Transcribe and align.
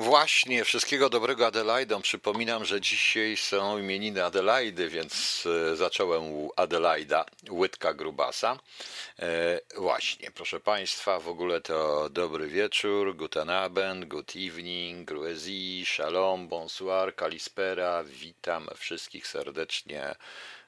Właśnie, 0.00 0.64
wszystkiego 0.64 1.10
dobrego 1.10 1.46
Adelaidą. 1.46 2.02
Przypominam, 2.02 2.64
że 2.64 2.80
dzisiaj 2.80 3.36
są 3.36 3.78
imieniny 3.78 4.24
Adelaidy, 4.24 4.88
więc 4.88 5.44
e, 5.72 5.76
zacząłem 5.76 6.22
u 6.22 6.52
Adelaida, 6.56 7.24
łydka 7.50 7.94
grubasa. 7.94 8.58
E, 9.18 9.60
właśnie, 9.76 10.30
proszę 10.30 10.60
Państwa, 10.60 11.20
w 11.20 11.28
ogóle 11.28 11.60
to 11.60 12.08
dobry 12.10 12.48
wieczór, 12.48 13.16
guten 13.16 13.50
Abend, 13.50 14.04
good 14.04 14.32
evening, 14.36 15.08
gruezi, 15.08 15.86
shalom, 15.86 16.48
bonsoir, 16.48 17.14
kalispera. 17.14 18.04
Witam 18.04 18.68
wszystkich 18.76 19.26
serdecznie 19.26 20.14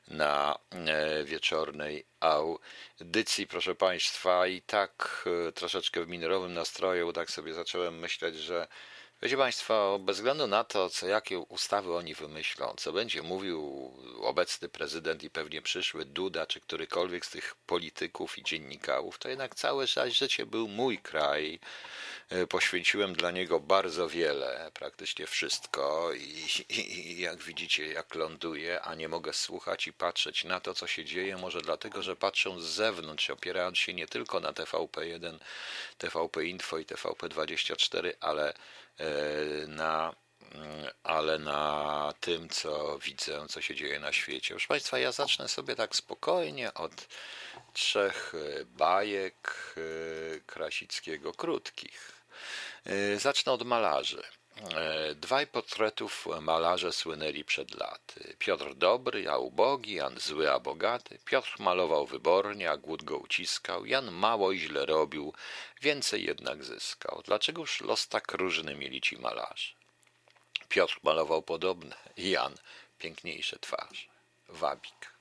na 0.09 0.59
e, 0.71 1.25
wieczornej 1.25 2.05
audycji, 2.21 3.47
proszę 3.47 3.75
Państwa. 3.75 4.47
I 4.47 4.63
tak 4.63 5.25
troszeczkę 5.55 6.05
w 6.05 6.09
minerowym 6.09 6.55
nastroju, 6.55 7.13
tak 7.13 7.31
sobie 7.31 7.55
zacząłem 7.55 7.99
myśleć, 7.99 8.37
że 8.37 8.67
Wiecie 9.27 9.37
Państwo, 9.37 9.99
bez 9.99 10.17
względu 10.17 10.47
na 10.47 10.65
to, 10.65 10.91
co 10.91 11.07
jakie 11.07 11.39
ustawy 11.39 11.95
oni 11.95 12.15
wymyślą, 12.15 12.75
co 12.77 12.93
będzie 12.93 13.23
mówił 13.23 13.93
obecny 14.21 14.69
prezydent 14.69 15.25
i 15.25 15.31
pewnie 15.31 15.63
przyszły 15.63 16.05
Duda, 16.05 16.47
czy 16.47 16.61
którykolwiek 16.61 17.27
z 17.27 17.31
tych 17.31 17.55
polityków 17.67 18.39
i 18.39 18.43
dziennikarzy, 18.43 19.19
to 19.19 19.29
jednak 19.29 19.55
całe 19.55 19.87
życie 19.87 20.47
był 20.47 20.69
mój 20.69 20.99
kraj. 20.99 21.61
E, 22.29 22.47
poświęciłem 22.47 23.15
dla 23.15 23.31
niego 23.31 23.61
bardzo 23.61 24.09
wiele, 24.09 24.71
praktycznie 24.75 25.27
wszystko 25.27 26.13
i, 26.13 26.47
i, 26.69 26.99
i 26.99 27.21
jak 27.21 27.43
widzicie, 27.43 27.87
jak 27.87 28.15
ląduję, 28.15 28.81
a 28.81 28.95
nie 28.95 29.09
mogę 29.09 29.33
słuchać 29.33 29.87
i 29.87 29.93
patrzeć 29.93 30.45
na 30.45 30.61
to, 30.61 30.75
co 30.75 30.87
się 30.87 31.05
dzieje, 31.05 31.37
może 31.37 31.61
dlatego, 31.61 32.03
że 32.03 32.17
patrzę 32.17 32.61
z 32.61 32.65
zewnątrz, 32.65 33.31
opierając 33.31 33.79
się 33.79 33.95
nie 33.95 34.07
tylko 34.07 34.41
na 34.41 34.53
TVP1, 34.53 35.39
TVP 35.99 36.45
Info 36.45 36.79
i 36.79 36.87
TVP24, 36.87 38.13
ale 38.21 38.55
na, 39.69 40.15
mm, 40.55 40.87
ale 41.03 41.39
na 41.39 42.13
tym, 42.21 42.49
co 42.49 42.99
widzę, 42.99 43.47
co 43.49 43.61
się 43.61 43.75
dzieje 43.75 44.01
na 44.01 44.13
świecie. 44.13 44.55
Proszę 44.55 44.69
Państwa, 44.69 44.99
ja 44.99 45.13
zacznę 45.13 45.49
sobie 45.49 45.77
tak 45.77 45.97
spokojnie 45.97 46.75
od 46.75 47.09
trzech 47.73 48.33
e, 48.35 48.65
bajek 48.65 49.75
e, 49.77 50.41
Krasickiego, 50.41 51.33
krótkich. 51.33 52.13
Zacznę 53.17 53.53
od 53.53 53.63
malarzy. 53.63 54.23
Dwaj 55.15 55.47
portretów 55.47 56.27
malarze 56.41 56.93
słynęli 56.93 57.45
przed 57.45 57.75
laty. 57.75 58.37
Piotr 58.39 58.75
dobry, 58.75 59.31
a 59.31 59.39
ubogi, 59.39 59.95
Jan 59.95 60.19
zły, 60.21 60.53
a 60.53 60.61
bogaty. 60.61 61.19
Piotr 61.25 61.55
malował 61.59 62.07
wybornie, 62.07 62.71
a 62.71 62.77
głód 62.77 63.05
go 63.05 63.19
uciskał. 63.19 63.87
Jan 63.87 64.11
mało 64.11 64.53
i 64.53 64.59
źle 64.59 64.87
robił, 64.87 65.35
więcej 65.81 66.25
jednak 66.25 66.65
zyskał. 66.65 67.23
Dlaczegoż 67.25 67.81
los 67.81 68.09
tak 68.09 68.33
różny 68.33 68.75
mieli 68.75 69.01
ci 69.01 69.19
malarze? 69.19 69.73
Piotr 70.69 70.99
malował 71.03 71.43
podobne, 71.43 71.97
Jan 72.17 72.55
piękniejsze 72.99 73.59
twarze. 73.59 74.07
Wabik. 74.49 75.16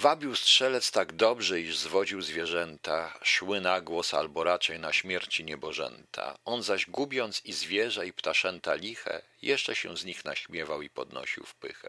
Wabił 0.00 0.36
strzelec 0.36 0.90
tak 0.90 1.12
dobrze, 1.12 1.60
iż 1.60 1.78
zwodził 1.78 2.22
zwierzęta, 2.22 3.18
szły 3.22 3.60
na 3.60 3.80
głos 3.80 4.14
albo 4.14 4.44
raczej 4.44 4.78
na 4.80 4.92
śmierci 4.92 5.44
niebożęta. 5.44 6.38
On 6.44 6.62
zaś 6.62 6.86
gubiąc 6.86 7.44
i 7.44 7.52
zwierzę 7.52 8.06
i 8.06 8.12
ptaszęta 8.12 8.74
liche, 8.74 9.22
jeszcze 9.42 9.74
się 9.74 9.96
z 9.96 10.04
nich 10.04 10.24
naśmiewał 10.24 10.82
i 10.82 10.90
podnosił 10.90 11.44
w 11.44 11.54
pychę. 11.54 11.88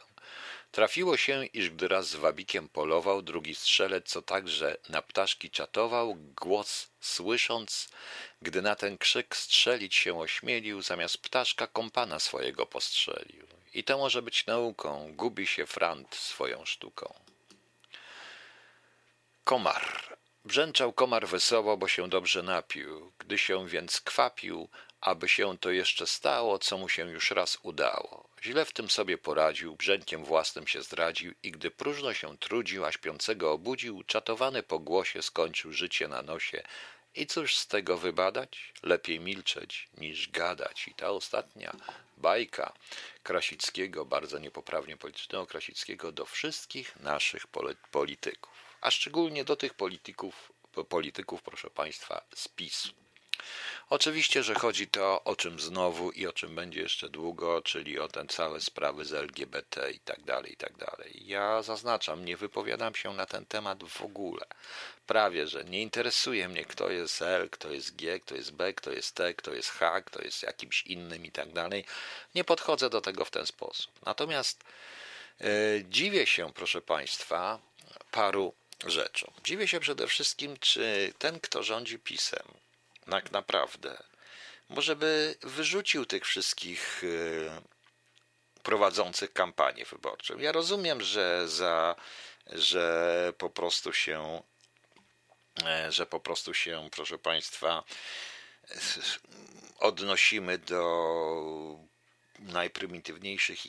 Trafiło 0.72 1.18
się, 1.18 1.46
iż 1.46 1.70
gdy 1.70 1.88
raz 1.88 2.08
z 2.10 2.16
wabikiem 2.16 2.70
polował, 2.70 3.22
drugi 3.22 3.56
strzelec, 3.56 4.10
co 4.10 4.22
także 4.22 4.78
na 4.90 5.02
ptaszki 5.02 5.50
czatował, 5.50 6.16
głos 6.42 6.88
słysząc, 7.02 7.90
gdy 8.42 8.62
na 8.62 8.76
ten 8.76 8.98
krzyk 8.98 9.36
strzelić 9.36 9.96
się 9.96 10.20
ośmielił, 10.20 10.82
zamiast 10.82 11.18
ptaszka 11.18 11.68
kompana 11.68 12.20
swojego 12.20 12.66
postrzelił. 12.66 13.48
I 13.74 13.84
to 13.84 13.98
może 13.98 14.22
być 14.22 14.46
nauką, 14.46 15.14
gubi 15.16 15.48
się 15.48 15.66
frant 15.66 16.16
swoją 16.16 16.66
sztuką. 16.66 17.29
Komar. 19.50 20.18
Brzęczał 20.46 20.94
komar 20.94 21.28
wesoło, 21.28 21.78
bo 21.78 21.88
się 21.88 22.10
dobrze 22.10 22.44
napił. 22.44 23.12
Gdy 23.18 23.38
się 23.38 23.68
więc 23.68 24.02
kwapił, 24.02 24.70
aby 25.02 25.30
się 25.30 25.58
to 25.58 25.72
jeszcze 25.72 26.08
stało, 26.08 26.60
co 26.60 26.78
mu 26.78 26.90
się 26.90 27.10
już 27.10 27.32
raz 27.32 27.58
udało. 27.64 28.30
Źle 28.44 28.66
w 28.66 28.72
tym 28.72 28.90
sobie 28.90 29.18
poradził, 29.18 29.76
brzękiem 29.76 30.26
własnym 30.26 30.68
się 30.68 30.82
zdradził 30.82 31.34
i 31.44 31.52
gdy 31.52 31.72
próżno 31.72 32.14
się 32.14 32.38
trudził, 32.38 32.86
a 32.86 32.92
śpiącego 32.92 33.52
obudził, 33.52 34.04
czatowany 34.04 34.64
po 34.64 34.80
głosie 34.80 35.22
skończył 35.22 35.74
życie 35.74 36.08
na 36.08 36.22
nosie. 36.22 36.64
I 37.16 37.28
cóż 37.28 37.58
z 37.58 37.68
tego 37.68 37.98
wybadać? 37.98 38.74
Lepiej 38.84 39.20
milczeć 39.20 39.90
niż 39.98 40.30
gadać. 40.30 40.88
I 40.88 40.94
ta 40.94 41.10
ostatnia 41.10 41.76
bajka 42.18 42.74
Krasickiego, 43.24 44.06
bardzo 44.06 44.40
niepoprawnie 44.40 44.98
politycznego 44.98 45.48
Krasickiego, 45.48 46.12
do 46.12 46.26
wszystkich 46.26 46.96
naszych 46.96 47.48
polityków 47.92 48.59
a 48.82 48.92
szczególnie 48.92 49.46
do 49.46 49.56
tych 49.56 49.74
polityków, 49.74 50.52
polityków, 50.90 51.42
proszę 51.42 51.70
Państwa, 51.70 52.22
z 52.36 52.48
PiSu. 52.48 52.90
Oczywiście, 53.90 54.44
że 54.44 54.56
chodzi 54.56 54.88
to 54.88 55.24
o 55.24 55.36
czym 55.36 55.60
znowu 55.60 56.12
i 56.12 56.28
o 56.28 56.34
czym 56.34 56.56
będzie 56.56 56.82
jeszcze 56.82 57.10
długo, 57.10 57.62
czyli 57.62 58.00
o 58.00 58.08
te 58.08 58.26
całe 58.26 58.62
sprawy 58.62 59.06
z 59.06 59.14
LGBT 59.14 59.92
i 59.92 60.00
tak 60.00 60.22
dalej, 60.22 60.54
i 60.54 60.58
tak 60.58 60.78
dalej. 60.78 61.22
Ja 61.26 61.62
zaznaczam, 61.62 62.26
nie 62.26 62.38
wypowiadam 62.38 62.96
się 62.96 63.14
na 63.14 63.26
ten 63.26 63.46
temat 63.46 63.84
w 63.84 64.02
ogóle. 64.02 64.46
Prawie, 65.08 65.48
że 65.48 65.64
nie 65.64 65.82
interesuje 65.82 66.50
mnie, 66.50 66.66
kto 66.66 66.90
jest 66.90 67.22
L, 67.22 67.50
kto 67.50 67.72
jest 67.72 67.96
G, 67.96 68.20
kto 68.20 68.36
jest 68.36 68.52
B, 68.52 68.74
kto 68.74 68.92
jest 68.92 69.16
T, 69.16 69.34
kto 69.34 69.54
jest 69.54 69.70
H, 69.70 70.02
kto 70.02 70.22
jest 70.22 70.44
jakimś 70.44 70.84
innym 70.84 71.26
i 71.26 71.32
tak 71.32 71.54
dalej. 71.54 71.86
Nie 72.36 72.44
podchodzę 72.44 72.90
do 72.90 73.02
tego 73.02 73.26
w 73.26 73.32
ten 73.32 73.46
sposób. 73.46 73.92
Natomiast 74.06 74.64
e, 75.42 75.46
dziwię 75.84 76.26
się, 76.26 76.54
proszę 76.54 76.82
Państwa, 76.82 77.60
paru 78.12 78.54
rzeczą. 78.86 79.34
Dziwię 79.44 79.68
się 79.68 79.80
przede 79.80 80.08
wszystkim, 80.08 80.58
czy 80.60 81.14
ten, 81.18 81.40
kto 81.40 81.64
rządzi 81.64 82.00
pisem, 82.00 82.48
tak 83.10 83.32
naprawdę, 83.32 84.04
może 84.70 84.96
by 84.96 85.36
wyrzucił 85.42 86.06
tych 86.06 86.26
wszystkich 86.26 87.04
y, 87.04 87.50
prowadzących 88.64 89.34
kampanię 89.34 89.86
wyborczą. 89.86 90.38
Ja 90.38 90.52
rozumiem, 90.52 91.02
że 91.02 91.48
za, 91.48 91.96
że 92.48 93.34
po 93.38 93.50
prostu 93.50 93.94
się, 93.94 94.44
e, 95.66 95.92
że 95.92 96.06
po 96.06 96.20
prostu 96.20 96.54
się, 96.54 96.90
proszę 96.92 97.18
Państwa, 97.18 97.84
odnosimy 99.80 100.58
do 100.58 101.89
najprymitywniejszych 102.42 103.60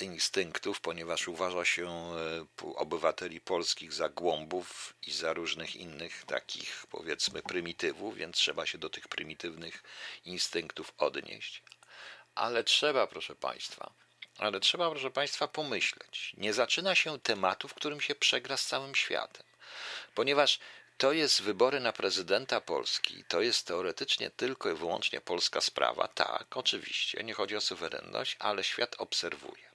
instynktów, 0.00 0.80
ponieważ 0.80 1.28
uważa 1.28 1.64
się 1.64 1.88
e, 1.88 2.46
obywateli 2.74 3.40
polskich 3.40 3.92
za 3.92 4.08
głąbów 4.08 4.94
i 5.06 5.12
za 5.12 5.32
różnych 5.32 5.76
innych 5.76 6.24
takich, 6.24 6.86
powiedzmy, 6.90 7.42
prymitywów, 7.42 8.16
więc 8.16 8.36
trzeba 8.36 8.66
się 8.66 8.78
do 8.78 8.90
tych 8.90 9.08
prymitywnych 9.08 9.82
instynktów 10.24 10.92
odnieść. 10.98 11.62
Ale 12.34 12.64
trzeba, 12.64 13.06
proszę 13.06 13.34
Państwa, 13.34 13.94
ale 14.38 14.60
trzeba, 14.60 14.90
proszę 14.90 15.10
Państwa, 15.10 15.48
pomyśleć. 15.48 16.32
Nie 16.36 16.52
zaczyna 16.52 16.94
się 16.94 17.20
tematu, 17.20 17.68
w 17.68 17.74
którym 17.74 18.00
się 18.00 18.14
przegra 18.14 18.56
z 18.56 18.66
całym 18.66 18.94
światem, 18.94 19.46
ponieważ 20.14 20.58
to 21.00 21.12
jest 21.12 21.42
wybory 21.42 21.80
na 21.80 21.92
prezydenta 21.92 22.60
Polski, 22.60 23.24
to 23.28 23.40
jest 23.40 23.66
teoretycznie 23.66 24.30
tylko 24.30 24.70
i 24.70 24.74
wyłącznie 24.74 25.20
polska 25.20 25.60
sprawa. 25.60 26.08
Tak, 26.08 26.56
oczywiście, 26.56 27.24
nie 27.24 27.34
chodzi 27.34 27.56
o 27.56 27.60
suwerenność, 27.60 28.36
ale 28.38 28.64
świat 28.64 28.96
obserwuje. 28.98 29.70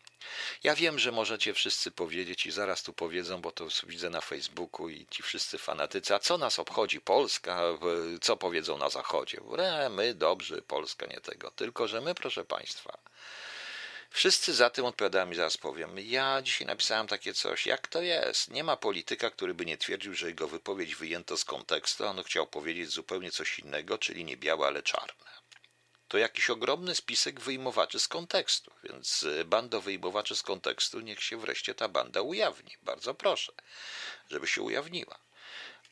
Ja 0.63 0.75
wiem, 0.75 0.99
że 0.99 1.11
możecie 1.11 1.53
wszyscy 1.53 1.91
powiedzieć 1.91 2.45
i 2.45 2.51
zaraz 2.51 2.83
tu 2.83 2.93
powiedzą, 2.93 3.41
bo 3.41 3.51
to 3.51 3.67
widzę 3.87 4.09
na 4.09 4.21
Facebooku 4.21 4.89
i 4.89 5.05
ci 5.09 5.23
wszyscy 5.23 5.57
fanatycy, 5.57 6.15
a 6.15 6.19
co 6.19 6.37
nas 6.37 6.59
obchodzi 6.59 7.01
Polska, 7.01 7.61
co 8.21 8.37
powiedzą 8.37 8.77
na 8.77 8.89
Zachodzie? 8.89 9.37
E, 9.57 9.89
my 9.89 10.13
dobrzy, 10.13 10.61
Polska 10.61 11.05
nie 11.05 11.21
tego. 11.21 11.51
Tylko, 11.51 11.87
że 11.87 12.01
my, 12.01 12.15
proszę 12.15 12.45
Państwa, 12.45 12.97
Wszyscy 14.15 14.53
za 14.53 14.69
tym 14.69 14.85
odpowiadają 14.85 15.31
i 15.31 15.35
zaraz 15.35 15.57
powiem. 15.57 15.99
Ja 15.99 16.41
dzisiaj 16.41 16.67
napisałem 16.67 17.07
takie 17.07 17.33
coś, 17.33 17.65
jak 17.65 17.87
to 17.87 18.01
jest? 18.01 18.51
Nie 18.51 18.63
ma 18.63 18.77
polityka, 18.77 19.29
który 19.29 19.53
by 19.53 19.65
nie 19.65 19.77
twierdził, 19.77 20.13
że 20.13 20.27
jego 20.27 20.47
wypowiedź 20.47 20.95
wyjęto 20.95 21.37
z 21.37 21.45
kontekstu, 21.45 22.05
on 22.05 22.23
chciał 22.23 22.47
powiedzieć 22.47 22.89
zupełnie 22.89 23.31
coś 23.31 23.59
innego, 23.59 23.97
czyli 23.97 24.25
nie 24.25 24.37
białe, 24.37 24.67
ale 24.67 24.83
czarne. 24.83 25.31
To 26.07 26.17
jakiś 26.17 26.49
ogromny 26.49 26.95
spisek 26.95 27.39
wyjmowaczy 27.39 27.99
z 27.99 28.07
kontekstu, 28.07 28.71
więc 28.83 29.23
y, 29.23 29.45
bando 29.45 29.81
wyjmowaczy 29.81 30.35
z 30.35 30.41
kontekstu, 30.43 30.99
niech 30.99 31.23
się 31.23 31.37
wreszcie 31.37 31.75
ta 31.75 31.87
banda 31.87 32.21
ujawni. 32.21 32.71
Bardzo 32.81 33.13
proszę, 33.13 33.53
żeby 34.31 34.47
się 34.47 34.61
ujawniła. 34.61 35.19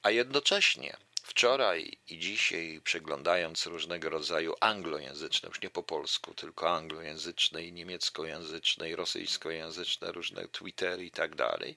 A 0.03 0.11
jednocześnie 0.11 0.97
Wczoraj 1.23 1.97
i 2.07 2.19
dzisiaj, 2.19 2.81
przeglądając 2.83 3.65
różnego 3.65 4.09
rodzaju 4.09 4.55
anglojęzyczne, 4.59 5.49
już 5.49 5.61
nie 5.61 5.69
po 5.69 5.83
polsku, 5.83 6.33
tylko 6.33 6.69
anglojęzyczne 6.69 7.63
i 7.63 7.73
niemieckojęzyczne 7.73 8.89
i 8.89 8.95
rosyjskojęzyczne, 8.95 10.11
różne 10.11 10.47
Twittery 10.47 11.05
i 11.05 11.11
tak 11.11 11.35
dalej, 11.35 11.75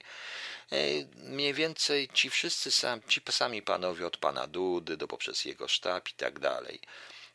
e, 0.71 0.77
mniej 1.15 1.53
więcej 1.53 2.09
ci 2.13 2.29
wszyscy 2.29 2.71
sami, 2.71 3.01
ci 3.07 3.21
sami 3.29 3.61
panowie 3.61 4.07
od 4.07 4.17
pana 4.17 4.47
Dudy 4.47 4.97
do 4.97 5.07
poprzez 5.07 5.45
jego 5.45 5.67
sztab 5.67 6.09
i 6.09 6.13
tak 6.13 6.39
dalej, 6.39 6.79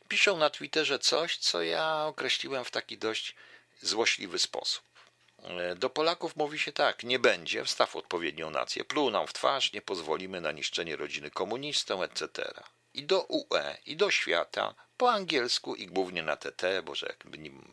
piszą 0.07 0.37
na 0.37 0.49
Twitterze 0.49 0.99
coś, 0.99 1.37
co 1.37 1.63
ja 1.63 2.05
określiłem 2.05 2.65
w 2.65 2.71
taki 2.71 2.97
dość 2.97 3.35
złośliwy 3.81 4.39
sposób. 4.39 4.92
E, 5.43 5.75
do 5.75 5.89
Polaków 5.89 6.35
mówi 6.35 6.59
się 6.59 6.71
tak, 6.71 7.03
nie 7.03 7.19
będzie, 7.19 7.65
wstaw 7.65 7.95
odpowiednią 7.95 8.49
nację, 8.49 8.83
pluł 8.83 9.11
nam 9.11 9.27
w 9.27 9.33
twarz, 9.33 9.73
nie 9.73 9.81
pozwolimy 9.81 10.41
na 10.41 10.51
niszczenie 10.51 10.95
rodziny 10.95 11.31
komunistom, 11.31 12.01
etc. 12.01 12.53
I 12.93 13.03
do 13.03 13.21
UE, 13.21 13.77
i 13.85 13.95
do 13.95 14.11
świata, 14.11 14.75
po 14.97 15.11
angielsku 15.11 15.75
i 15.75 15.87
głównie 15.87 16.23
na 16.23 16.35
TT, 16.35 16.81
bo 16.83 16.95
że 16.95 17.15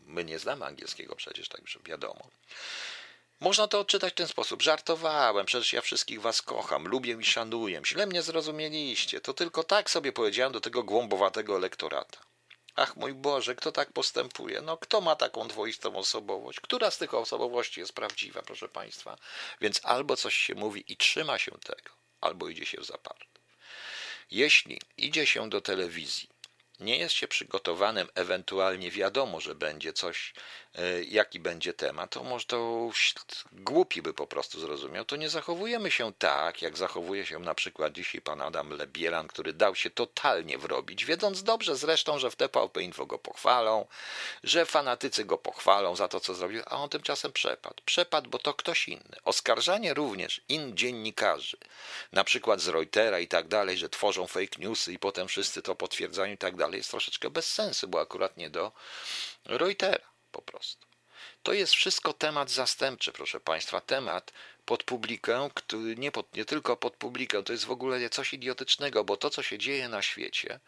my 0.05 0.23
nie 0.23 0.39
znamy 0.39 0.65
angielskiego 0.65 1.15
przecież, 1.15 1.49
tak 1.49 1.61
już 1.61 1.79
wiadomo. 1.85 2.27
Można 3.39 3.67
to 3.67 3.79
odczytać 3.79 4.13
w 4.13 4.15
ten 4.15 4.27
sposób. 4.27 4.61
Żartowałem, 4.61 5.45
przecież 5.45 5.73
ja 5.73 5.81
wszystkich 5.81 6.21
was 6.21 6.41
kocham, 6.41 6.87
lubię 6.87 7.17
i 7.19 7.25
szanuję. 7.25 7.81
Źle 7.85 8.05
mnie 8.05 8.21
zrozumieliście. 8.21 9.21
To 9.21 9.33
tylko 9.33 9.63
tak 9.63 9.89
sobie 9.89 10.11
powiedziałem 10.11 10.53
do 10.53 10.61
tego 10.61 10.83
głąbowatego 10.83 11.55
elektorata. 11.55 12.30
Ach 12.75 12.95
mój 12.95 13.13
Boże, 13.13 13.55
kto 13.55 13.71
tak 13.71 13.93
postępuje? 13.93 14.61
No 14.61 14.77
kto 14.77 15.01
ma 15.01 15.15
taką 15.15 15.47
dwoistą 15.47 15.95
osobowość? 15.95 16.59
Która 16.59 16.91
z 16.91 16.97
tych 16.97 17.13
osobowości 17.13 17.79
jest 17.79 17.93
prawdziwa, 17.93 18.41
proszę 18.41 18.69
Państwa? 18.69 19.17
Więc 19.61 19.81
albo 19.83 20.15
coś 20.15 20.35
się 20.35 20.55
mówi 20.55 20.83
i 20.87 20.97
trzyma 20.97 21.37
się 21.37 21.51
tego, 21.51 21.89
albo 22.21 22.49
idzie 22.49 22.65
się 22.65 22.81
w 22.81 22.85
zaparte. 22.85 23.25
Jeśli 24.31 24.81
idzie 24.97 25.25
się 25.25 25.49
do 25.49 25.61
telewizji 25.61 26.29
nie 26.79 26.97
jest 26.97 27.15
się 27.15 27.27
przygotowanym, 27.27 28.07
ewentualnie 28.15 28.91
wiadomo, 28.91 29.39
że 29.39 29.55
będzie 29.55 29.93
coś, 29.93 30.33
jaki 31.09 31.39
będzie 31.39 31.73
temat, 31.73 32.09
to 32.09 32.23
może 32.23 32.45
to 32.45 32.89
głupi 33.51 34.01
by 34.01 34.13
po 34.13 34.27
prostu 34.27 34.59
zrozumiał, 34.59 35.05
to 35.05 35.15
nie 35.15 35.29
zachowujemy 35.29 35.91
się 35.91 36.13
tak, 36.13 36.61
jak 36.61 36.77
zachowuje 36.77 37.25
się 37.25 37.39
na 37.39 37.55
przykład 37.55 37.93
dzisiaj 37.93 38.21
pan 38.21 38.41
Adam 38.41 38.69
Lebielan, 38.69 39.27
który 39.27 39.53
dał 39.53 39.75
się 39.75 39.89
totalnie 39.89 40.57
wrobić, 40.57 41.05
wiedząc 41.05 41.43
dobrze 41.43 41.75
zresztą, 41.75 42.19
że 42.19 42.31
w 42.31 42.35
TVP 42.35 42.83
Info 42.83 43.05
go 43.05 43.19
pochwalą, 43.19 43.87
że 44.43 44.65
fanatycy 44.65 45.25
go 45.25 45.37
pochwalą 45.37 45.95
za 45.95 46.07
to, 46.07 46.19
co 46.19 46.33
zrobił, 46.33 46.61
a 46.65 46.77
on 46.77 46.89
tymczasem 46.89 47.31
przepadł. 47.31 47.75
Przepadł, 47.85 48.29
bo 48.29 48.39
to 48.39 48.53
ktoś 48.53 48.87
inny. 48.87 49.15
Oskarżanie 49.23 49.93
również 49.93 50.41
in 50.49 50.77
dziennikarzy, 50.77 51.57
na 52.11 52.23
przykład 52.23 52.61
z 52.61 52.67
Reutera 52.67 53.19
i 53.19 53.27
tak 53.27 53.47
dalej, 53.47 53.77
że 53.77 53.89
tworzą 53.89 54.27
fake 54.27 54.59
newsy 54.59 54.93
i 54.93 54.99
potem 54.99 55.27
wszyscy 55.27 55.61
to 55.61 55.75
potwierdzają 55.75 56.33
i 56.33 56.37
tak 56.37 56.55
dalej, 56.55 56.77
jest 56.77 56.91
troszeczkę 56.91 57.29
bez 57.29 57.53
sensu, 57.53 57.87
bo 57.87 58.01
akurat 58.01 58.37
nie 58.37 58.49
do 58.49 58.71
Reutera 59.45 60.10
po 60.31 60.41
prostu. 60.41 60.87
To 61.43 61.53
jest 61.53 61.73
wszystko 61.73 62.13
temat 62.13 62.49
zastępczy, 62.51 63.11
proszę 63.11 63.39
Państwa, 63.39 63.81
temat 63.81 64.33
pod 64.65 64.83
publikę, 64.83 65.49
nie, 65.97 66.11
pod, 66.11 66.35
nie 66.35 66.45
tylko 66.45 66.77
pod 66.77 66.95
publikę, 66.95 67.43
to 67.43 67.53
jest 67.53 67.65
w 67.65 67.71
ogóle 67.71 68.09
coś 68.09 68.33
idiotycznego, 68.33 69.03
bo 69.03 69.17
to, 69.17 69.29
co 69.29 69.43
się 69.43 69.57
dzieje 69.57 69.89
na 69.89 70.01
świecie 70.01 70.59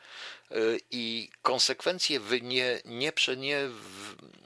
yy, 0.50 0.80
i 0.92 1.30
konsekwencje 1.42 2.20
nie, 2.42 2.82
nie, 2.86 3.12
nie, 3.38 3.70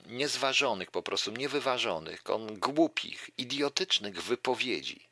niezważonych, 0.05 0.91
po 0.91 1.03
prostu 1.03 1.31
niewyważonych, 1.31 2.23
głupich, 2.59 3.29
idiotycznych 3.37 4.23
wypowiedzi 4.23 5.07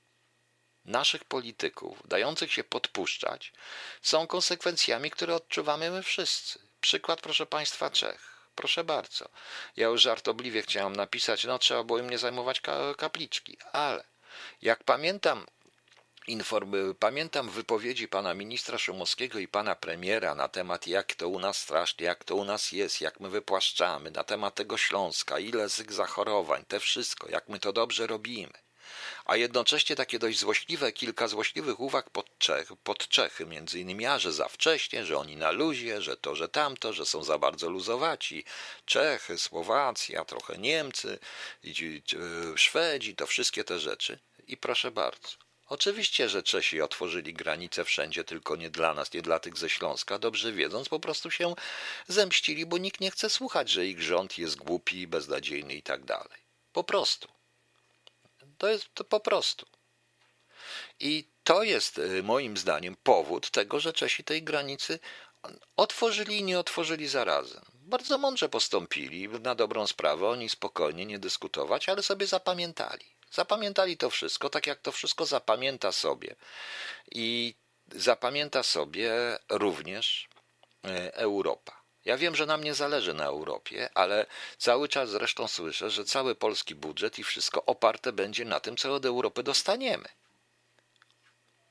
naszych 0.85 1.23
polityków, 1.23 2.01
dających 2.05 2.53
się 2.53 2.63
podpuszczać, 2.63 3.53
są 4.01 4.27
konsekwencjami, 4.27 5.11
które 5.11 5.35
odczuwamy 5.35 5.91
my 5.91 6.03
wszyscy. 6.03 6.59
Przykład, 6.81 7.21
proszę 7.21 7.45
Państwa, 7.45 7.89
Czech. 7.89 8.34
Proszę 8.55 8.83
bardzo. 8.83 9.29
Ja 9.75 9.87
już 9.87 10.01
żartobliwie 10.01 10.61
chciałem 10.61 10.95
napisać, 10.95 11.43
no 11.43 11.59
trzeba 11.59 11.83
było 11.83 11.99
im 11.99 12.09
nie 12.09 12.17
zajmować 12.17 12.61
kapliczki, 12.97 13.57
ale 13.73 14.03
jak 14.61 14.83
pamiętam 14.83 15.45
Informy, 16.27 16.95
pamiętam 16.95 17.49
wypowiedzi 17.49 18.07
pana 18.07 18.33
ministra 18.33 18.77
Szumowskiego 18.77 19.39
i 19.39 19.47
pana 19.47 19.75
premiera 19.75 20.35
na 20.35 20.47
temat, 20.47 20.87
jak 20.87 21.15
to 21.15 21.27
u 21.27 21.39
nas 21.39 21.57
strasznie, 21.57 22.05
jak 22.05 22.23
to 22.23 22.35
u 22.35 22.45
nas 22.45 22.71
jest, 22.71 23.01
jak 23.01 23.19
my 23.19 23.29
wypłaszczamy, 23.29 24.11
na 24.11 24.23
temat 24.23 24.55
tego 24.55 24.77
Śląska, 24.77 25.39
ile 25.39 25.69
z 25.69 25.91
zachorowań, 25.91 26.65
te 26.67 26.79
wszystko, 26.79 27.29
jak 27.29 27.49
my 27.49 27.59
to 27.59 27.73
dobrze 27.73 28.07
robimy 28.07 28.64
a 29.25 29.35
jednocześnie 29.35 29.95
takie 29.95 30.19
dość 30.19 30.39
złośliwe, 30.39 30.91
kilka 30.91 31.27
złośliwych 31.27 31.79
uwag 31.79 32.09
pod, 32.09 32.37
Czech, 32.37 32.69
pod 32.83 33.07
Czechy, 33.07 33.45
między 33.45 33.79
innymi, 33.79 34.05
a 34.05 34.19
że 34.19 34.33
za 34.33 34.47
wcześnie, 34.47 35.05
że 35.05 35.17
oni 35.17 35.35
na 35.35 35.51
luzie, 35.51 36.01
że 36.01 36.17
to, 36.17 36.35
że 36.35 36.49
tamto, 36.49 36.93
że 36.93 37.05
są 37.05 37.23
za 37.23 37.37
bardzo 37.37 37.69
luzowaci, 37.69 38.45
Czechy, 38.85 39.37
Słowacja, 39.37 40.25
trochę 40.25 40.57
Niemcy, 40.57 41.19
Szwedzi, 42.55 43.15
to 43.15 43.27
wszystkie 43.27 43.63
te 43.63 43.79
rzeczy. 43.79 44.19
I 44.47 44.57
proszę 44.57 44.91
bardzo. 44.91 45.29
Oczywiście, 45.67 46.29
że 46.29 46.43
Czesi 46.43 46.81
otworzyli 46.81 47.33
granice 47.33 47.85
wszędzie, 47.85 48.23
tylko 48.23 48.55
nie 48.55 48.69
dla 48.69 48.93
nas, 48.93 49.13
nie 49.13 49.21
dla 49.21 49.39
tych 49.39 49.57
ze 49.57 49.69
Śląska, 49.69 50.19
dobrze 50.19 50.51
wiedząc, 50.51 50.89
po 50.89 50.99
prostu 50.99 51.31
się 51.31 51.55
zemścili, 52.07 52.65
bo 52.65 52.77
nikt 52.77 52.99
nie 52.99 53.11
chce 53.11 53.29
słuchać, 53.29 53.69
że 53.69 53.87
ich 53.87 54.01
rząd 54.01 54.37
jest 54.37 54.55
głupi, 54.55 55.07
beznadziejny 55.07 55.73
i 55.73 55.81
tak 55.83 56.03
dalej. 56.03 56.39
Po 56.73 56.83
prostu. 56.83 57.27
To 58.57 58.67
jest 58.67 58.87
to 58.93 59.03
po 59.03 59.19
prostu. 59.19 59.65
I 60.99 61.27
to 61.43 61.63
jest 61.63 61.97
y, 61.97 62.23
moim 62.23 62.57
zdaniem 62.57 62.95
powód 63.03 63.51
tego, 63.51 63.79
że 63.79 63.93
Czesi 63.93 64.23
tej 64.23 64.43
granicy 64.43 64.99
otworzyli 65.77 66.37
i 66.37 66.43
nie 66.43 66.59
otworzyli 66.59 67.07
zarazem. 67.07 67.61
Bardzo 67.73 68.17
mądrze 68.17 68.49
postąpili, 68.49 69.29
na 69.29 69.55
dobrą 69.55 69.87
sprawę, 69.87 70.27
oni 70.27 70.49
spokojnie 70.49 71.05
nie 71.05 71.19
dyskutować, 71.19 71.89
ale 71.89 72.03
sobie 72.03 72.27
zapamiętali. 72.27 73.05
Zapamiętali 73.31 73.97
to 73.97 74.09
wszystko, 74.09 74.49
tak 74.49 74.67
jak 74.67 74.79
to 74.79 74.91
wszystko 74.91 75.25
zapamięta 75.25 75.91
sobie. 75.91 76.35
I 77.11 77.55
zapamięta 77.91 78.63
sobie 78.63 79.37
również 79.49 80.27
y, 80.85 81.13
Europa. 81.13 81.84
Ja 82.05 82.17
wiem, 82.17 82.35
że 82.35 82.45
nam 82.45 82.63
nie 82.63 82.73
zależy 82.73 83.13
na 83.13 83.25
Europie, 83.25 83.89
ale 83.93 84.25
cały 84.57 84.89
czas 84.89 85.09
zresztą 85.09 85.47
słyszę, 85.47 85.89
że 85.89 86.05
cały 86.05 86.35
polski 86.35 86.75
budżet 86.75 87.19
i 87.19 87.23
wszystko 87.23 87.65
oparte 87.65 88.13
będzie 88.13 88.45
na 88.45 88.59
tym, 88.59 88.77
co 88.77 88.93
od 88.93 89.05
Europy 89.05 89.43
dostaniemy. 89.43 90.05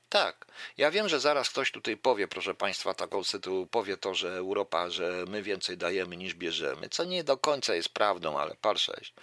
Tak, 0.09 0.45
ja 0.77 0.91
wiem, 0.91 1.09
że 1.09 1.19
zaraz 1.19 1.49
ktoś 1.49 1.71
tutaj 1.71 1.97
powie, 1.97 2.27
proszę 2.27 2.53
Państwa, 2.53 2.93
taką 2.93 3.23
sytuację, 3.23 3.67
powie 3.71 3.97
to, 3.97 4.13
że 4.13 4.37
Europa, 4.37 4.89
że 4.89 5.25
my 5.27 5.43
więcej 5.43 5.77
dajemy 5.77 6.17
niż 6.17 6.33
bierzemy, 6.33 6.89
co 6.89 7.03
nie 7.03 7.23
do 7.23 7.37
końca 7.37 7.75
jest 7.75 7.89
prawdą, 7.89 8.39
ale 8.39 8.55
par 8.55 8.79
sześć. 8.79 9.13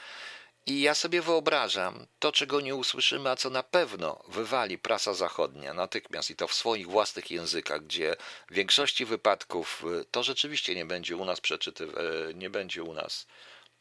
I 0.67 0.81
ja 0.82 0.94
sobie 0.94 1.23
wyobrażam 1.23 2.06
to, 2.19 2.32
czego 2.32 2.61
nie 2.61 2.75
usłyszymy, 2.75 3.31
a 3.31 3.37
co 3.37 3.50
na 3.50 3.62
pewno 3.62 4.25
wywali 4.29 4.79
prasa 4.79 5.14
zachodnia 5.14 5.75
natychmiast 5.75 6.31
i 6.31 6.37
to 6.37 6.49
w 6.49 6.55
swoich 6.55 6.88
własnych 6.88 7.31
językach, 7.31 7.85
gdzie 7.85 8.17
w 8.50 8.55
większości 8.55 9.05
wypadków 9.05 9.85
y, 10.00 10.05
to 10.11 10.23
rzeczywiście 10.23 10.75
nie 10.75 10.85
będzie 10.85 11.17
u 11.17 11.25
nas 11.25 11.41
przeczyty, 11.41 11.85
y, 11.85 12.35
nie 12.35 12.50
będzie 12.50 12.82
u 12.82 12.94
nas, 12.94 13.26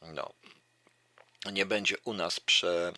no, 0.01 0.33
nie 1.51 1.65
będzie 1.65 1.95
u 2.03 2.13
nas 2.13 2.39
prze, 2.39 2.93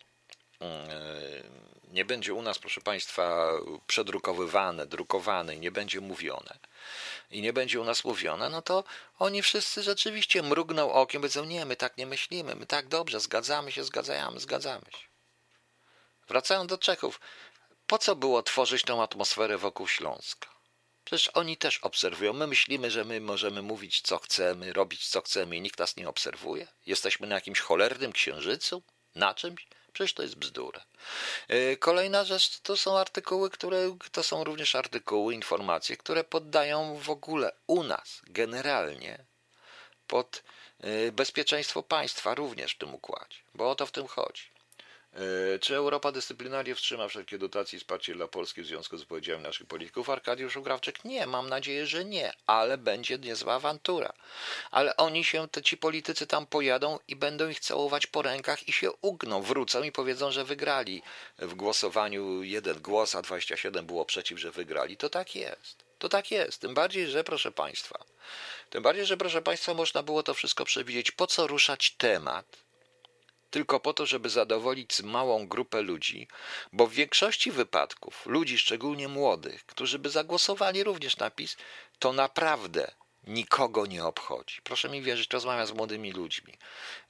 nie 1.94 2.06
będzie 2.06 2.34
u 2.34 2.42
nas, 2.42 2.60
proszę 2.60 2.82
Państwa, 2.82 3.52
przedrukowywane, 3.88 4.88
drukowane, 4.88 5.58
nie 5.58 5.72
będzie 5.72 6.02
mówione 6.02 6.58
i 7.32 7.42
nie 7.42 7.54
będzie 7.54 7.82
u 7.82 7.84
nas 7.84 8.04
mówione, 8.04 8.50
no 8.50 8.62
to 8.62 8.84
oni 9.20 9.42
wszyscy 9.42 9.84
rzeczywiście 9.84 10.44
mrugną 10.44 10.94
okiem, 10.94 11.22
powiedzą, 11.22 11.46
nie, 11.46 11.66
my 11.66 11.76
tak 11.76 11.98
nie 11.98 12.06
myślimy, 12.06 12.56
my 12.56 12.66
tak 12.66 12.88
dobrze, 12.88 13.20
zgadzamy 13.20 13.72
się, 13.72 13.84
zgadzamy, 13.84 14.40
zgadzamy 14.40 14.86
się. 14.92 15.08
Wracając 16.28 16.70
do 16.70 16.78
Czechów, 16.78 17.20
po 17.88 17.98
co 17.98 18.16
było 18.16 18.44
tworzyć 18.44 18.84
tą 18.84 19.04
atmosferę 19.04 19.58
wokół 19.58 19.88
Śląska? 19.88 20.54
Przecież 21.06 21.28
oni 21.28 21.58
też 21.58 21.78
obserwują. 21.78 22.34
My 22.34 22.48
myślimy, 22.48 22.92
że 22.92 23.06
my 23.06 23.22
możemy 23.22 23.62
mówić, 23.62 24.02
co 24.02 24.18
chcemy, 24.18 24.74
robić, 24.74 25.08
co 25.08 25.22
chcemy 25.22 25.56
i 25.58 25.62
nikt 25.62 25.80
nas 25.80 25.98
nie 25.98 26.10
obserwuje? 26.10 26.68
Jesteśmy 26.86 27.28
na 27.28 27.36
jakimś 27.36 27.60
cholernym 27.60 28.12
księżycu? 28.12 28.84
Na 29.16 29.34
czymś? 29.34 29.68
Przecież 29.94 30.14
to 30.14 30.24
jest 30.24 30.36
bzdura. 30.36 30.86
E, 31.48 31.78
kolejna 31.78 32.24
rzecz 32.24 32.60
to 32.60 32.78
są 32.78 32.98
artykuły, 32.98 33.50
które 33.50 33.98
to 34.12 34.24
są 34.24 34.44
również 34.44 34.76
artykuły, 34.76 35.34
informacje, 35.34 35.98
które 35.98 36.24
poddają 36.24 37.00
w 37.00 37.10
ogóle 37.10 37.52
u 37.68 37.84
nas 37.84 38.22
generalnie 38.28 39.26
pod 40.08 40.44
e, 40.80 41.12
bezpieczeństwo 41.12 41.84
państwa 41.84 42.36
również 42.36 42.74
w 42.74 42.78
tym 42.78 42.94
układzie, 42.94 43.38
bo 43.56 43.70
o 43.70 43.76
to 43.76 43.86
w 43.86 43.92
tym 43.92 44.08
chodzi. 44.08 44.53
E, 45.14 45.60
czy 45.60 45.76
Europa 45.76 46.12
dyscyplinarnie 46.12 46.76
wstrzyma 46.76 47.08
wszelkie 47.08 47.38
dotacje 47.38 47.78
i 47.78 47.80
wsparcie 47.80 48.14
dla 48.14 48.28
Polski 48.28 48.62
w 48.62 48.66
związku 48.66 48.98
z 48.98 49.02
wypowiedziami 49.02 49.44
naszych 49.44 49.68
polityków? 49.68 50.10
Arkadiusz 50.10 50.58
Ugrawczyk 50.58 51.06
nie, 51.06 51.28
mam 51.28 51.50
nadzieję, 51.50 51.88
że 51.88 52.06
nie, 52.06 52.34
ale 52.48 52.78
będzie 52.78 53.18
niezła 53.18 53.54
awantura. 53.54 54.14
Ale 54.72 54.98
oni 54.98 55.24
się, 55.24 55.48
te 55.48 55.62
ci 55.62 55.78
politycy 55.78 56.28
tam 56.28 56.46
pojadą 56.46 57.00
i 57.08 57.16
będą 57.16 57.50
ich 57.50 57.60
całować 57.60 58.08
po 58.08 58.22
rękach 58.22 58.68
i 58.68 58.74
się 58.74 58.92
ugną, 58.92 59.42
wrócą 59.42 59.84
i 59.84 59.92
powiedzą, 59.92 60.32
że 60.32 60.46
wygrali 60.46 61.02
w 61.38 61.54
głosowaniu 61.54 62.44
jeden 62.44 62.82
głos, 62.82 63.16
a 63.16 63.22
27 63.22 63.86
było 63.86 64.06
przeciw, 64.06 64.40
że 64.40 64.52
wygrali. 64.52 64.98
To 64.98 65.10
tak 65.10 65.36
jest. 65.36 65.84
To 66.00 66.10
tak 66.10 66.32
jest. 66.32 66.62
Tym 66.62 66.74
bardziej, 66.74 67.08
że 67.08 67.24
proszę 67.24 67.52
Państwa, 67.52 68.06
tym 68.70 68.84
bardziej, 68.84 69.06
że 69.06 69.18
proszę 69.18 69.42
Państwa, 69.42 69.74
można 69.74 70.04
było 70.04 70.24
to 70.24 70.34
wszystko 70.34 70.66
przewidzieć. 70.66 71.12
Po 71.12 71.28
co 71.28 71.48
ruszać 71.48 71.92
temat? 71.92 72.63
Tylko 73.54 73.80
po 73.80 73.94
to, 73.94 74.06
żeby 74.06 74.30
zadowolić 74.30 75.02
małą 75.04 75.48
grupę 75.48 75.82
ludzi, 75.82 76.28
bo 76.72 76.88
w 76.88 76.94
większości 76.94 77.52
wypadków 77.52 78.26
ludzi, 78.26 78.58
szczególnie 78.58 79.08
młodych, 79.08 79.66
którzy 79.66 80.00
by 80.00 80.10
zagłosowali 80.10 80.84
również 80.84 81.18
na 81.18 81.30
PiS, 81.30 81.58
to 82.00 82.14
naprawdę 82.14 82.92
nikogo 83.28 83.86
nie 83.86 84.06
obchodzi. 84.06 84.62
Proszę 84.64 84.90
mi 84.90 85.02
wierzyć, 85.02 85.34
rozmawiam 85.34 85.68
z 85.68 85.72
młodymi 85.72 86.12
ludźmi, 86.12 86.54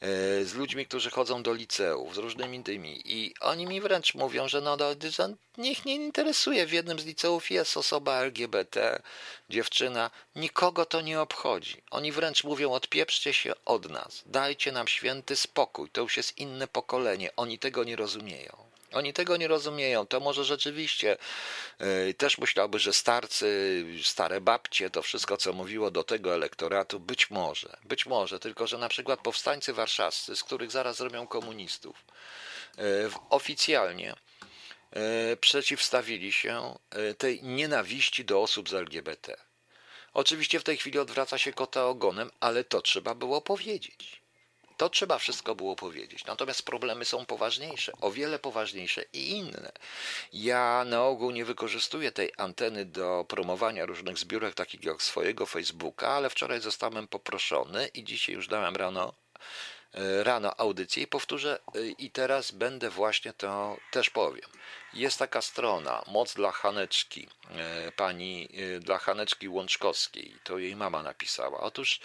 e, 0.01 0.07
z 0.45 0.53
ludźmi, 0.53 0.85
którzy 0.85 1.09
chodzą 1.09 1.43
do 1.43 1.53
liceów, 1.53 2.15
z 2.15 2.17
różnymi 2.17 2.63
tymi 2.63 3.01
i 3.05 3.33
oni 3.39 3.65
mi 3.65 3.81
wręcz 3.81 4.15
mówią, 4.15 4.47
że 4.47 4.61
no, 4.61 4.77
że 5.09 5.35
niech 5.57 5.85
nie 5.85 5.95
interesuje, 5.95 6.65
w 6.65 6.73
jednym 6.73 6.99
z 6.99 7.05
liceów 7.05 7.51
jest 7.51 7.77
osoba 7.77 8.21
LGBT, 8.21 9.01
dziewczyna, 9.49 10.11
nikogo 10.35 10.85
to 10.85 11.01
nie 11.01 11.21
obchodzi. 11.21 11.81
Oni 11.91 12.11
wręcz 12.11 12.43
mówią, 12.43 12.71
odpieprzcie 12.71 13.33
się 13.33 13.53
od 13.65 13.89
nas, 13.89 14.23
dajcie 14.25 14.71
nam 14.71 14.87
święty 14.87 15.35
spokój, 15.35 15.89
to 15.89 16.01
już 16.01 16.17
jest 16.17 16.37
inne 16.37 16.67
pokolenie, 16.67 17.35
oni 17.35 17.59
tego 17.59 17.83
nie 17.83 17.95
rozumieją. 17.95 18.72
Oni 18.93 19.13
tego 19.13 19.37
nie 19.37 19.47
rozumieją. 19.47 20.07
To 20.07 20.19
może 20.19 20.45
rzeczywiście 20.45 21.17
yy, 21.79 22.13
też 22.13 22.37
myślałby, 22.37 22.79
że 22.79 22.93
starcy, 22.93 23.85
stare 24.03 24.41
babcie, 24.41 24.89
to 24.89 25.01
wszystko, 25.01 25.37
co 25.37 25.53
mówiło 25.53 25.91
do 25.91 26.03
tego 26.03 26.33
elektoratu, 26.33 26.99
być 26.99 27.29
może, 27.29 27.77
być 27.83 28.05
może, 28.05 28.39
tylko 28.39 28.67
że 28.67 28.77
na 28.77 28.89
przykład 28.89 29.19
powstańcy 29.19 29.73
warszawscy, 29.73 30.35
z 30.35 30.43
których 30.43 30.71
zaraz 30.71 30.97
zrobią 30.97 31.27
komunistów, 31.27 32.05
yy, 32.77 32.83
oficjalnie 33.29 34.15
yy, 34.95 35.37
przeciwstawili 35.37 36.31
się 36.31 36.79
tej 37.17 37.43
nienawiści 37.43 38.25
do 38.25 38.41
osób 38.41 38.69
z 38.69 38.73
LGBT. 38.73 39.35
Oczywiście 40.13 40.59
w 40.59 40.63
tej 40.63 40.77
chwili 40.77 40.99
odwraca 40.99 41.37
się 41.37 41.53
kota 41.53 41.85
ogonem, 41.85 42.31
ale 42.39 42.63
to 42.63 42.81
trzeba 42.81 43.15
było 43.15 43.41
powiedzieć. 43.41 44.22
To 44.77 44.89
trzeba 44.89 45.17
wszystko 45.17 45.55
było 45.55 45.75
powiedzieć. 45.75 46.25
Natomiast 46.25 46.63
problemy 46.63 47.05
są 47.05 47.25
poważniejsze, 47.25 47.91
o 48.01 48.11
wiele 48.11 48.39
poważniejsze 48.39 49.05
i 49.13 49.29
inne. 49.29 49.71
Ja 50.33 50.83
na 50.87 51.03
ogół 51.03 51.31
nie 51.31 51.45
wykorzystuję 51.45 52.11
tej 52.11 52.31
anteny 52.37 52.85
do 52.85 53.25
promowania 53.27 53.85
różnych 53.85 54.17
zbiórek, 54.17 54.55
takich 54.55 54.83
jak 54.83 55.03
swojego 55.03 55.45
Facebooka, 55.45 56.07
ale 56.07 56.29
wczoraj 56.29 56.61
zostałem 56.61 57.07
poproszony 57.07 57.87
i 57.87 58.03
dzisiaj 58.03 58.35
już 58.35 58.47
dałem 58.47 58.75
rano 58.75 59.13
e, 59.93 60.23
rano 60.23 60.59
audycję 60.59 61.03
i 61.03 61.07
powtórzę 61.07 61.59
e, 61.75 61.87
i 61.87 62.11
teraz 62.11 62.51
będę 62.51 62.89
właśnie 62.89 63.33
to 63.33 63.77
też 63.91 64.09
powiem. 64.09 64.49
Jest 64.93 65.19
taka 65.19 65.41
strona 65.41 66.03
Moc 66.07 66.33
dla 66.33 66.51
Haneczki, 66.51 67.27
e, 67.49 67.91
pani 67.91 68.49
e, 68.75 68.79
dla 68.79 68.97
Haneczki 68.97 69.49
Łączkowskiej, 69.49 70.35
to 70.43 70.57
jej 70.57 70.75
mama 70.75 71.03
napisała. 71.03 71.59
Otóż 71.59 71.99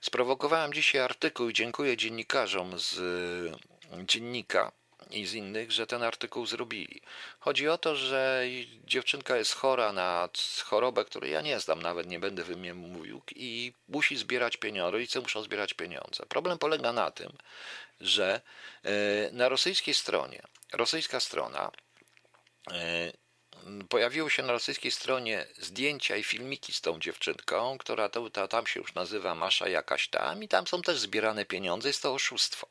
sprowokowałem 0.00 0.72
dzisiaj 0.72 1.00
artykuł 1.00 1.48
i 1.48 1.52
dziękuję 1.52 1.96
dziennikarzom 1.96 2.78
z 2.78 2.98
e, 3.92 4.06
dziennika 4.06 4.72
i 5.10 5.26
z 5.26 5.34
innych, 5.34 5.72
że 5.72 5.86
ten 5.86 6.02
artykuł 6.02 6.46
zrobili. 6.46 7.00
Chodzi 7.40 7.68
o 7.68 7.78
to, 7.78 7.96
że 7.96 8.44
dziewczynka 8.84 9.36
jest 9.36 9.54
chora 9.54 9.92
na 9.92 10.28
chorobę, 10.64 11.04
której 11.04 11.32
ja 11.32 11.40
nie 11.40 11.60
znam, 11.60 11.82
nawet 11.82 12.06
nie 12.06 12.18
będę 12.18 12.44
wymienił 12.44 12.88
mówił, 12.88 13.22
i 13.36 13.72
musi 13.88 14.16
zbierać 14.16 14.56
pieniądze, 14.56 14.90
rodzice 14.90 15.20
muszą 15.20 15.42
zbierać 15.42 15.74
pieniądze. 15.74 16.26
Problem 16.28 16.58
polega 16.58 16.92
na 16.92 17.10
tym, 17.10 17.32
że 18.00 18.40
na 19.32 19.48
rosyjskiej 19.48 19.94
stronie, 19.94 20.42
rosyjska 20.72 21.20
strona 21.20 21.70
pojawiły 23.88 24.30
się 24.30 24.42
na 24.42 24.52
rosyjskiej 24.52 24.90
stronie 24.90 25.46
zdjęcia 25.58 26.16
i 26.16 26.24
filmiki 26.24 26.72
z 26.72 26.80
tą 26.80 26.98
dziewczynką, 27.00 27.78
która 27.78 28.08
to, 28.08 28.30
ta, 28.30 28.48
tam 28.48 28.66
się 28.66 28.80
już 28.80 28.94
nazywa 28.94 29.34
Masza 29.34 29.68
jakaś 29.68 30.08
tam 30.08 30.42
i 30.42 30.48
tam 30.48 30.66
są 30.66 30.82
też 30.82 30.98
zbierane 30.98 31.44
pieniądze, 31.44 31.88
jest 31.88 32.02
to 32.02 32.14
oszustwo. 32.14 32.68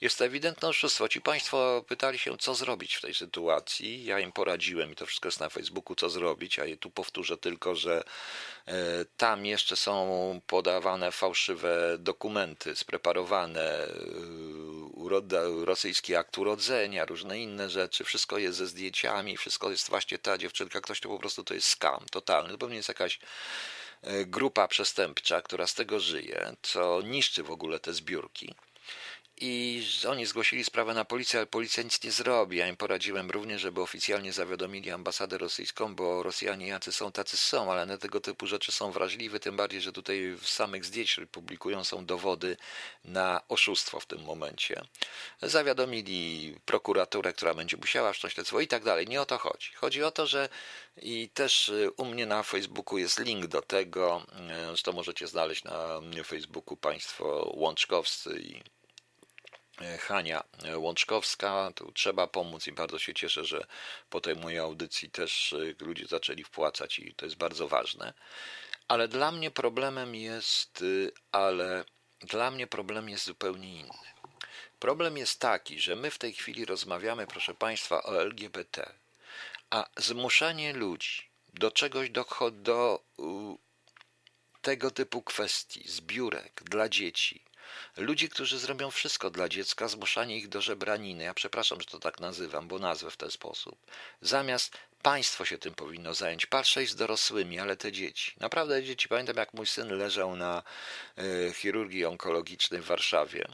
Jest 0.00 0.22
ewidentne 0.22 0.68
oszustwo. 0.68 1.08
Ci 1.08 1.20
Państwo 1.20 1.84
pytali 1.88 2.18
się, 2.18 2.38
co 2.38 2.54
zrobić 2.54 2.94
w 2.94 3.00
tej 3.00 3.14
sytuacji. 3.14 4.04
Ja 4.04 4.20
im 4.20 4.32
poradziłem 4.32 4.92
i 4.92 4.96
to 4.96 5.06
wszystko 5.06 5.28
jest 5.28 5.40
na 5.40 5.48
Facebooku, 5.48 5.96
co 5.96 6.10
zrobić, 6.10 6.58
a 6.58 6.62
tu 6.80 6.90
powtórzę 6.90 7.36
tylko, 7.36 7.74
że 7.74 8.04
e, 8.66 8.74
tam 9.16 9.46
jeszcze 9.46 9.76
są 9.76 10.40
podawane 10.46 11.12
fałszywe 11.12 11.96
dokumenty, 11.98 12.76
spreparowane 12.76 13.84
e, 13.84 15.64
rosyjski 15.64 16.16
akt 16.16 16.38
urodzenia, 16.38 17.04
różne 17.04 17.38
inne 17.38 17.70
rzeczy. 17.70 18.04
Wszystko 18.04 18.38
jest 18.38 18.58
ze 18.58 18.66
zdjęciami, 18.66 19.36
wszystko 19.36 19.70
jest 19.70 19.88
właśnie 19.88 20.18
ta 20.18 20.38
dziewczynka. 20.38 20.80
Ktoś 20.80 21.00
to 21.00 21.08
po 21.08 21.18
prostu 21.18 21.44
to 21.44 21.54
jest 21.54 21.68
skam 21.68 22.06
totalny. 22.10 22.50
To 22.50 22.58
pewnie 22.58 22.76
jest 22.76 22.88
jakaś 22.88 23.18
e, 24.02 24.24
grupa 24.24 24.68
przestępcza, 24.68 25.42
która 25.42 25.66
z 25.66 25.74
tego 25.74 26.00
żyje, 26.00 26.56
co 26.62 27.02
niszczy 27.02 27.42
w 27.42 27.50
ogóle 27.50 27.78
te 27.78 27.92
zbiórki. 27.92 28.54
I 29.40 29.82
oni 30.08 30.26
zgłosili 30.26 30.64
sprawę 30.64 30.94
na 30.94 31.04
policję, 31.04 31.38
ale 31.38 31.46
policja 31.46 31.82
nic 31.82 32.02
nie 32.02 32.12
zrobi. 32.12 32.56
Ja 32.56 32.68
im 32.68 32.76
poradziłem 32.76 33.30
również, 33.30 33.62
żeby 33.62 33.80
oficjalnie 33.80 34.32
zawiadomili 34.32 34.90
ambasadę 34.90 35.38
rosyjską, 35.38 35.94
bo 35.94 36.22
Rosjanie 36.22 36.66
jacy 36.66 36.92
są, 36.92 37.12
tacy 37.12 37.36
są, 37.36 37.72
ale 37.72 37.86
na 37.86 37.98
tego 37.98 38.20
typu 38.20 38.46
rzeczy 38.46 38.72
są 38.72 38.92
wrażliwe, 38.92 39.40
tym 39.40 39.56
bardziej, 39.56 39.80
że 39.80 39.92
tutaj 39.92 40.36
w 40.40 40.48
samych 40.48 40.84
zdjęć 40.84 41.20
publikują 41.32 41.84
są 41.84 42.06
dowody 42.06 42.56
na 43.04 43.40
oszustwo 43.48 44.00
w 44.00 44.06
tym 44.06 44.22
momencie. 44.22 44.82
Zawiadomili 45.42 46.54
prokuraturę, 46.64 47.32
która 47.32 47.54
będzie 47.54 47.76
musiała 47.76 48.12
wszcząć 48.12 48.34
śledztwo 48.34 48.60
i 48.60 48.68
tak 48.68 48.84
dalej. 48.84 49.06
Nie 49.06 49.20
o 49.20 49.26
to 49.26 49.38
chodzi. 49.38 49.72
Chodzi 49.74 50.02
o 50.02 50.10
to, 50.10 50.26
że 50.26 50.48
i 51.02 51.28
też 51.34 51.68
y, 51.68 51.90
u 51.96 52.04
mnie 52.04 52.26
na 52.26 52.42
Facebooku 52.42 52.98
jest 52.98 53.18
link 53.18 53.46
do 53.46 53.62
tego, 53.62 54.26
y, 54.78 54.82
to 54.82 54.92
możecie 54.92 55.26
znaleźć 55.26 55.64
na 55.64 56.00
Facebooku 56.24 56.76
Państwo 56.76 57.52
Łączkowscy 57.54 58.40
i 58.40 58.75
Hania 60.00 60.44
Łączkowska, 60.76 61.72
tu 61.74 61.92
trzeba 61.92 62.26
pomóc 62.26 62.66
i 62.66 62.72
bardzo 62.72 62.98
się 62.98 63.14
cieszę, 63.14 63.44
że 63.44 63.66
po 64.10 64.20
tej 64.20 64.36
mojej 64.36 64.58
audycji 64.58 65.10
też 65.10 65.52
e, 65.52 65.84
ludzie 65.84 66.06
zaczęli 66.06 66.44
wpłacać 66.44 66.98
i 66.98 67.14
to 67.14 67.24
jest 67.24 67.36
bardzo 67.36 67.68
ważne. 67.68 68.12
Ale 68.88 69.08
dla 69.08 69.32
mnie 69.32 69.50
problemem 69.50 70.14
jest, 70.14 70.82
y, 70.82 71.12
ale 71.32 71.84
dla 72.20 72.50
mnie 72.50 72.66
problem 72.66 73.08
jest 73.08 73.24
zupełnie 73.24 73.80
inny. 73.80 73.98
Problem 74.78 75.16
jest 75.16 75.40
taki, 75.40 75.80
że 75.80 75.96
my 75.96 76.10
w 76.10 76.18
tej 76.18 76.32
chwili 76.32 76.64
rozmawiamy, 76.64 77.26
proszę 77.26 77.54
Państwa, 77.54 78.02
o 78.02 78.22
LGBT, 78.22 78.92
a 79.70 79.86
zmuszanie 79.96 80.72
ludzi 80.72 81.28
do 81.54 81.70
czegoś, 81.70 82.10
do, 82.10 82.24
do 82.50 83.00
tego 84.62 84.90
typu 84.90 85.22
kwestii, 85.22 85.88
zbiórek 85.88 86.62
dla 86.64 86.88
dzieci, 86.88 87.45
Ludzi, 87.96 88.28
którzy 88.28 88.58
zrobią 88.58 88.90
wszystko 88.90 89.30
dla 89.30 89.48
dziecka, 89.48 89.88
zmuszanie 89.88 90.36
ich 90.36 90.48
do 90.48 90.60
żebraniny. 90.60 91.24
Ja 91.24 91.34
przepraszam, 91.34 91.80
że 91.80 91.86
to 91.86 91.98
tak 91.98 92.20
nazywam, 92.20 92.68
bo 92.68 92.78
nazwę 92.78 93.10
w 93.10 93.16
ten 93.16 93.30
sposób. 93.30 93.78
Zamiast 94.20 94.78
państwo 95.02 95.44
się 95.44 95.58
tym 95.58 95.74
powinno 95.74 96.14
zająć. 96.14 96.46
Patrzeć 96.46 96.90
z 96.90 96.96
dorosłymi, 96.96 97.58
ale 97.58 97.76
te 97.76 97.92
dzieci. 97.92 98.32
Naprawdę 98.40 98.84
dzieci. 98.84 99.08
Pamiętam, 99.08 99.36
jak 99.36 99.54
mój 99.54 99.66
syn 99.66 99.98
leżał 99.98 100.36
na 100.36 100.62
y, 101.18 101.52
chirurgii 101.54 102.04
onkologicznej 102.04 102.80
w 102.80 102.84
Warszawie. 102.86 103.48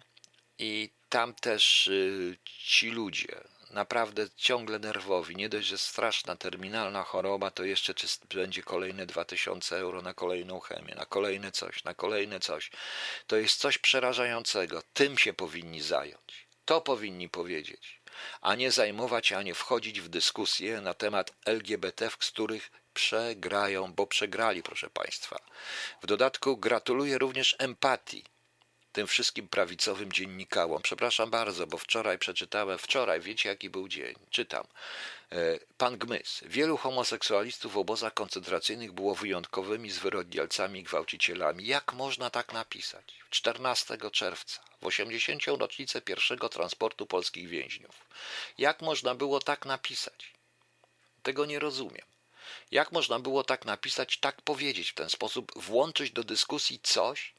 I 0.59 0.91
tam 1.09 1.35
też 1.35 1.87
y, 1.87 2.39
ci 2.45 2.91
ludzie, 2.91 3.41
naprawdę 3.73 4.27
ciągle 4.37 4.79
nerwowi. 4.79 5.37
Nie 5.37 5.49
dość, 5.49 5.67
że 5.67 5.79
straszna, 5.79 6.37
terminalna 6.37 7.03
choroba, 7.03 7.51
to 7.51 7.65
jeszcze 7.65 7.95
czy 7.95 8.07
będzie 8.35 8.63
kolejne 8.63 9.07
2000 9.07 9.77
euro 9.77 10.03
na 10.03 10.15
kolejną 10.15 10.61
chemię, 10.61 10.95
na 10.95 11.07
kolejne 11.07 11.53
coś, 11.53 11.85
na 11.85 11.95
kolejne 11.95 12.41
coś. 12.41 12.71
To 13.27 13.37
jest 13.37 13.61
coś 13.61 13.79
przerażającego. 13.79 14.83
Tym 14.93 15.19
się 15.19 15.33
powinni 15.33 15.81
zająć. 15.81 16.49
To 16.65 16.81
powinni 16.81 17.29
powiedzieć, 17.29 18.01
a 18.41 18.55
nie 18.55 18.71
zajmować, 18.71 19.33
a 19.33 19.43
nie 19.43 19.55
wchodzić 19.55 20.01
w 20.01 20.09
dyskusje 20.09 20.81
na 20.81 20.95
temat 20.95 21.33
LGBT, 21.45 22.11
z 22.11 22.31
których 22.31 22.71
przegrają, 22.95 23.93
bo 23.93 24.07
przegrali, 24.07 24.63
proszę 24.63 24.91
Państwa. 24.91 25.39
W 26.03 26.07
dodatku 26.07 26.57
gratuluję 26.57 27.19
również 27.19 27.57
empatii 27.59 28.25
tym 28.93 29.07
wszystkim 29.07 29.49
prawicowym 29.49 30.13
dziennikarom. 30.13 30.83
Przepraszam 30.83 31.31
bardzo, 31.31 31.67
bo 31.67 31.79
wczoraj 31.79 32.19
przeczytałem, 32.19 32.79
wczoraj, 32.79 33.21
wiecie 33.21 33.49
jaki 33.49 33.71
był 33.71 33.89
dzień, 33.89 34.15
czytam. 34.31 34.67
E, 35.33 35.59
pan 35.79 35.99
Gmys. 35.99 36.41
Wielu 36.47 36.77
homoseksualistów 36.77 37.73
w 37.73 37.79
obozach 37.79 38.15
koncentracyjnych 38.15 38.93
było 38.93 39.15
wyjątkowymi 39.15 39.91
zwyrodnialcami 39.91 40.81
i 40.81 40.83
gwałcicielami. 40.83 41.67
Jak 41.67 41.93
można 41.93 42.31
tak 42.31 42.53
napisać? 42.53 43.05
14 43.31 43.99
czerwca, 44.13 44.63
w 44.83 44.87
80. 44.87 45.43
rocznicę 45.47 46.01
pierwszego 46.01 46.49
transportu 46.49 47.07
polskich 47.07 47.49
więźniów. 47.49 47.95
Jak 48.59 48.83
można 48.83 49.15
było 49.15 49.41
tak 49.41 49.67
napisać? 49.67 50.33
Tego 51.23 51.47
nie 51.47 51.59
rozumiem. 51.59 52.07
Jak 52.71 52.93
można 52.93 53.19
było 53.19 53.45
tak 53.45 53.65
napisać, 53.65 54.19
tak 54.19 54.43
powiedzieć 54.43 54.91
w 54.91 54.95
ten 54.95 55.11
sposób, 55.11 55.53
włączyć 55.57 56.11
do 56.11 56.25
dyskusji 56.25 56.81
coś, 56.83 57.35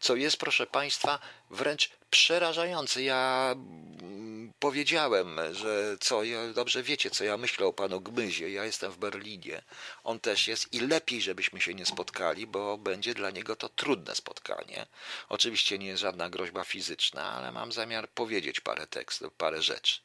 co 0.00 0.16
jest, 0.16 0.36
proszę 0.36 0.66
Państwa, 0.66 1.18
wręcz 1.50 1.90
przerażające. 2.10 3.02
Ja 3.02 3.50
mm, 3.52 4.52
powiedziałem, 4.58 5.40
że 5.52 5.96
co, 6.00 6.20
dobrze 6.54 6.82
wiecie, 6.82 7.10
co 7.10 7.24
ja 7.24 7.36
myślę 7.36 7.66
o 7.66 7.72
panu 7.72 8.00
Gmyzie. 8.00 8.50
Ja 8.50 8.64
jestem 8.64 8.92
w 8.92 8.98
Berlinie, 8.98 9.62
on 10.04 10.20
też 10.20 10.48
jest 10.48 10.72
i 10.72 10.80
lepiej, 10.80 11.22
żebyśmy 11.22 11.60
się 11.60 11.74
nie 11.74 11.86
spotkali, 11.86 12.46
bo 12.46 12.78
będzie 12.78 13.14
dla 13.14 13.30
niego 13.30 13.56
to 13.56 13.68
trudne 13.68 14.14
spotkanie. 14.14 14.86
Oczywiście 15.28 15.78
nie 15.78 15.86
jest 15.86 16.00
żadna 16.00 16.30
groźba 16.30 16.64
fizyczna, 16.64 17.32
ale 17.32 17.52
mam 17.52 17.72
zamiar 17.72 18.08
powiedzieć 18.08 18.60
parę 18.60 18.86
tekstów, 18.86 19.32
parę 19.32 19.62
rzeczy 19.62 20.00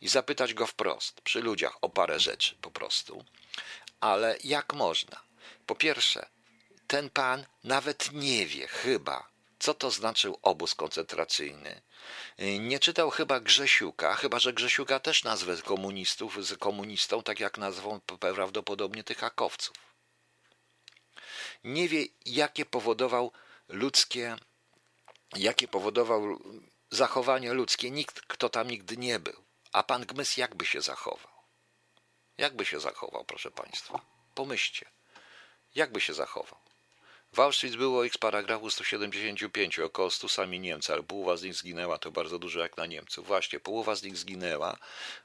i 0.00 0.08
zapytać 0.08 0.54
go 0.54 0.66
wprost, 0.66 1.20
przy 1.20 1.40
ludziach, 1.40 1.78
o 1.80 1.88
parę 1.88 2.20
rzeczy 2.20 2.54
po 2.60 2.70
prostu. 2.70 3.24
Ale 4.00 4.36
jak 4.44 4.74
można? 4.74 5.20
Po 5.66 5.74
pierwsze, 5.74 6.26
ten 6.86 7.10
pan 7.10 7.46
nawet 7.64 8.12
nie 8.12 8.46
wie 8.46 8.68
chyba, 8.68 9.28
co 9.58 9.74
to 9.74 9.90
znaczył 9.90 10.38
obóz 10.42 10.74
koncentracyjny. 10.74 11.82
Nie 12.38 12.78
czytał 12.78 13.10
chyba 13.10 13.40
Grzesiuka, 13.40 14.14
chyba 14.14 14.38
że 14.38 14.52
Grzesiuka 14.52 15.00
też 15.00 15.24
nazwę 15.24 15.56
komunistów 15.56 16.46
z 16.46 16.58
komunistą, 16.58 17.22
tak 17.22 17.40
jak 17.40 17.58
nazwą 17.58 18.00
prawdopodobnie 18.00 19.04
tych 19.04 19.18
hakowców. 19.18 19.76
Nie 21.64 21.88
wie, 21.88 22.04
jakie 22.26 22.66
powodował 22.66 23.32
ludzkie, 23.68 24.36
jakie 25.36 25.68
powodował 25.68 26.38
zachowanie 26.90 27.52
ludzkie. 27.52 27.90
Nikt, 27.90 28.20
kto 28.20 28.48
tam 28.48 28.70
nigdy 28.70 28.96
nie 28.96 29.18
był. 29.18 29.42
A 29.72 29.82
pan 29.82 30.06
Gmys 30.06 30.36
jakby 30.36 30.66
się 30.66 30.80
zachował? 30.80 31.32
Jakby 32.38 32.64
się 32.64 32.80
zachował, 32.80 33.24
proszę 33.24 33.50
państwa? 33.50 34.00
Pomyślcie. 34.34 34.90
Jakby 35.74 36.00
się 36.00 36.14
zachował? 36.14 36.65
W 37.36 37.40
Auschwitz 37.40 37.76
było 37.76 38.04
ich 38.04 38.18
paragrafu 38.18 38.70
175, 38.70 39.78
około 39.78 40.10
100 40.10 40.28
sami 40.28 40.60
Niemcy, 40.60 40.92
ale 40.92 41.02
połowa 41.02 41.36
z 41.36 41.42
nich 41.42 41.54
zginęła, 41.54 41.98
to 41.98 42.10
bardzo 42.10 42.38
dużo 42.38 42.60
jak 42.60 42.76
na 42.76 42.86
Niemców. 42.86 43.26
Właśnie, 43.26 43.60
połowa 43.60 43.94
z 43.94 44.02
nich 44.02 44.16
zginęła. 44.16 44.78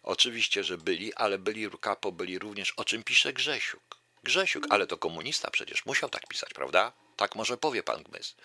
Oczywiście, 0.04 0.64
że 0.64 0.78
byli, 0.78 1.14
ale 1.14 1.38
byli 1.38 1.70
kapo, 1.82 2.12
byli 2.12 2.40
również, 2.40 2.72
o 2.72 2.86
czym 2.86 3.04
pisze 3.04 3.34
Grzesiuk. 3.34 3.98
Grzesiuk, 4.24 4.66
ale 4.70 4.88
to 4.88 4.98
komunista 4.98 5.52
przecież, 5.52 5.86
musiał 5.86 6.10
tak 6.10 6.28
pisać, 6.28 6.54
prawda? 6.54 6.92
Tak 7.16 7.36
może 7.36 7.58
powie 7.58 7.84
pan 7.84 8.04
Gmys. 8.04 8.36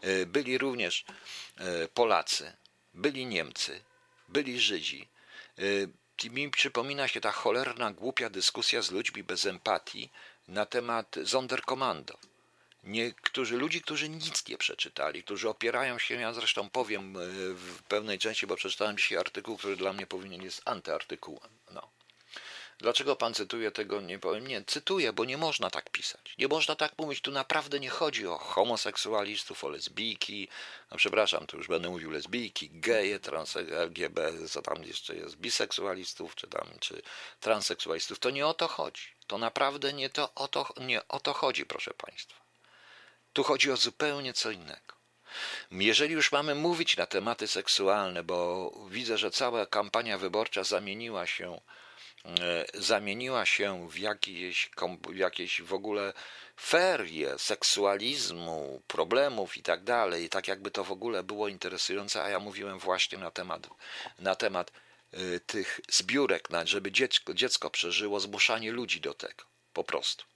E, 0.00 0.26
byli 0.26 0.58
również 0.58 1.04
e, 1.56 1.88
Polacy, 1.88 2.52
byli 2.94 3.26
Niemcy, 3.26 3.82
byli 4.28 4.60
Żydzi. 4.60 5.08
E, 6.24 6.30
mi 6.30 6.50
przypomina 6.50 7.08
się 7.08 7.20
ta 7.20 7.32
cholerna, 7.32 7.90
głupia 7.90 8.30
dyskusja 8.30 8.82
z 8.82 8.90
ludźmi 8.90 9.22
bez 9.22 9.46
empatii 9.46 10.10
na 10.48 10.66
temat 10.66 11.16
Sonderkommando 11.26 12.29
Niektórzy 12.84 13.56
ludzi, 13.56 13.82
którzy 13.82 14.08
nic 14.08 14.48
nie 14.48 14.58
przeczytali, 14.58 15.22
którzy 15.22 15.48
opierają 15.48 15.98
się, 15.98 16.14
ja 16.14 16.32
zresztą 16.32 16.70
powiem 16.70 17.16
e, 17.16 17.20
w 17.54 17.82
pewnej 17.88 18.18
części, 18.18 18.46
bo 18.46 18.56
przeczytałem 18.56 18.96
dzisiaj 18.96 19.18
artykuł, 19.18 19.56
który 19.56 19.76
dla 19.76 19.92
mnie 19.92 20.06
powinien 20.06 20.42
jest 20.42 20.62
antyartykułem. 20.64 21.50
No. 21.70 21.90
Dlaczego 22.80 23.16
pan 23.16 23.34
cytuje 23.34 23.70
tego? 23.70 24.00
Nie 24.00 24.18
powiem. 24.18 24.46
Nie, 24.46 24.64
cytuję, 24.64 25.12
bo 25.12 25.24
nie 25.24 25.36
można 25.36 25.70
tak 25.70 25.90
pisać. 25.90 26.34
Nie 26.38 26.48
można 26.48 26.76
tak 26.76 26.92
mówić. 26.98 27.20
Tu 27.20 27.30
naprawdę 27.30 27.80
nie 27.80 27.88
chodzi 27.90 28.26
o 28.26 28.38
homoseksualistów, 28.38 29.64
o 29.64 29.68
lesbijki. 29.68 30.48
No 30.90 30.96
przepraszam, 30.96 31.46
tu 31.46 31.56
już 31.56 31.68
będę 31.68 31.88
mówił 31.88 32.10
lesbijki, 32.10 32.70
geje, 32.70 33.20
trans, 33.20 33.56
LGB, 33.56 34.32
co 34.48 34.62
tam 34.62 34.84
jeszcze 34.84 35.16
jest, 35.16 35.36
biseksualistów, 35.36 36.34
czy 36.34 36.46
tam, 36.46 36.68
czy 36.80 37.02
transseksualistów. 37.40 38.18
To 38.18 38.30
nie 38.30 38.46
o 38.46 38.54
to 38.54 38.68
chodzi. 38.68 39.02
To 39.26 39.38
naprawdę 39.38 39.92
nie, 39.92 40.10
to, 40.10 40.34
o, 40.34 40.48
to, 40.48 40.74
nie 40.80 41.08
o 41.08 41.20
to 41.20 41.32
chodzi, 41.32 41.66
proszę 41.66 41.94
państwa. 41.94 42.39
Tu 43.32 43.42
chodzi 43.42 43.70
o 43.70 43.76
zupełnie 43.76 44.32
co 44.32 44.50
innego. 44.50 45.00
Jeżeli 45.70 46.14
już 46.14 46.32
mamy 46.32 46.54
mówić 46.54 46.96
na 46.96 47.06
tematy 47.06 47.46
seksualne, 47.48 48.22
bo 48.22 48.70
widzę, 48.90 49.18
że 49.18 49.30
cała 49.30 49.66
kampania 49.66 50.18
wyborcza 50.18 50.64
zamieniła 50.64 51.26
się, 51.26 51.60
e, 52.24 52.64
zamieniła 52.74 53.46
się 53.46 53.88
w 53.88 53.98
jakieś, 53.98 54.70
w 55.08 55.16
jakieś 55.16 55.62
w 55.62 55.74
ogóle 55.74 56.12
ferie 56.60 57.38
seksualizmu, 57.38 58.82
problemów 58.86 59.56
i 59.56 59.62
tak 59.62 59.84
dalej, 59.84 60.28
tak 60.28 60.48
jakby 60.48 60.70
to 60.70 60.84
w 60.84 60.92
ogóle 60.92 61.22
było 61.22 61.48
interesujące, 61.48 62.22
a 62.22 62.28
ja 62.28 62.40
mówiłem 62.40 62.78
właśnie 62.78 63.18
na 63.18 63.30
temat, 63.30 63.68
na 64.18 64.34
temat 64.34 64.72
e, 65.12 65.40
tych 65.40 65.80
zbiórek, 65.88 66.48
żeby 66.64 66.92
dziecko, 66.92 67.34
dziecko 67.34 67.70
przeżyło, 67.70 68.20
zmuszanie 68.20 68.72
ludzi 68.72 69.00
do 69.00 69.14
tego, 69.14 69.44
po 69.72 69.84
prostu. 69.84 70.29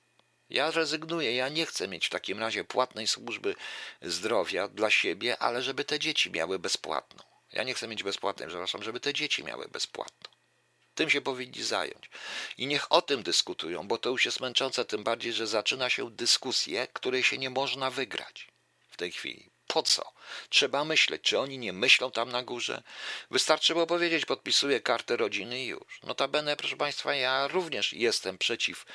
Ja 0.54 0.70
rezygnuję, 0.70 1.34
ja 1.34 1.48
nie 1.48 1.66
chcę 1.66 1.88
mieć 1.88 2.06
w 2.06 2.10
takim 2.10 2.38
razie 2.38 2.64
płatnej 2.64 3.06
służby 3.06 3.54
zdrowia 4.02 4.68
dla 4.68 4.90
siebie, 4.90 5.38
ale 5.38 5.62
żeby 5.62 5.84
te 5.84 5.98
dzieci 5.98 6.30
miały 6.30 6.58
bezpłatną. 6.58 7.22
Ja 7.52 7.62
nie 7.62 7.74
chcę 7.74 7.88
mieć 7.88 8.02
bezpłatnej, 8.02 8.48
przepraszam, 8.48 8.82
żeby 8.82 9.00
te 9.00 9.12
dzieci 9.14 9.44
miały 9.44 9.68
bezpłatną. 9.68 10.30
Tym 10.94 11.10
się 11.10 11.20
powinni 11.20 11.62
zająć. 11.62 12.10
I 12.58 12.66
niech 12.66 12.92
o 12.92 13.02
tym 13.02 13.22
dyskutują, 13.22 13.88
bo 13.88 13.98
to 13.98 14.10
już 14.10 14.24
jest 14.24 14.40
męczące, 14.40 14.84
tym 14.84 15.04
bardziej, 15.04 15.32
że 15.32 15.46
zaczyna 15.46 15.90
się 15.90 16.10
dyskusję, 16.10 16.86
której 16.92 17.22
się 17.22 17.38
nie 17.38 17.50
można 17.50 17.90
wygrać 17.90 18.48
w 18.88 18.96
tej 18.96 19.12
chwili. 19.12 19.53
Po 19.66 19.82
co? 19.82 20.12
Trzeba 20.48 20.84
myśleć, 20.84 21.22
czy 21.22 21.38
oni 21.38 21.58
nie 21.58 21.72
myślą 21.72 22.10
tam 22.10 22.32
na 22.32 22.42
górze. 22.42 22.82
Wystarczy 23.30 23.72
było 23.72 23.86
powiedzieć, 23.86 24.26
podpisuję 24.26 24.80
kartę 24.80 25.16
rodziny 25.16 25.62
i 25.62 25.66
już. 25.66 26.02
Notabene, 26.02 26.56
proszę 26.56 26.76
Państwa, 26.76 27.14
ja 27.14 27.48
również 27.48 27.92
jestem 27.92 28.38
przeciw 28.38 28.86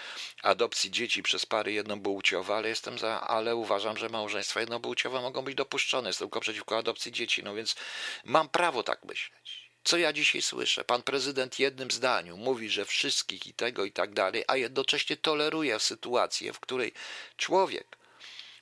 adopcji 0.43 0.91
dzieci 0.91 1.23
przez 1.23 1.45
pary 1.45 1.71
jednopłciowe, 1.73 2.55
ale 2.55 2.69
jestem 2.69 2.99
za, 2.99 3.21
ale 3.21 3.55
uważam, 3.55 3.97
że 3.97 4.09
małżeństwa 4.09 4.59
jednopłciowe 4.59 5.21
mogą 5.21 5.41
być 5.41 5.55
dopuszczone. 5.55 6.09
Jestem 6.09 6.27
tylko 6.27 6.39
przeciwko 6.39 6.77
adopcji 6.77 7.11
dzieci, 7.11 7.43
no 7.43 7.55
więc 7.55 7.75
mam 8.23 8.49
prawo 8.49 8.83
tak 8.83 9.05
myśleć. 9.05 9.69
Co 9.83 9.97
ja 9.97 10.13
dzisiaj 10.13 10.41
słyszę? 10.41 10.83
Pan 10.83 11.01
prezydent 11.01 11.59
jednym 11.59 11.91
zdaniu 11.91 12.37
mówi, 12.37 12.69
że 12.69 12.85
wszystkich 12.85 13.47
i 13.47 13.53
tego 13.53 13.85
i 13.85 13.91
tak 13.91 14.13
dalej, 14.13 14.43
a 14.47 14.55
jednocześnie 14.55 15.17
toleruje 15.17 15.79
sytuację, 15.79 16.53
w 16.53 16.59
której 16.59 16.93
człowiek 17.37 17.98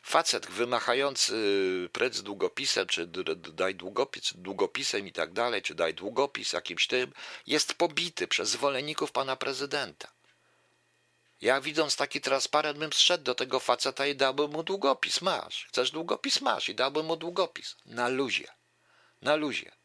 facet 0.08 0.46
wymachający 0.46 1.90
precz 1.94 2.20
długopisem, 2.22 2.88
czy 2.88 3.08
daj 3.54 3.76
długopis, 3.76 4.34
długopisem 4.36 5.08
i 5.08 5.12
tak 5.12 5.34
dalej, 5.34 5.62
czy 5.62 5.76
daj 5.76 5.94
długopis 5.94 6.54
jakimś 6.54 6.88
tym, 6.88 7.14
jest 7.48 7.74
pobity 7.74 8.28
przez 8.28 8.50
zwolenników 8.50 9.12
pana 9.12 9.36
prezydenta. 9.36 10.12
Ja 11.42 11.62
widząc 11.62 11.96
taki 11.96 12.22
transparent 12.22 12.80
bym 12.80 12.94
zszedł 12.94 13.24
do 13.24 13.36
tego 13.36 13.60
faceta 13.60 14.08
i 14.08 14.16
dałbym 14.16 14.52
mu 14.52 14.64
długopis. 14.64 15.22
Masz. 15.22 15.66
Chcesz 15.70 15.92
długopis? 15.92 16.42
Masz. 16.42 16.70
I 16.70 16.76
dałbym 16.76 17.06
mu 17.06 17.16
długopis. 17.16 17.76
Na 17.86 18.08
luzie. 18.08 18.48
Na 19.22 19.36
luzie 19.36 19.77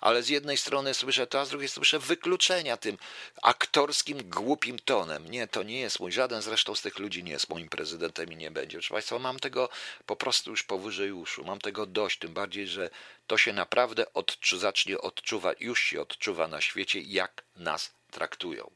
ale 0.00 0.22
z 0.22 0.28
jednej 0.28 0.56
strony 0.56 0.94
słyszę 0.94 1.26
to, 1.26 1.40
a 1.40 1.44
z 1.44 1.50
drugiej 1.50 1.68
słyszę 1.68 1.98
wykluczenia 1.98 2.76
tym 2.76 2.98
aktorskim, 3.42 4.30
głupim 4.30 4.78
tonem. 4.78 5.30
Nie, 5.30 5.46
to 5.46 5.62
nie 5.62 5.80
jest 5.80 6.00
mój, 6.00 6.12
żaden 6.12 6.42
zresztą 6.42 6.74
z 6.74 6.82
tych 6.82 6.98
ludzi 6.98 7.24
nie 7.24 7.32
jest 7.32 7.48
moim 7.48 7.68
prezydentem 7.68 8.32
i 8.32 8.36
nie 8.36 8.50
będzie. 8.50 8.78
Proszę 8.78 8.94
Państwa, 8.94 9.18
mam 9.18 9.38
tego 9.38 9.68
po 10.06 10.16
prostu 10.16 10.50
już 10.50 10.62
powyżej 10.62 11.12
uszu, 11.12 11.44
mam 11.44 11.58
tego 11.58 11.86
dość, 11.86 12.18
tym 12.18 12.34
bardziej, 12.34 12.68
że 12.68 12.90
to 13.26 13.38
się 13.38 13.52
naprawdę 13.52 14.12
odczu, 14.12 14.58
zacznie 14.58 14.98
odczuwać, 14.98 15.60
już 15.60 15.80
się 15.80 16.00
odczuwa 16.00 16.48
na 16.48 16.60
świecie, 16.60 17.00
jak 17.00 17.42
nas 17.56 17.92
traktują. 18.10 18.70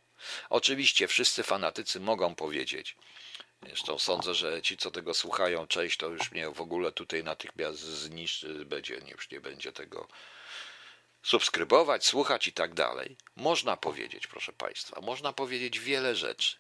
Oczywiście 0.50 1.09
wszyscy 1.09 1.42
fanatycy 1.42 2.00
mogą 2.00 2.35
powiedzieć, 2.35 2.96
Zresztą 3.66 3.98
sądzę, 3.98 4.35
że 4.35 4.62
ci, 4.62 4.76
co 4.76 4.90
tego 4.90 5.14
słuchają, 5.14 5.66
część 5.66 5.96
to 5.96 6.09
już 6.09 6.33
mnie 6.33 6.50
w 6.50 6.61
ogóle 6.61 6.92
tutaj 6.92 7.24
natychmiast 7.24 7.79
zniszczy, 7.79 8.64
będzie, 8.64 9.00
już 9.09 9.31
nie 9.31 9.40
będzie 9.40 9.72
tego 9.72 10.09
subskrybować, 11.22 12.06
słuchać 12.06 12.46
i 12.46 12.52
tak 12.52 12.74
dalej. 12.74 13.16
Można 13.37 13.76
powiedzieć, 13.76 14.26
proszę 14.26 14.52
Państwa, 14.52 15.00
można 15.00 15.33
powiedzieć 15.33 15.80
wiele 15.80 16.16
rzeczy. 16.16 16.56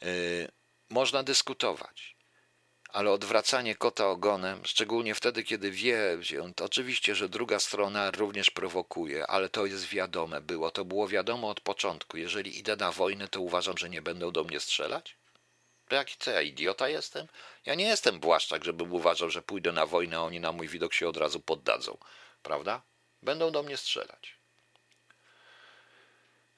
Yy, 0.00 0.48
można 0.90 1.22
dyskutować, 1.22 2.16
ale 2.88 3.10
odwracanie 3.10 3.74
kota 3.74 4.08
ogonem, 4.08 4.60
szczególnie 4.64 5.14
wtedy, 5.14 5.44
kiedy 5.44 5.70
wie, 5.70 6.18
to 6.56 6.64
oczywiście, 6.64 7.14
że 7.14 7.28
druga 7.28 7.58
strona 7.58 8.10
również 8.10 8.50
prowokuje, 8.50 9.26
ale 9.26 9.48
to 9.48 9.66
jest 9.66 9.86
wiadome, 9.86 10.40
było, 10.40 10.70
to 10.70 10.84
było 10.84 11.08
wiadomo 11.08 11.48
od 11.48 11.60
początku. 11.60 12.16
Jeżeli 12.16 12.58
idę 12.58 12.76
na 12.76 12.92
wojnę, 12.92 13.28
to 13.28 13.40
uważam, 13.40 13.78
że 13.78 13.90
nie 13.90 14.02
będą 14.02 14.30
do 14.30 14.44
mnie 14.44 14.60
strzelać? 14.60 15.16
To 15.88 15.94
jaki 15.94 16.14
co 16.18 16.30
ja 16.30 16.42
idiota 16.42 16.88
jestem? 16.88 17.26
Ja 17.66 17.74
nie 17.74 17.84
jestem 17.84 18.20
błaszczak, 18.20 18.64
żebym 18.64 18.92
uważał, 18.92 19.30
że 19.30 19.42
pójdę 19.42 19.72
na 19.72 19.86
wojnę, 19.86 20.16
a 20.16 20.20
oni 20.20 20.40
na 20.40 20.52
mój 20.52 20.68
widok 20.68 20.94
się 20.94 21.08
od 21.08 21.16
razu 21.16 21.40
poddadzą. 21.40 21.98
Prawda? 22.42 22.82
Będą 23.26 23.50
do 23.50 23.62
mnie 23.62 23.76
strzelać. 23.76 24.36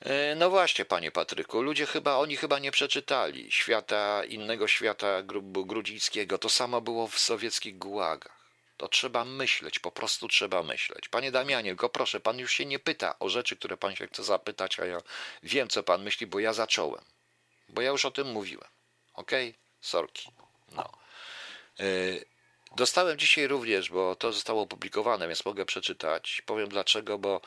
E, 0.01 0.35
no 0.35 0.51
właśnie, 0.51 0.85
panie 0.85 1.11
Patryku, 1.11 1.63
ludzie 1.63 1.87
chyba, 1.87 2.17
oni 2.17 2.37
chyba 2.37 2.59
nie 2.59 2.71
przeczytali 2.71 3.53
świata, 3.53 4.25
innego 4.25 4.69
świata 4.69 5.23
grudzińskiego. 5.67 6.39
To 6.39 6.49
samo 6.49 6.81
było 6.81 7.09
w 7.09 7.19
sowieckich 7.19 7.79
gułagach. 7.79 8.39
To 8.77 8.89
trzeba 8.89 9.25
myśleć, 9.25 9.79
po 9.79 9.91
prostu 9.91 10.29
trzeba 10.29 10.63
myśleć. 10.63 11.09
Panie 11.09 11.31
Damianie, 11.33 11.71
tylko 11.71 11.89
proszę, 11.89 12.21
pan 12.21 12.39
już 12.39 12.53
się 12.53 12.67
nie 12.67 12.79
pyta 12.79 13.19
o 13.19 13.29
rzeczy, 13.29 13.57
które 13.57 13.77
pan 13.77 13.97
się 13.97 14.07
chce 14.07 14.25
zapytać, 14.25 14.81
a 14.81 14.85
ja 14.85 14.99
wiem, 15.43 15.69
co 15.69 15.83
pan 15.83 16.03
myśli, 16.03 16.27
bo 16.27 16.39
ja 16.41 16.53
zacząłem. 16.53 17.05
Bo 17.69 17.83
ja 17.83 17.91
już 17.91 18.05
o 18.05 18.11
tym 18.11 18.27
mówiłem. 18.33 18.71
Okej? 19.15 19.49
Okay? 19.49 19.61
Sorki. 19.81 20.31
No. 20.73 20.93
Yy, 21.79 22.25
Dostałem 22.77 23.19
dzisiaj 23.19 23.47
również, 23.47 23.91
bo 23.91 24.17
to 24.17 24.33
zostało 24.33 24.63
opublikowane, 24.63 25.29
więc 25.29 25.45
mogę 25.45 25.65
przeczytać. 25.65 26.43
Powiem 26.47 26.69
dlaczego, 26.69 27.19
bo 27.19 27.41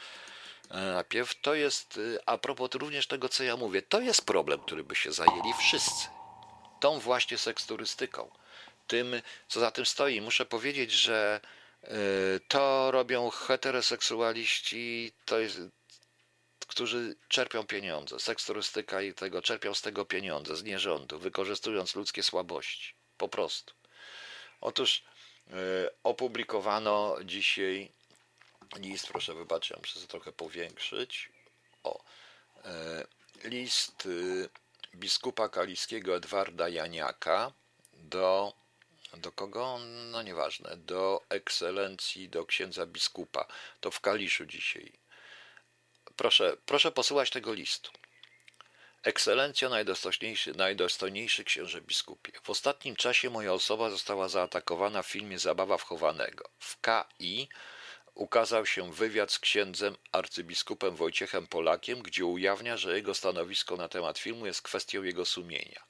e, 0.70 0.78
najpierw 0.78 1.42
to 1.42 1.54
jest, 1.54 2.00
e, 2.16 2.30
a 2.30 2.38
propos 2.38 2.70
również 2.74 3.08
tego, 3.08 3.30
co 3.30 3.44
ja 3.44 3.58
mówię, 3.58 3.82
to 3.82 4.02
jest 4.02 4.26
problem, 4.26 4.60
który 4.60 4.84
by 4.84 4.96
się 4.96 5.12
zajęli 5.12 5.54
wszyscy. 5.60 6.08
Tą 6.80 7.00
właśnie 7.00 7.38
seksturystyką. 7.38 8.32
Tym, 8.88 9.22
co 9.48 9.60
za 9.60 9.72
tym 9.72 9.86
stoi. 9.86 10.22
Muszę 10.22 10.46
powiedzieć, 10.46 10.92
że 10.92 11.40
e, 11.84 11.90
to 12.48 12.92
robią 12.92 13.30
heteroseksualiści, 13.30 15.12
to 15.26 15.40
jest, 15.40 15.60
którzy 16.68 17.16
czerpią 17.28 17.64
pieniądze. 17.64 18.20
Seksturystyka 18.20 19.02
i 19.02 19.14
tego, 19.14 19.42
czerpią 19.42 19.74
z 19.74 19.82
tego 19.82 20.06
pieniądze, 20.06 20.56
z 20.56 20.64
nierządu, 20.64 21.20
wykorzystując 21.20 21.96
ludzkie 21.96 22.24
słabości 22.24 22.94
po 23.18 23.30
prostu. 23.30 23.81
Otóż 24.62 25.04
e, 25.50 25.54
opublikowano 26.04 27.18
dzisiaj 27.26 27.92
list, 28.76 29.08
proszę 29.08 29.34
wybaczyć, 29.34 29.78
muszę 29.78 29.94
sobie 29.94 30.08
trochę 30.08 30.32
powiększyć. 30.32 31.30
O, 31.84 32.04
e, 32.66 33.06
list 33.44 34.06
y, 34.06 34.50
biskupa 34.96 35.50
kaliskiego 35.50 36.16
Edwarda 36.16 36.70
Janiaka 36.70 37.52
do, 37.94 38.54
do 39.18 39.32
kogo? 39.32 39.80
No 40.12 40.22
nieważne, 40.22 40.78
do 40.78 41.22
ekscelencji, 41.30 42.30
do 42.30 42.46
księdza 42.46 42.86
biskupa. 42.86 43.46
To 43.80 43.92
w 43.92 44.00
Kaliszu 44.00 44.46
dzisiaj. 44.46 44.92
Proszę, 46.16 46.58
proszę 46.66 46.92
posłuchać 46.92 47.30
tego 47.30 47.54
listu. 47.54 47.92
Ekscelencjo, 49.04 49.70
najdostojniejszy, 49.70 50.54
najdostojniejszy 50.54 51.44
księże 51.44 51.82
biskupie. 51.82 52.32
W 52.44 52.50
ostatnim 52.50 52.96
czasie 52.96 53.30
moja 53.30 53.54
osoba 53.54 53.90
została 53.90 54.28
zaatakowana 54.28 55.02
w 55.02 55.08
filmie 55.08 55.40
Zabawa 55.40 55.78
wchowanego. 55.78 56.50
W 56.60 56.82
KI 56.82 57.50
ukazał 58.16 58.66
się 58.66 58.94
wywiad 58.94 59.32
z 59.32 59.40
księdzem 59.40 59.98
arcybiskupem 60.12 60.96
Wojciechem 60.96 61.48
Polakiem, 61.48 62.02
gdzie 62.02 62.26
ujawnia, 62.26 62.78
że 62.78 62.96
jego 62.96 63.14
stanowisko 63.14 63.76
na 63.76 63.88
temat 63.90 64.20
filmu 64.20 64.46
jest 64.46 64.62
kwestią 64.62 65.04
jego 65.04 65.26
sumienia. 65.26 65.84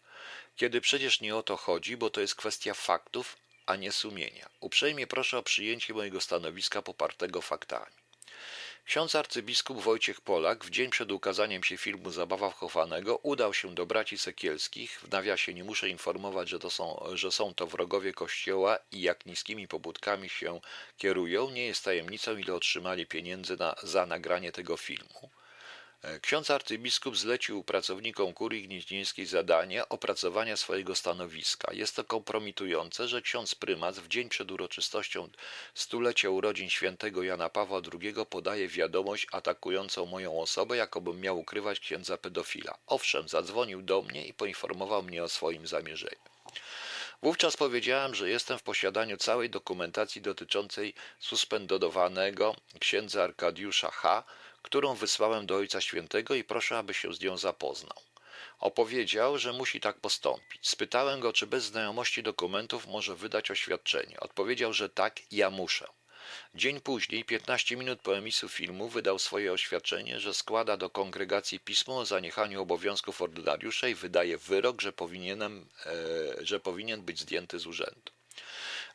Kiedy 0.56 0.82
przecież 0.82 1.22
nie 1.22 1.36
o 1.36 1.44
to 1.44 1.58
chodzi, 1.58 1.98
bo 1.98 2.10
to 2.10 2.22
jest 2.22 2.36
kwestia 2.36 2.74
faktów, 2.74 3.38
a 3.66 3.76
nie 3.76 3.92
sumienia. 3.92 4.50
Uprzejmie 4.60 5.08
proszę 5.08 5.38
o 5.38 5.44
przyjęcie 5.44 5.94
mojego 5.94 6.22
stanowiska 6.22 6.82
popartego 6.82 7.42
faktami. 7.42 8.01
Ksiądz 8.92 9.16
arcybiskup 9.16 9.82
Wojciech 9.82 10.22
Polak 10.22 10.66
w 10.66 10.70
dzień 10.70 10.90
przed 10.90 11.12
ukazaniem 11.12 11.64
się 11.64 11.78
filmu 11.78 12.12
Zabawa 12.12 12.50
wchowanego 12.50 13.18
udał 13.18 13.54
się 13.54 13.76
do 13.76 13.86
braci 13.86 14.18
Sekielskich. 14.18 15.00
W 15.00 15.12
nawiasie 15.12 15.54
nie 15.54 15.64
muszę 15.64 15.90
informować, 15.90 16.50
że, 16.50 16.60
to 16.60 16.70
są, 16.70 17.04
że 17.14 17.32
są 17.32 17.54
to 17.54 17.68
wrogowie 17.68 18.14
Kościoła 18.14 18.78
i 18.92 19.02
jak 19.02 19.26
niskimi 19.26 19.68
pobudkami 19.68 20.30
się 20.30 20.62
kierują. 20.98 21.50
Nie 21.50 21.66
jest 21.66 21.84
tajemnicą, 21.84 22.38
ile 22.38 22.54
otrzymali 22.54 23.06
pieniędzy 23.06 23.58
na, 23.58 23.76
za 23.84 24.06
nagranie 24.06 24.52
tego 24.52 24.78
filmu. 24.78 25.30
Ksiądz 26.22 26.50
arcybiskup 26.50 27.18
zlecił 27.18 27.64
pracownikom 27.64 28.34
kurii 28.34 28.68
gnieźnieńskiej 28.68 29.26
zadanie 29.26 29.90
opracowania 29.90 30.58
swojego 30.58 30.96
stanowiska. 30.96 31.74
Jest 31.74 31.96
to 31.96 32.04
kompromitujące, 32.04 33.08
że 33.08 33.22
ksiądz 33.22 33.56
prymas 33.56 34.00
w 34.00 34.08
dzień 34.08 34.30
przed 34.30 34.52
uroczystością 34.52 35.30
stulecia 35.74 36.30
urodzin 36.30 36.70
świętego 36.70 37.24
Jana 37.24 37.50
Pawła 37.50 37.82
II 38.02 38.14
podaje 38.30 38.68
wiadomość 38.68 39.28
atakującą 39.32 40.06
moją 40.06 40.42
osobę, 40.42 40.78
jakobym 40.78 41.22
miał 41.22 41.40
ukrywać 41.40 41.80
księdza 41.80 42.18
pedofila. 42.18 42.78
Owszem, 42.88 43.28
zadzwonił 43.30 43.82
do 43.82 44.02
mnie 44.02 44.28
i 44.28 44.34
poinformował 44.34 45.04
mnie 45.04 45.24
o 45.24 45.30
swoim 45.30 45.68
zamierzeniu. 45.68 46.22
Wówczas 47.24 47.58
powiedziałem, 47.58 48.16
że 48.16 48.30
jestem 48.30 48.58
w 48.60 48.64
posiadaniu 48.64 49.18
całej 49.18 49.50
dokumentacji 49.50 50.22
dotyczącej 50.22 50.94
suspendowanego 51.20 52.56
księdza 52.80 53.24
Arkadiusza 53.24 53.92
H., 53.92 54.24
którą 54.62 54.96
wysłałem 54.96 55.46
do 55.46 55.56
Ojca 55.56 55.82
Świętego 55.82 56.36
i 56.36 56.44
proszę, 56.44 56.78
aby 56.78 56.94
się 56.94 57.14
z 57.14 57.22
nią 57.22 57.38
zapoznał. 57.38 57.98
Opowiedział, 58.60 59.38
że 59.38 59.54
musi 59.54 59.80
tak 59.80 60.00
postąpić. 60.00 60.70
Spytałem 60.70 61.20
go, 61.20 61.34
czy 61.34 61.48
bez 61.48 61.64
znajomości 61.64 62.24
dokumentów 62.24 62.88
może 62.88 63.16
wydać 63.16 63.52
oświadczenie. 63.52 64.20
Odpowiedział, 64.20 64.74
że 64.74 64.90
tak, 64.90 65.20
ja 65.32 65.50
muszę. 65.50 65.88
Dzień 66.56 66.82
później, 66.82 67.26
15 67.26 67.78
minut 67.78 68.00
po 68.02 68.18
emisji 68.18 68.50
filmu, 68.50 68.90
wydał 68.90 69.20
swoje 69.20 69.54
oświadczenie, 69.54 70.20
że 70.20 70.34
składa 70.34 70.78
do 70.78 70.90
kongregacji 70.90 71.60
pismo 71.60 71.98
o 72.00 72.06
zaniechaniu 72.06 72.62
obowiązków 72.62 73.22
ordynariusza 73.22 73.88
i 73.88 73.96
wydaje 73.96 74.38
wyrok, 74.38 74.82
że, 74.82 74.94
powinienem, 74.94 75.70
e, 75.86 76.46
że 76.46 76.60
powinien 76.60 77.02
być 77.02 77.20
zdjęty 77.20 77.60
z 77.60 77.68
urzędu. 77.68 78.12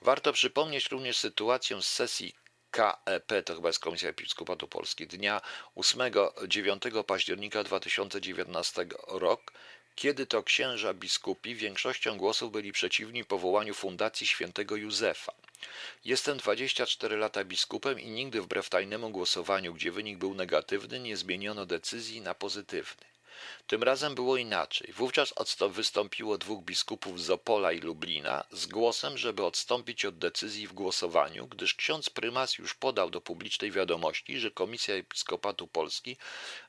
Warto 0.00 0.32
przypomnieć 0.32 0.90
również 0.90 1.16
sytuację 1.16 1.82
z 1.82 1.86
sesji 1.86 2.34
KEP, 2.76 3.44
to 3.44 3.54
chyba 3.54 3.68
jest 3.68 3.78
Komisja 3.78 4.08
Episkopatu 4.08 4.68
Polski, 4.68 5.06
dnia 5.06 5.40
8-9 5.76 7.04
października 7.04 7.64
2019 7.64 8.86
rok, 9.08 9.52
kiedy 9.94 10.26
to 10.26 10.42
księża 10.42 10.94
biskupi 10.94 11.54
większością 11.54 12.18
głosów 12.18 12.52
byli 12.52 12.72
przeciwni 12.72 13.24
powołaniu 13.24 13.74
Fundacji 13.74 14.26
Świętego 14.26 14.76
Józefa. 14.76 15.32
Jestem 16.04 16.38
24 16.38 17.16
lata 17.16 17.44
biskupem 17.44 18.00
i 18.00 18.06
nigdy 18.06 18.42
wbrew 18.42 18.68
tajnemu 18.68 19.10
głosowaniu, 19.10 19.74
gdzie 19.74 19.92
wynik 19.92 20.18
był 20.18 20.34
negatywny, 20.34 21.00
nie 21.00 21.16
zmieniono 21.16 21.66
decyzji 21.66 22.20
na 22.20 22.34
pozytywny. 22.34 23.15
Tym 23.66 23.82
razem 23.82 24.14
było 24.14 24.36
inaczej. 24.36 24.92
Wówczas 24.92 25.34
wystąpiło 25.70 26.38
dwóch 26.38 26.64
biskupów 26.64 27.22
z 27.22 27.30
Opola 27.30 27.72
i 27.72 27.80
Lublina 27.80 28.44
z 28.50 28.66
głosem, 28.66 29.18
żeby 29.18 29.44
odstąpić 29.44 30.04
od 30.04 30.18
decyzji 30.18 30.68
w 30.68 30.72
głosowaniu, 30.72 31.46
gdyż 31.46 31.74
ksiądz 31.74 32.10
prymas 32.10 32.58
już 32.58 32.74
podał 32.74 33.10
do 33.10 33.20
publicznej 33.20 33.70
wiadomości, 33.70 34.38
że 34.38 34.50
Komisja 34.50 34.94
Episkopatu 34.94 35.66
Polski 35.66 36.16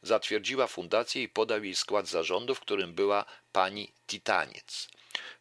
zatwierdziła 0.01 0.67
fundację 0.67 1.23
i 1.23 1.30
podał 1.30 1.63
jej 1.63 1.75
skład 1.75 2.08
zarządu, 2.08 2.56
w 2.56 2.60
którym 2.60 2.93
była 2.93 3.25
pani 3.51 3.91
Titaniec. 4.08 4.88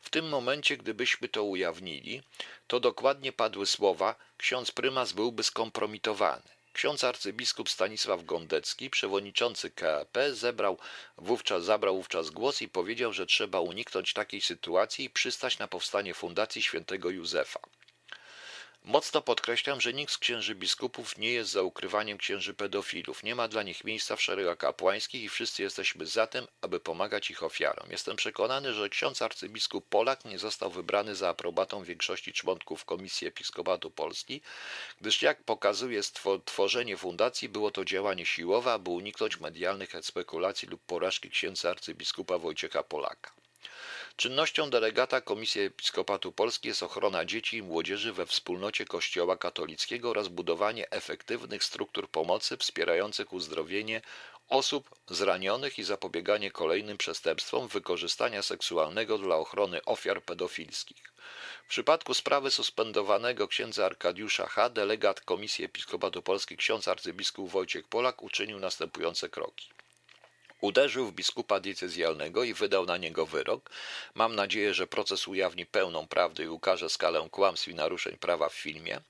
W 0.01 0.11
tym 0.11 0.29
momencie, 0.29 0.77
gdybyśmy 0.77 1.29
to 1.29 1.45
ujawnili, 1.45 2.23
to 2.67 2.81
dokładnie 2.81 3.33
padły 3.33 3.67
słowa: 3.67 4.15
ksiądz 4.37 4.71
prymas 4.71 5.13
byłby 5.13 5.43
skompromitowany. 5.43 6.56
Ksiądz 6.77 7.05
arcybiskup 7.05 7.71
Stanisław 7.71 8.25
Gondecki, 8.25 8.91
przewodniczący 8.91 9.71
KAP, 9.71 10.19
zebrał 10.33 10.79
wówczas, 11.19 11.65
zabrał 11.65 11.97
wówczas 11.97 12.31
głos 12.31 12.63
i 12.63 12.69
powiedział, 12.69 13.13
że 13.13 13.27
trzeba 13.27 13.61
uniknąć 13.61 14.13
takiej 14.13 14.41
sytuacji 14.41 15.05
i 15.05 15.11
przystać 15.11 15.59
na 15.59 15.69
powstanie 15.69 16.15
Fundacji 16.15 16.63
Świętego 16.63 17.11
Józefa. 17.11 17.61
Mocno 18.89 19.23
podkreślam, 19.23 19.81
że 19.81 19.93
nikt 19.93 20.13
z 20.13 20.19
księży 20.19 20.55
biskupów 20.55 21.19
nie 21.19 21.33
jest 21.33 21.51
za 21.51 21.63
ukrywaniem 21.63 22.19
księży 22.19 22.55
pedofilów. 22.55 23.23
Nie 23.23 23.35
ma 23.35 23.49
dla 23.49 23.63
nich 23.63 23.85
miejsca 23.85 24.17
w 24.17 24.23
szeregach 24.23 24.59
kapłańskich 24.59 25.23
i 25.23 25.29
wszyscy 25.29 25.63
jesteśmy 25.63 26.07
za 26.07 26.27
tym, 26.27 26.47
aby 26.61 26.81
pomagać 26.81 27.31
ich 27.31 27.43
ofiarom. 27.43 27.91
Jestem 27.91 28.17
przekonany, 28.17 28.75
że 28.75 28.89
ksiądz 28.89 29.23
arcybiskup 29.23 29.89
Polak 29.89 30.25
nie 30.25 30.39
został 30.39 30.71
wybrany 30.71 31.15
za 31.15 31.29
aprobatą 31.29 31.85
większości 31.85 32.33
członków 32.33 32.85
Komisji 32.85 33.27
Episkopatu 33.27 33.91
Polski, 33.91 34.41
gdyż 35.01 35.23
jak 35.23 35.43
pokazuje 35.43 36.01
tworzenie 36.45 36.97
fundacji, 36.97 37.49
było 37.49 37.71
to 37.71 37.85
działanie 37.85 38.27
siłowe, 38.27 38.73
aby 38.73 38.91
uniknąć 38.91 39.41
medialnych 39.41 39.93
spekulacji 40.03 40.69
lub 40.69 40.83
porażki 40.87 41.31
księdza 41.31 41.71
arcybiskupa 41.71 42.39
Wojciecha 42.39 42.83
Polaka. 42.83 43.46
Czynnością 44.17 44.71
delegata 44.71 45.21
Komisji 45.21 45.61
Episkopatu 45.61 46.33
Polski 46.33 46.69
jest 46.69 46.83
ochrona 46.83 47.25
dzieci 47.25 47.57
i 47.57 47.63
młodzieży 47.63 48.13
we 48.13 48.27
wspólnocie 48.27 48.85
Kościoła 48.85 49.37
katolickiego 49.37 50.11
oraz 50.11 50.29
budowanie 50.29 50.91
efektywnych 50.91 51.65
struktur 51.65 52.09
pomocy 52.09 52.57
wspierających 52.57 53.33
uzdrowienie 53.33 54.03
osób 54.49 54.95
zranionych 55.11 55.79
i 55.79 55.85
zapobieganie 55.85 56.51
kolejnym 56.51 56.99
przestępstwom 56.99 57.69
wykorzystania 57.69 58.43
seksualnego 58.43 59.19
dla 59.19 59.37
ochrony 59.37 59.85
ofiar 59.85 60.23
pedofilskich. 60.23 61.13
W 61.67 61.69
przypadku 61.69 62.15
sprawy 62.15 62.51
suspendowanego 62.51 63.49
księdza 63.49 63.87
Arkadiusza 63.87 64.47
H. 64.47 64.71
delegat 64.71 65.21
Komisji 65.21 65.65
Episkopatu 65.65 66.23
Polski 66.23 66.57
ksiądz 66.57 66.89
arcybiskup 66.89 67.51
Wojciech 67.51 67.89
Polak 67.89 68.23
uczynił 68.23 68.59
następujące 68.59 69.29
kroki. 69.29 69.76
Uderzył 70.61 71.07
w 71.07 71.13
biskupa 71.13 71.61
diecezjalnego 71.61 72.45
i 72.45 72.55
wydał 72.55 72.87
na 72.87 72.97
niego 72.97 73.27
wyrok. 73.27 73.71
Mam 74.15 74.35
nadzieję, 74.35 74.75
że 74.75 74.87
proces 74.87 75.29
ujawni 75.29 75.67
pełną 75.67 76.09
prawdę 76.09 76.45
i 76.45 76.49
ukaże 76.49 76.89
skalę 76.89 77.29
kłamstw 77.31 77.69
i 77.69 77.75
naruszeń 77.75 78.17
prawa 78.17 78.49
w 78.49 78.55
filmie. 78.55 79.01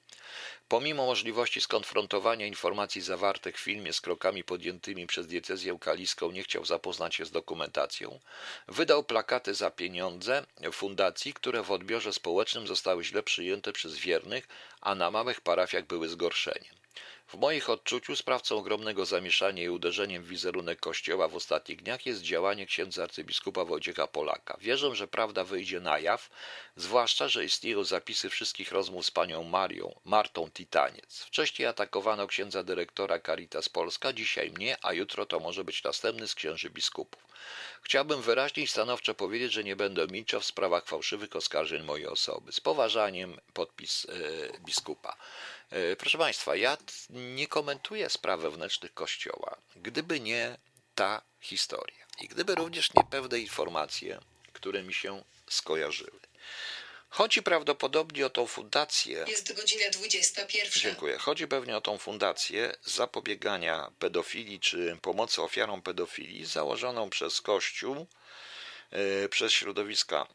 Pomimo 0.69 1.07
możliwości 1.07 1.61
skonfrontowania 1.61 2.47
informacji 2.47 3.01
zawartych 3.01 3.57
w 3.59 3.61
filmie 3.61 3.93
z 3.93 4.01
krokami 4.01 4.45
podjętymi 4.45 5.07
przez 5.07 5.27
diecezję 5.27 5.79
kaliską, 5.81 6.31
nie 6.31 6.43
chciał 6.43 6.65
zapoznać 6.65 7.15
się 7.15 7.25
z 7.25 7.31
dokumentacją. 7.31 8.21
Wydał 8.69 9.05
plakaty 9.05 9.55
za 9.55 9.71
pieniądze 9.71 10.47
fundacji, 10.73 11.35
które 11.35 11.63
w 11.63 11.71
odbiorze 11.71 12.13
społecznym 12.13 12.67
zostały 12.67 13.05
źle 13.05 13.23
przyjęte 13.23 13.73
przez 13.73 13.97
wiernych, 13.97 14.49
a 14.81 14.95
na 14.95 15.11
małych 15.11 15.41
parafiach 15.41 15.87
były 15.87 16.09
zgorszeniem. 16.09 16.76
W 17.29 17.35
moich 17.35 17.71
odczuciu 17.71 18.17
sprawcą 18.17 18.57
ogromnego 18.57 19.07
zamieszania 19.07 19.63
i 19.63 19.69
uderzeniem 19.69 20.23
w 20.23 20.29
wizerunek 20.29 20.81
Kościoła 20.81 21.29
w 21.29 21.37
ostatnich 21.37 21.83
dniach 21.83 22.07
jest 22.07 22.23
działanie 22.23 22.67
księdza 22.67 23.03
arcybiskupa 23.03 23.65
Wojciecha 23.65 24.07
Polaka. 24.07 24.57
Wierzę, 24.61 24.97
że 24.97 25.09
prawda 25.09 25.45
wyjdzie 25.45 25.81
na 25.81 25.99
jaw, 25.99 26.31
zwłaszcza, 26.77 27.29
że 27.29 27.45
istnieją 27.45 27.85
zapisy 27.85 28.31
wszystkich 28.31 28.73
rozmów 28.73 29.07
z 29.07 29.11
panią 29.11 29.43
Marią, 29.43 30.01
Martą 30.05 30.51
Titaniec. 30.51 31.23
Wcześniej 31.23 31.69
atakowano 31.69 32.27
księdza 32.27 32.63
dyrektora 32.63 33.21
Caritas 33.21 33.69
Polska, 33.69 34.13
dzisiaj 34.13 34.51
mnie, 34.51 34.77
a 34.83 34.93
jutro 34.93 35.27
to 35.27 35.41
może 35.41 35.65
być 35.65 35.83
następny 35.83 36.29
z 36.29 36.35
księży 36.35 36.71
biskupów. 36.71 37.27
Chciałbym 37.83 38.23
wyraźnie 38.23 38.63
i 38.63 38.67
stanowczo 38.67 39.15
powiedzieć, 39.15 39.53
że 39.53 39.65
nie 39.65 39.77
będę 39.77 40.07
milczał 40.07 40.41
w 40.41 40.45
sprawach 40.45 40.87
fałszywych 40.87 41.37
oskarżeń 41.37 41.83
mojej 41.83 42.07
osoby. 42.07 42.53
Z 42.53 42.61
poważaniem 42.61 43.41
podpis 43.55 44.07
e, 44.09 44.59
biskupa. 44.59 45.17
E, 45.71 45.97
proszę 45.97 46.19
Państwa, 46.19 46.57
ja 46.57 46.77
nie 47.11 47.47
komentuję 47.47 48.11
spraw 48.11 48.41
wewnętrznych 48.41 48.95
Kościoła, 48.95 49.57
gdyby 49.77 50.21
nie 50.21 50.59
ta 50.95 51.23
historia 51.41 52.07
i 52.21 52.29
gdyby 52.29 52.55
również 52.55 52.95
nie 52.95 53.05
pewne 53.11 53.39
informacje, 53.39 54.21
które 54.53 54.83
mi 54.83 54.95
się 54.95 55.25
skojarzyły. 55.51 56.21
Chodzi 57.09 57.43
prawdopodobnie 57.43 58.27
o 58.27 58.31
tą 58.31 58.47
fundację. 58.47 59.25
Jest 59.29 59.57
godzina 59.57 59.91
21. 59.91 60.73
Dziękuję. 60.73 61.19
Chodzi 61.19 61.49
pewnie 61.49 61.77
o 61.77 61.81
tą 61.81 61.99
fundację 61.99 62.77
zapobiegania 62.85 63.91
pedofilii 63.99 64.61
czy 64.61 64.99
pomocy 65.03 65.43
ofiarom 65.43 65.83
pedofilii 65.83 66.45
założoną 66.45 67.11
przez 67.11 67.41
Kościół, 67.41 68.07
yy, 68.93 69.29
przez 69.29 69.53
środowiska 69.53 70.27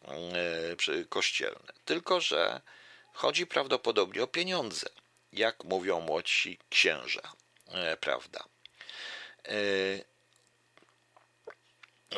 yy, 0.87 1.05
kościelne. 1.05 1.73
Tylko, 1.85 2.21
że 2.21 2.61
chodzi 3.13 3.47
prawdopodobnie 3.47 4.23
o 4.23 4.27
pieniądze, 4.27 4.89
jak 5.33 5.63
mówią 5.63 6.01
młodsi 6.01 6.59
księża, 6.69 7.33
yy, 7.67 7.97
prawda? 7.97 8.43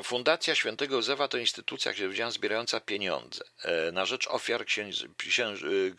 Fundacja 0.03 0.55
Świętego 0.55 0.95
Józefa 0.95 1.27
to 1.27 1.37
instytucja 1.37 1.93
księżyca 1.93 2.31
zbierająca 2.31 2.79
pieniądze 2.79 3.43
e, 3.63 3.91
na 3.91 4.05
rzecz 4.05 4.27
ofiar 4.27 4.65
księży, 4.65 5.09
księży, 5.17 5.95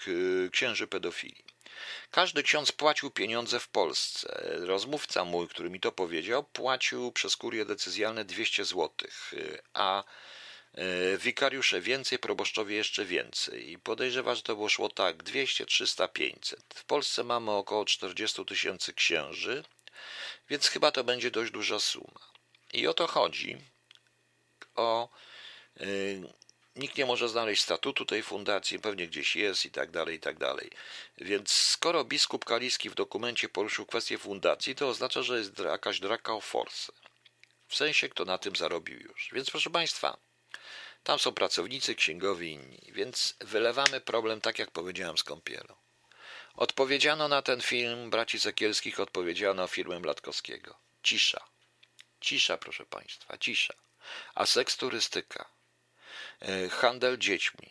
księży 0.53 0.87
pedofilii. 0.87 1.45
Każdy 2.11 2.43
ksiądz 2.43 2.73
płacił 2.73 3.11
pieniądze 3.11 3.61
w 3.61 3.69
Polsce. 3.69 4.43
Rozmówca 4.61 5.25
mój, 5.25 5.49
który 5.49 5.71
mi 5.71 5.81
to 5.81 5.93
powiedział, 5.93 6.45
płacił 6.45 7.13
przez 7.13 7.37
kurię 7.37 7.65
decyzjalne 7.65 8.25
200 8.25 8.65
zł, 8.65 8.91
a 9.75 10.01
e, 10.01 10.05
wikariusze 11.19 11.81
więcej, 11.81 12.19
proboszczowie 12.19 12.77
jeszcze 12.77 13.05
więcej. 13.05 13.71
I 13.71 13.79
podejrzewam, 13.79 14.37
że 14.37 14.43
to 14.43 14.55
było 14.57 14.69
szło 14.69 14.89
tak 14.89 15.23
200, 15.23 15.67
300, 15.67 16.09
500. 16.09 16.61
W 16.75 16.85
Polsce 16.85 17.25
mamy 17.25 17.51
około 17.51 17.85
40 17.85 18.45
tysięcy 18.45 18.93
księży, 18.93 19.65
więc 20.51 20.69
chyba 20.69 20.93
to 20.93 21.05
będzie 21.05 21.31
dość 21.31 21.53
duża 21.53 21.81
suma. 21.81 22.21
I 22.73 22.87
o 22.87 22.95
to 22.95 23.07
chodzi, 23.07 23.59
o. 24.75 25.09
Y, 25.81 26.23
nikt 26.77 26.97
nie 26.97 27.07
może 27.07 27.29
znaleźć 27.29 27.63
statutu 27.63 28.05
tej 28.05 28.23
fundacji, 28.23 28.79
pewnie 28.79 29.09
gdzieś 29.09 29.37
jest 29.37 29.65
i 29.67 29.71
tak 29.71 29.91
dalej, 29.91 30.17
i 30.17 30.21
tak 30.21 30.39
dalej. 30.39 30.71
Więc 31.19 31.51
skoro 31.53 32.05
biskup 32.05 32.45
Kaliski 32.45 32.91
w 32.91 32.95
dokumencie 32.95 33.49
poruszył 33.49 33.87
kwestię 33.87 34.19
fundacji, 34.19 34.75
to 34.75 34.89
oznacza, 34.89 35.23
że 35.23 35.39
jest 35.39 35.59
jakaś 35.59 36.01
draka 36.01 36.35
o 36.35 36.41
force. 36.41 36.93
W 37.69 37.77
sensie, 37.77 38.09
kto 38.09 38.25
na 38.25 38.39
tym 38.39 38.57
zarobił 38.57 39.01
już. 39.01 39.31
Więc 39.33 39.51
proszę 39.51 39.71
Państwa, 39.71 40.17
tam 41.05 41.19
są 41.19 41.33
pracownicy, 41.33 41.95
księgowi 41.95 42.53
inni, 42.53 42.81
więc 42.93 43.35
wylewamy 43.41 44.01
problem, 44.01 44.41
tak 44.41 44.59
jak 44.59 44.71
powiedziałem, 44.71 45.19
z 45.19 45.23
kąpielą. 45.23 45.75
Odpowiedziano 46.55 47.29
na 47.29 47.43
ten 47.43 47.61
film 47.61 48.11
braci 48.11 48.41
Sekielskich, 48.41 49.01
odpowiedziano 49.01 49.67
firmę 49.67 50.01
Blatkowskiego. 50.01 50.75
Cisza. 51.03 51.45
Cisza, 52.21 52.59
proszę 52.59 52.87
Państwa, 52.87 53.39
cisza. 53.39 53.75
A 54.35 54.47
seks 54.47 54.77
turystyka, 54.77 55.49
e, 56.41 56.69
handel 56.69 57.19
dziećmi, 57.19 57.71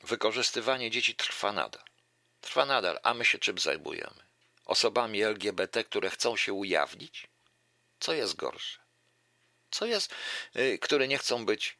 wykorzystywanie 0.00 0.90
dzieci 0.90 1.14
trwa 1.14 1.52
nadal. 1.52 1.84
Trwa 2.40 2.66
nadal, 2.66 3.00
a 3.02 3.14
my 3.14 3.24
się 3.24 3.38
czym 3.38 3.58
zajmujemy? 3.58 4.24
Osobami 4.64 5.22
LGBT, 5.22 5.84
które 5.84 6.10
chcą 6.10 6.36
się 6.36 6.52
ujawnić? 6.52 7.26
Co 8.00 8.12
jest 8.12 8.36
gorsze? 8.36 8.78
Co 9.70 9.86
jest, 9.86 10.14
e, 10.54 10.78
które 10.78 11.08
nie 11.08 11.18
chcą 11.18 11.46
być, 11.46 11.76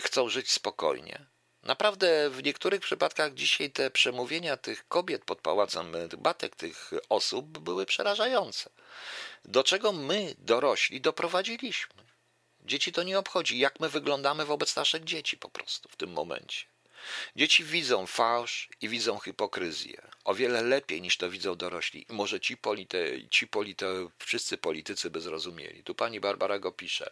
chcą 0.00 0.28
żyć 0.28 0.52
spokojnie? 0.52 1.26
Naprawdę 1.62 2.30
w 2.30 2.42
niektórych 2.42 2.80
przypadkach 2.80 3.34
dzisiaj 3.34 3.70
te 3.70 3.90
przemówienia 3.90 4.56
tych 4.56 4.88
kobiet 4.88 5.24
pod 5.24 5.40
pałacem 5.40 5.92
batek, 6.18 6.56
tych 6.56 6.90
osób 7.08 7.58
były 7.58 7.86
przerażające. 7.86 8.70
Do 9.44 9.64
czego 9.64 9.92
my, 9.92 10.34
dorośli, 10.38 11.00
doprowadziliśmy? 11.00 12.04
Dzieci 12.60 12.92
to 12.92 13.02
nie 13.02 13.18
obchodzi, 13.18 13.58
jak 13.58 13.80
my 13.80 13.88
wyglądamy 13.88 14.44
wobec 14.44 14.76
naszych 14.76 15.04
dzieci 15.04 15.36
po 15.36 15.48
prostu 15.48 15.88
w 15.88 15.96
tym 15.96 16.10
momencie. 16.10 16.66
Dzieci 17.36 17.64
widzą 17.64 18.06
fałsz 18.06 18.68
i 18.80 18.88
widzą 18.88 19.18
hipokryzję. 19.18 20.02
O 20.24 20.34
wiele 20.34 20.62
lepiej 20.62 21.02
niż 21.02 21.16
to 21.16 21.30
widzą 21.30 21.54
dorośli. 21.54 22.06
Może 22.08 22.40
ci, 22.40 22.56
polite, 22.56 23.28
ci 23.30 23.46
polite, 23.46 24.08
wszyscy 24.18 24.58
politycy 24.58 25.10
by 25.10 25.20
zrozumieli. 25.20 25.84
Tu 25.84 25.94
pani 25.94 26.20
Barbara 26.20 26.58
go 26.58 26.72
pisze. 26.72 27.10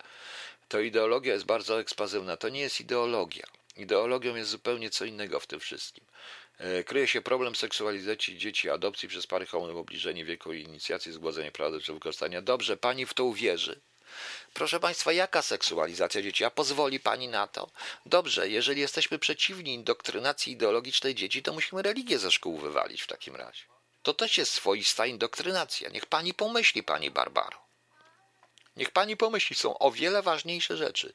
To 0.68 0.80
ideologia 0.80 1.32
jest 1.32 1.44
bardzo 1.44 1.80
ekspazywna. 1.80 2.36
To 2.36 2.48
nie 2.48 2.60
jest 2.60 2.80
ideologia. 2.80 3.46
Ideologią 3.76 4.34
jest 4.34 4.50
zupełnie 4.50 4.90
co 4.90 5.04
innego 5.04 5.40
w 5.40 5.46
tym 5.46 5.60
wszystkim. 5.60 6.04
E, 6.58 6.84
kryje 6.84 7.08
się 7.08 7.20
problem 7.20 7.56
seksualizacji 7.56 8.38
dzieci, 8.38 8.70
adopcji 8.70 9.08
przez 9.08 9.26
pary 9.26 9.46
homo, 9.46 9.80
obniżenie 9.80 10.24
wieku 10.24 10.52
i 10.52 10.62
inicjacji, 10.62 11.12
zgładzenie 11.12 11.52
prawa 11.52 11.78
do 11.78 11.94
wykorzystania. 11.94 12.42
Dobrze, 12.42 12.76
pani 12.76 13.06
w 13.06 13.14
to 13.14 13.24
uwierzy. 13.24 13.80
Proszę 14.54 14.80
Państwa, 14.80 15.12
jaka 15.12 15.42
seksualizacja 15.42 16.22
dzieci? 16.22 16.44
A 16.44 16.50
pozwoli 16.50 17.00
Pani 17.00 17.28
na 17.28 17.46
to? 17.46 17.70
Dobrze, 18.06 18.48
jeżeli 18.48 18.80
jesteśmy 18.80 19.18
przeciwni 19.18 19.74
indoktrynacji 19.74 20.52
ideologicznej 20.52 21.14
dzieci, 21.14 21.42
to 21.42 21.52
musimy 21.52 21.82
religię 21.82 22.18
ze 22.18 22.30
szkół 22.30 22.58
wywalić 22.58 23.02
w 23.02 23.06
takim 23.06 23.36
razie. 23.36 23.62
To 24.02 24.14
też 24.14 24.38
jest 24.38 24.52
swoista 24.52 25.06
indoktrynacja. 25.06 25.88
Niech 25.88 26.06
Pani 26.06 26.34
pomyśli, 26.34 26.82
Pani 26.82 27.10
Barbaro. 27.10 27.65
Niech 28.76 28.90
Pani 28.90 29.16
pomyśli, 29.16 29.56
są 29.56 29.78
o 29.78 29.90
wiele 29.90 30.22
ważniejsze 30.22 30.76
rzeczy. 30.76 31.12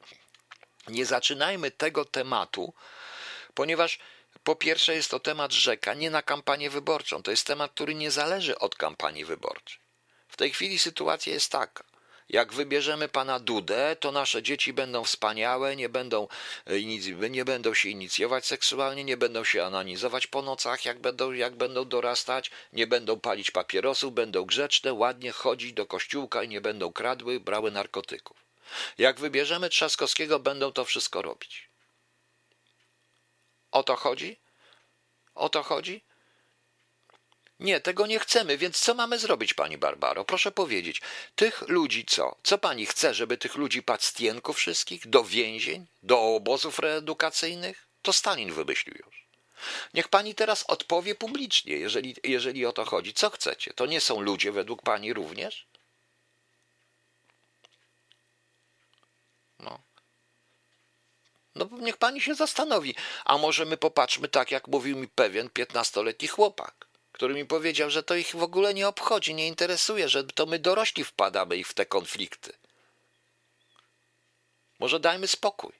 Nie 0.88 1.06
zaczynajmy 1.06 1.70
tego 1.70 2.04
tematu, 2.04 2.74
ponieważ 3.54 3.98
po 4.44 4.56
pierwsze 4.56 4.94
jest 4.94 5.10
to 5.10 5.20
temat 5.20 5.52
rzeka, 5.52 5.94
nie 5.94 6.10
na 6.10 6.22
kampanię 6.22 6.70
wyborczą. 6.70 7.22
To 7.22 7.30
jest 7.30 7.46
temat, 7.46 7.72
który 7.72 7.94
nie 7.94 8.10
zależy 8.10 8.58
od 8.58 8.74
kampanii 8.74 9.24
wyborczej. 9.24 9.78
W 10.28 10.36
tej 10.36 10.50
chwili 10.50 10.78
sytuacja 10.78 11.32
jest 11.32 11.52
taka. 11.52 11.84
Jak 12.32 12.52
wybierzemy 12.52 13.08
pana 13.08 13.40
Dudę, 13.40 13.96
to 14.00 14.12
nasze 14.12 14.42
dzieci 14.42 14.72
będą 14.72 15.04
wspaniałe, 15.04 15.76
nie 15.76 15.88
będą, 15.88 16.28
e, 16.66 17.30
nie 17.30 17.44
będą 17.44 17.74
się 17.74 17.88
inicjować 17.88 18.46
seksualnie, 18.46 19.04
nie 19.04 19.16
będą 19.16 19.44
się 19.44 19.64
analizować 19.64 20.26
po 20.26 20.42
nocach, 20.42 20.84
jak 20.84 20.98
będą, 20.98 21.32
jak 21.32 21.56
będą 21.56 21.84
dorastać, 21.84 22.50
nie 22.72 22.86
będą 22.86 23.20
palić 23.20 23.50
papierosów, 23.50 24.14
będą 24.14 24.44
grzeczne, 24.44 24.92
ładnie 24.92 25.32
chodzić 25.32 25.72
do 25.72 25.86
kościółka 25.86 26.42
i 26.42 26.48
nie 26.48 26.60
będą 26.60 26.92
kradły, 26.92 27.40
brały 27.40 27.70
narkotyków. 27.70 28.36
Jak 28.98 29.20
wybierzemy 29.20 29.68
Trzaskowskiego, 29.68 30.38
będą 30.38 30.72
to 30.72 30.84
wszystko 30.84 31.22
robić. 31.22 31.68
O 33.70 33.82
to 33.82 33.96
chodzi? 33.96 34.40
O 35.34 35.48
to 35.48 35.62
chodzi? 35.62 36.02
Nie, 37.62 37.80
tego 37.80 38.06
nie 38.06 38.18
chcemy, 38.18 38.58
więc 38.58 38.80
co 38.80 38.94
mamy 38.94 39.18
zrobić, 39.18 39.54
pani 39.54 39.78
Barbaro? 39.78 40.24
Proszę 40.24 40.52
powiedzieć, 40.52 41.00
tych 41.36 41.68
ludzi 41.68 42.04
co? 42.04 42.36
Co 42.42 42.58
pani 42.58 42.86
chce, 42.86 43.14
żeby 43.14 43.38
tych 43.38 43.54
ludzi 43.54 43.82
pacjenków 43.82 44.56
wszystkich? 44.56 45.08
Do 45.08 45.24
więzień? 45.24 45.86
Do 46.02 46.20
obozów 46.20 46.78
reedukacyjnych? 46.78 47.88
To 48.02 48.12
Stalin 48.12 48.52
wymyślił 48.52 48.94
już. 49.06 49.26
Niech 49.94 50.08
pani 50.08 50.34
teraz 50.34 50.64
odpowie 50.68 51.14
publicznie, 51.14 51.76
jeżeli, 51.76 52.16
jeżeli 52.24 52.66
o 52.66 52.72
to 52.72 52.84
chodzi. 52.84 53.14
Co 53.14 53.30
chcecie? 53.30 53.72
To 53.74 53.86
nie 53.86 54.00
są 54.00 54.20
ludzie 54.20 54.52
według 54.52 54.82
pani 54.82 55.12
również? 55.12 55.66
No. 59.58 59.78
No 61.54 61.68
niech 61.80 61.96
pani 61.96 62.20
się 62.20 62.34
zastanowi. 62.34 62.94
A 63.24 63.38
może 63.38 63.64
my 63.64 63.76
popatrzmy 63.76 64.28
tak, 64.28 64.50
jak 64.50 64.68
mówił 64.68 64.96
mi 64.96 65.08
pewien 65.08 65.50
piętnastoletni 65.50 66.28
chłopak 66.28 66.91
który 67.12 67.34
mi 67.34 67.44
powiedział, 67.44 67.90
że 67.90 68.02
to 68.02 68.14
ich 68.14 68.36
w 68.36 68.42
ogóle 68.42 68.74
nie 68.74 68.88
obchodzi, 68.88 69.34
nie 69.34 69.48
interesuje, 69.48 70.08
że 70.08 70.24
to 70.24 70.46
my 70.46 70.58
dorośli 70.58 71.04
wpadamy 71.04 71.56
ich 71.56 71.68
w 71.68 71.74
te 71.74 71.86
konflikty. 71.86 72.52
Może 74.78 75.00
dajmy 75.00 75.26
spokój. 75.26 75.72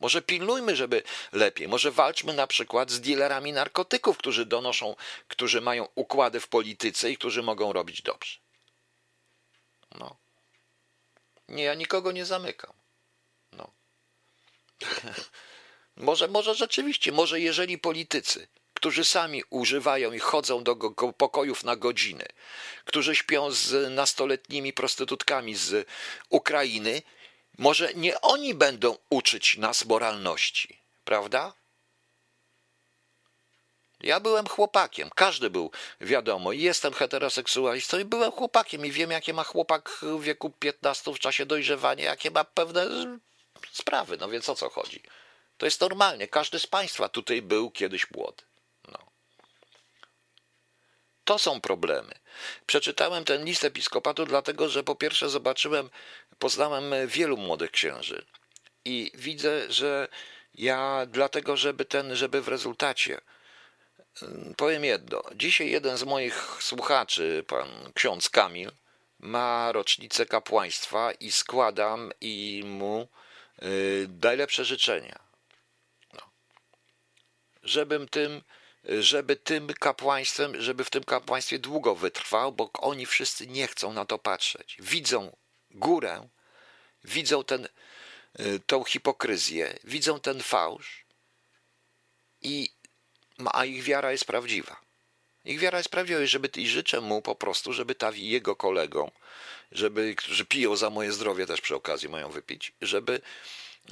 Może 0.00 0.22
pilnujmy, 0.22 0.76
żeby 0.76 1.02
lepiej. 1.32 1.68
Może 1.68 1.90
walczmy 1.90 2.32
na 2.34 2.46
przykład 2.46 2.90
z 2.90 3.00
dealerami 3.00 3.52
narkotyków, 3.52 4.18
którzy 4.18 4.46
donoszą, 4.46 4.96
którzy 5.28 5.60
mają 5.60 5.88
układy 5.94 6.40
w 6.40 6.48
polityce 6.48 7.10
i 7.10 7.16
którzy 7.16 7.42
mogą 7.42 7.72
robić 7.72 8.02
dobrze. 8.02 8.38
No. 9.98 10.16
Nie, 11.48 11.64
ja 11.64 11.74
nikogo 11.74 12.12
nie 12.12 12.24
zamykam. 12.24 12.72
No. 13.52 13.70
może, 15.96 16.28
może 16.28 16.54
rzeczywiście, 16.54 17.12
może 17.12 17.40
jeżeli 17.40 17.78
politycy 17.78 18.48
którzy 18.76 19.04
sami 19.04 19.42
używają 19.50 20.12
i 20.12 20.18
chodzą 20.18 20.64
do 20.64 20.76
pokojów 21.18 21.64
na 21.64 21.76
godziny, 21.76 22.26
którzy 22.84 23.16
śpią 23.16 23.50
z 23.50 23.92
nastoletnimi 23.92 24.72
prostytutkami 24.72 25.54
z 25.54 25.88
Ukrainy, 26.28 27.02
może 27.58 27.94
nie 27.94 28.20
oni 28.20 28.54
będą 28.54 28.96
uczyć 29.10 29.56
nas 29.56 29.84
moralności, 29.84 30.78
prawda? 31.04 31.52
Ja 34.00 34.20
byłem 34.20 34.46
chłopakiem, 34.46 35.10
każdy 35.14 35.50
był, 35.50 35.70
wiadomo, 36.00 36.52
jestem 36.52 36.92
heteroseksualistą 36.92 37.98
i 37.98 38.04
byłem 38.04 38.32
chłopakiem 38.32 38.86
i 38.86 38.90
wiem, 38.90 39.10
jakie 39.10 39.32
ma 39.32 39.44
chłopak 39.44 39.90
w 40.02 40.22
wieku 40.22 40.50
15 40.50 41.12
w 41.12 41.18
czasie 41.18 41.46
dojrzewania, 41.46 42.04
jakie 42.04 42.30
ma 42.30 42.44
pewne 42.44 42.86
sprawy, 43.72 44.16
no 44.16 44.28
więc 44.28 44.48
o 44.48 44.54
co 44.54 44.70
chodzi? 44.70 45.02
To 45.56 45.66
jest 45.66 45.80
normalnie, 45.80 46.28
każdy 46.28 46.58
z 46.58 46.66
Państwa 46.66 47.08
tutaj 47.08 47.42
był 47.42 47.70
kiedyś 47.70 48.10
młody. 48.10 48.42
To 51.26 51.38
są 51.38 51.60
problemy. 51.60 52.14
Przeczytałem 52.66 53.24
ten 53.24 53.44
list 53.44 53.64
episkopatu, 53.64 54.26
dlatego 54.26 54.68
że 54.68 54.82
po 54.82 54.94
pierwsze 54.94 55.28
zobaczyłem, 55.28 55.90
poznałem 56.38 56.94
wielu 57.06 57.36
młodych 57.36 57.70
księży 57.70 58.26
i 58.84 59.10
widzę, 59.14 59.72
że 59.72 60.08
ja 60.54 61.06
dlatego, 61.06 61.56
żeby 61.56 61.84
ten, 61.84 62.16
żeby 62.16 62.42
w 62.42 62.48
rezultacie 62.48 63.20
powiem 64.56 64.84
jedno. 64.84 65.22
Dzisiaj 65.34 65.70
jeden 65.70 65.96
z 65.96 66.04
moich 66.04 66.56
słuchaczy, 66.60 67.44
pan 67.46 67.68
ksiądz 67.94 68.30
Kamil, 68.30 68.70
ma 69.18 69.72
rocznicę 69.72 70.26
kapłaństwa 70.26 71.12
i 71.12 71.32
składam 71.32 72.12
i 72.20 72.62
mu 72.66 73.08
y, 73.62 74.08
najlepsze 74.22 74.64
życzenia. 74.64 75.18
No. 76.12 76.20
Żebym 77.62 78.08
tym, 78.08 78.42
żeby 78.88 79.36
tym 79.36 79.66
kapłaństwem, 79.66 80.62
żeby 80.62 80.84
w 80.84 80.90
tym 80.90 81.04
kapłaństwie 81.04 81.58
długo 81.58 81.94
wytrwał, 81.94 82.52
bo 82.52 82.70
oni 82.72 83.06
wszyscy 83.06 83.46
nie 83.46 83.66
chcą 83.66 83.92
na 83.92 84.04
to 84.04 84.18
patrzeć. 84.18 84.76
Widzą 84.80 85.36
górę, 85.70 86.28
widzą 87.04 87.44
ten, 87.44 87.68
y, 88.40 88.60
tą 88.66 88.84
hipokryzję, 88.84 89.78
widzą 89.84 90.20
ten 90.20 90.42
fałsz 90.42 91.06
i 92.42 92.70
a 93.52 93.64
ich 93.64 93.82
wiara 93.82 94.12
jest 94.12 94.24
prawdziwa. 94.24 94.80
Ich 95.44 95.58
wiara 95.58 95.78
jest 95.78 95.88
prawdziwa 95.88 96.20
i, 96.20 96.26
żeby, 96.26 96.48
i 96.56 96.68
życzę 96.68 97.00
mu 97.00 97.22
po 97.22 97.34
prostu, 97.34 97.72
żeby 97.72 97.94
ta 97.94 98.10
jego 98.14 98.56
kolegom, 98.56 99.10
żeby, 99.72 100.14
którzy 100.14 100.44
piją 100.44 100.76
za 100.76 100.90
moje 100.90 101.12
zdrowie 101.12 101.46
też 101.46 101.60
przy 101.60 101.74
okazji 101.74 102.08
mają 102.08 102.30
wypić, 102.30 102.72
żeby, 102.80 103.20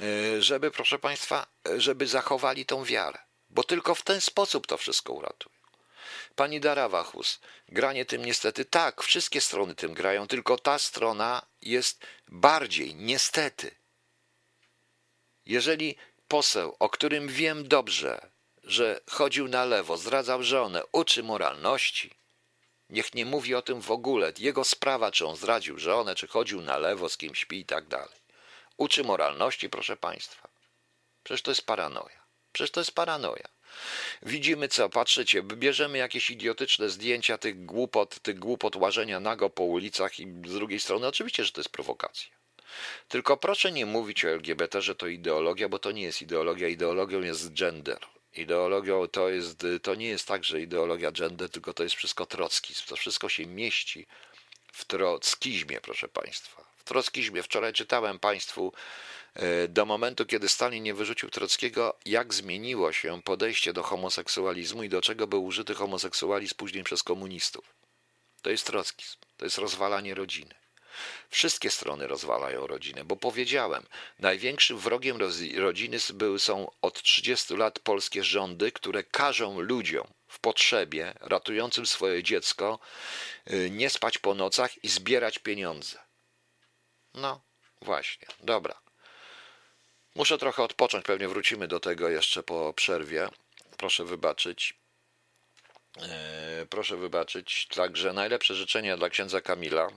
e, 0.01 0.41
żeby 0.41 0.71
proszę 0.71 0.99
Państwa, 0.99 1.47
żeby 1.77 2.07
zachowali 2.07 2.65
tą 2.65 2.83
wiarę, 2.83 3.24
bo 3.55 3.63
tylko 3.63 3.95
w 3.95 4.01
ten 4.01 4.21
sposób 4.21 4.67
to 4.67 4.77
wszystko 4.77 5.13
uratuje. 5.13 5.55
Pani 6.35 6.59
Dara 6.59 6.89
Wachus, 6.89 7.39
granie 7.69 8.05
tym 8.05 8.25
niestety, 8.25 8.65
tak, 8.65 9.03
wszystkie 9.03 9.41
strony 9.41 9.75
tym 9.75 9.93
grają, 9.93 10.27
tylko 10.27 10.57
ta 10.57 10.79
strona 10.79 11.45
jest 11.61 12.05
bardziej, 12.27 12.95
niestety. 12.95 13.75
Jeżeli 15.45 15.95
poseł, 16.27 16.75
o 16.79 16.89
którym 16.89 17.27
wiem 17.27 17.67
dobrze, 17.67 18.29
że 18.63 19.01
chodził 19.09 19.47
na 19.47 19.65
lewo, 19.65 19.97
zdradzał 19.97 20.43
żonę, 20.43 20.83
uczy 20.91 21.23
moralności. 21.23 22.13
Niech 22.89 23.13
nie 23.13 23.25
mówi 23.25 23.55
o 23.55 23.61
tym 23.61 23.81
w 23.81 23.91
ogóle. 23.91 24.33
Jego 24.37 24.63
sprawa, 24.63 25.11
czy 25.11 25.27
on 25.27 25.35
zdradził 25.35 25.79
żonę, 25.79 26.15
czy 26.15 26.27
chodził 26.27 26.61
na 26.61 26.77
lewo, 26.77 27.09
z 27.09 27.17
kim 27.17 27.35
śpi 27.35 27.59
i 27.59 27.65
tak 27.65 27.87
dalej. 27.87 28.19
Uczy 28.77 29.03
moralności, 29.03 29.69
proszę 29.69 29.97
Państwa. 29.97 30.47
Przecież 31.23 31.41
to 31.41 31.51
jest 31.51 31.65
paranoja. 31.65 32.24
Przecież 32.55 32.71
to 32.71 32.79
jest 32.79 32.91
paranoja. 32.91 33.47
Widzimy 34.21 34.67
co, 34.67 34.89
patrzycie, 34.89 35.43
bierzemy 35.43 35.97
jakieś 35.97 36.29
idiotyczne 36.29 36.89
zdjęcia 36.89 37.37
tych 37.37 37.65
głupot, 37.65 38.19
tych 38.19 38.39
głupot 38.39 38.75
łażenia 38.75 39.19
nago 39.19 39.49
po 39.49 39.63
ulicach 39.63 40.19
i 40.19 40.23
z 40.23 40.53
drugiej 40.53 40.79
strony 40.79 41.07
oczywiście, 41.07 41.45
że 41.45 41.51
to 41.51 41.61
jest 41.61 41.69
prowokacja. 41.69 42.31
Tylko 43.07 43.37
proszę 43.37 43.71
nie 43.71 43.85
mówić 43.85 44.25
o 44.25 44.29
LGBT, 44.29 44.81
że 44.81 44.95
to 44.95 45.07
ideologia, 45.07 45.69
bo 45.69 45.79
to 45.79 45.91
nie 45.91 46.01
jest 46.01 46.21
ideologia. 46.21 46.67
Ideologią 46.67 47.21
jest 47.21 47.53
gender. 47.53 47.99
Ideologią 48.33 49.07
to, 49.07 49.29
jest, 49.29 49.65
to 49.83 49.95
nie 49.95 50.07
jest 50.07 50.27
tak, 50.27 50.43
że 50.43 50.61
ideologia 50.61 51.11
gender, 51.11 51.49
tylko 51.49 51.73
to 51.73 51.83
jest 51.83 51.95
wszystko 51.95 52.25
trockizm. 52.25 52.83
To 52.87 52.95
wszystko 52.95 53.29
się 53.29 53.45
mieści 53.45 54.07
w 54.73 54.85
trockizmie, 54.85 55.81
proszę 55.81 56.07
Państwa. 56.07 56.65
W 56.77 56.83
trockizmie. 56.83 57.43
Wczoraj 57.43 57.73
czytałem 57.73 58.19
Państwu 58.19 58.73
do 59.69 59.85
momentu, 59.85 60.25
kiedy 60.25 60.49
Stalin 60.49 60.83
nie 60.83 60.93
wyrzucił 60.93 61.29
Trockiego, 61.29 61.97
jak 62.05 62.33
zmieniło 62.33 62.91
się 62.91 63.21
podejście 63.21 63.73
do 63.73 63.83
homoseksualizmu 63.83 64.83
i 64.83 64.89
do 64.89 65.01
czego 65.01 65.27
był 65.27 65.45
użyty 65.45 65.73
homoseksualizm 65.73 66.55
później 66.55 66.83
przez 66.83 67.03
komunistów. 67.03 67.75
To 68.41 68.49
jest 68.49 68.65
trockizm. 68.65 69.17
To 69.37 69.45
jest 69.45 69.57
rozwalanie 69.57 70.15
rodziny. 70.15 70.55
Wszystkie 71.29 71.69
strony 71.69 72.07
rozwalają 72.07 72.67
rodzinę, 72.67 73.05
bo 73.05 73.15
powiedziałem, 73.15 73.83
największym 74.19 74.77
wrogiem 74.77 75.17
rodziny 75.57 75.97
są 76.37 76.71
od 76.81 77.01
30 77.01 77.55
lat 77.55 77.79
polskie 77.79 78.23
rządy, 78.23 78.71
które 78.71 79.03
każą 79.03 79.59
ludziom 79.59 80.07
w 80.27 80.39
potrzebie, 80.39 81.13
ratującym 81.21 81.85
swoje 81.85 82.23
dziecko, 82.23 82.79
y, 83.51 83.69
nie 83.71 83.89
spać 83.89 84.17
po 84.17 84.33
nocach 84.33 84.83
i 84.83 84.87
zbierać 84.87 85.39
pieniądze. 85.39 85.99
No, 87.13 87.41
właśnie, 87.81 88.27
dobra. 88.39 88.84
Muszę 90.15 90.37
trochę 90.37 90.63
odpocząć, 90.63 91.05
pewnie 91.05 91.27
wrócimy 91.27 91.67
do 91.67 91.79
tego 91.79 92.09
jeszcze 92.09 92.43
po 92.43 92.73
przerwie. 92.73 93.29
Proszę 93.77 94.05
wybaczyć. 94.05 94.73
E, 96.01 96.65
proszę 96.69 96.97
wybaczyć. 96.97 97.67
Także 97.67 98.13
najlepsze 98.13 98.55
życzenia 98.55 98.97
dla 98.97 99.09
księdza 99.09 99.41
Kamila 99.41 99.89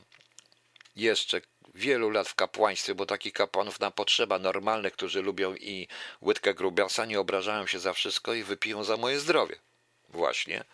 jeszcze 0.96 1.40
wielu 1.74 2.10
lat 2.10 2.28
w 2.28 2.34
kapłaństwie, 2.34 2.94
bo 2.94 3.06
takich 3.06 3.32
kapłanów 3.32 3.80
na 3.80 3.90
potrzeba 3.90 4.38
normalnych, 4.38 4.92
którzy 4.92 5.22
lubią 5.22 5.54
i 5.54 5.88
łydkę 6.22 6.54
grubiasa, 6.54 7.04
nie 7.04 7.20
obrażają 7.20 7.66
się 7.66 7.78
za 7.78 7.92
wszystko 7.92 8.34
i 8.34 8.42
wypiją 8.42 8.84
za 8.84 8.96
moje 8.96 9.20
zdrowie. 9.20 9.56
Właśnie. 10.08 10.64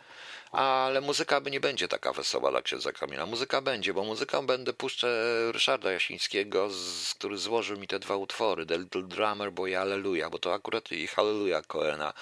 Ale 0.54 1.00
muzyka 1.00 1.40
by 1.40 1.50
nie 1.50 1.60
będzie 1.60 1.88
taka 1.88 2.12
wesoła 2.12 2.50
dla 2.50 2.62
księdza 2.62 2.92
Kamila. 2.92 3.26
Muzyka 3.26 3.60
będzie, 3.60 3.94
bo 3.94 4.04
muzyką 4.04 4.46
będę 4.46 4.72
puszczę 4.72 5.08
Ryszarda 5.52 5.92
Jasińskiego, 5.92 6.70
z, 6.70 7.14
który 7.14 7.38
złożył 7.38 7.78
mi 7.78 7.88
te 7.88 7.98
dwa 7.98 8.16
utwory, 8.16 8.66
The 8.66 8.78
Little 8.78 9.02
Drummer 9.02 9.52
bo 9.52 9.66
i 9.66 9.74
Alleluja, 9.74 10.30
bo 10.30 10.38
to 10.38 10.54
akurat 10.54 10.92
i 10.92 11.06
Hallelujah 11.06 11.66
Koena. 11.66 12.12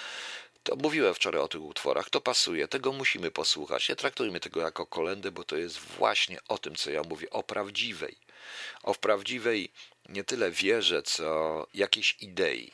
To 0.63 0.77
mówiłem 0.77 1.15
wczoraj 1.15 1.43
o 1.43 1.49
tych 1.49 1.63
utworach, 1.63 2.11
to 2.11 2.21
pasuje, 2.21 2.69
tego 2.69 2.93
musimy 2.93 3.31
posłuchać. 3.31 3.89
Nie 3.89 3.97
traktujmy 3.97 4.41
tego 4.41 4.61
jako 4.61 4.87
kolendę, 4.87 5.31
bo 5.31 5.45
to 5.45 5.57
jest 5.57 5.79
właśnie 5.79 6.39
o 6.49 6.59
tym, 6.59 6.77
co 6.77 6.91
ja 6.91 7.03
mówię, 7.03 7.31
o 7.31 7.43
prawdziwej, 7.43 8.17
o 8.83 8.95
prawdziwej 8.95 9.73
nie 10.09 10.25
tyle 10.25 10.51
wierze, 10.51 11.03
co 11.03 11.67
jakiejś 11.75 12.17
idei, 12.21 12.73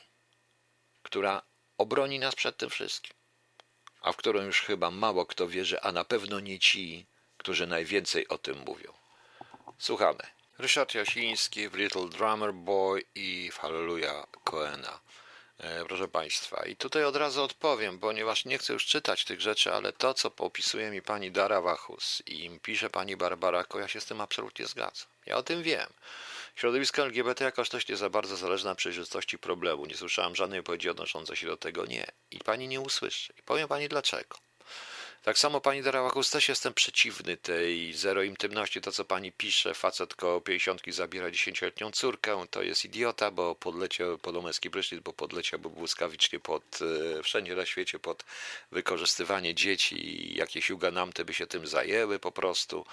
która 1.03 1.43
obroni 1.79 2.19
nas 2.19 2.35
przed 2.35 2.57
tym 2.57 2.71
wszystkim, 2.71 3.18
a 4.01 4.13
w 4.13 4.17
którą 4.17 4.43
już 4.43 4.61
chyba 4.61 4.91
mało 4.91 5.27
kto 5.27 5.49
wierzy, 5.49 5.81
a 5.81 5.93
na 5.93 6.05
pewno 6.05 6.41
nie 6.41 6.59
ci, 6.59 7.07
którzy 7.37 7.67
najwięcej 7.67 8.29
o 8.29 8.39
tym 8.39 8.59
mówią. 8.59 8.93
Słuchamy. 9.79 10.23
Ryszard 10.59 10.95
Jasiński 10.95 11.69
w 11.69 11.75
Little 11.75 12.09
Drummer 12.09 12.55
Boy 12.55 13.05
i 13.15 13.51
w 13.53 13.59
Hallelujah 13.59 14.27
Coena. 14.45 15.01
E, 15.59 15.85
proszę 15.85 16.09
Państwa. 16.09 16.67
I 16.67 16.77
tutaj 16.77 17.05
od 17.05 17.17
razu 17.17 17.43
odpowiem, 17.43 17.99
ponieważ 17.99 18.45
nie 18.45 18.59
chcę 18.59 18.73
już 18.73 18.87
czytać 18.87 19.25
tych 19.25 19.41
rzeczy, 19.41 19.73
ale 19.73 19.93
to, 19.93 20.15
co 20.15 20.33
opisuje 20.39 20.91
mi 20.91 21.03
pani 21.03 21.31
Dara 21.31 21.61
Wachus 21.61 22.23
i 22.27 22.61
pisze 22.63 22.91
pani 22.91 23.17
Barbara 23.17 23.65
Ko, 23.65 23.79
ja 23.79 23.89
się 23.89 24.01
z 24.01 24.05
tym 24.05 24.21
absolutnie 24.21 24.67
zgadzam. 24.67 25.09
Ja 25.27 25.37
o 25.37 25.43
tym 25.43 25.63
wiem. 25.63 25.93
Środowisko 26.59 27.03
LGBT 27.03 27.45
jakoś 27.45 27.69
też 27.69 27.89
nie 27.89 27.97
za 27.97 28.11
bardzo 28.11 28.37
zależy 28.37 28.65
na 28.65 28.75
przejrzystości 28.75 29.39
problemu. 29.39 29.87
Nie 29.87 29.95
słyszałam 29.95 30.37
żadnej 30.37 30.61
odpowiedzi 30.61 30.91
odnoszącej 30.91 31.37
się 31.37 31.47
do 31.47 31.57
tego. 31.57 31.87
Nie. 31.87 32.07
I 32.31 32.39
pani 32.39 32.69
nie 32.69 32.81
usłyszy. 32.81 33.33
I 33.39 33.43
powiem 33.43 33.69
pani 33.69 33.89
dlaczego. 33.89 34.37
Tak 35.29 35.39
samo 35.39 35.61
pani 35.61 35.83
Darałakus 35.83 36.31
też 36.31 36.49
jestem 36.49 36.75
przeciwny 36.75 37.37
tej 37.37 37.95
zero 37.95 38.23
intymności, 38.23 38.81
to 38.81 38.93
co 38.93 39.05
pani 39.05 39.33
pisze, 39.33 39.75
facet 39.75 40.15
koło 40.15 40.41
50 40.41 40.83
zabiera 40.89 41.31
dziesięcioletnią 41.31 41.91
córkę, 41.91 42.47
to 42.51 42.63
jest 42.63 42.85
idiota, 42.85 43.31
bo 43.31 43.55
podleciał 43.55 44.19
pod 44.19 44.45
męski 44.45 44.71
prysznic, 44.71 45.01
bo 45.01 45.13
podleciałby 45.13 45.71
błyskawicznie 45.71 46.41
pod, 46.41 46.79
e, 47.19 47.23
wszędzie 47.23 47.57
na 47.57 47.67
świecie 47.67 47.99
pod 47.99 48.25
wykorzystywanie 48.73 49.55
dzieci 49.55 50.07
i 50.07 50.37
jakieś 50.37 50.69
juganamty 50.69 51.25
by 51.25 51.35
się 51.35 51.47
tym 51.47 51.67
zajęły 51.67 52.19
po 52.19 52.33
prostu. 52.33 52.87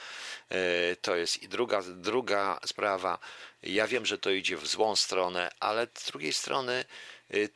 E, 0.49 0.95
to 0.95 1.15
jest 1.15 1.43
i 1.43 1.47
druga, 1.47 1.81
druga 1.81 2.59
sprawa. 2.65 3.19
Ja 3.63 3.87
wiem, 3.87 4.05
że 4.05 4.17
to 4.17 4.29
idzie 4.29 4.57
w 4.57 4.67
złą 4.67 4.95
stronę, 4.95 5.51
ale 5.59 5.87
z 5.93 6.05
drugiej 6.05 6.33
strony 6.33 6.85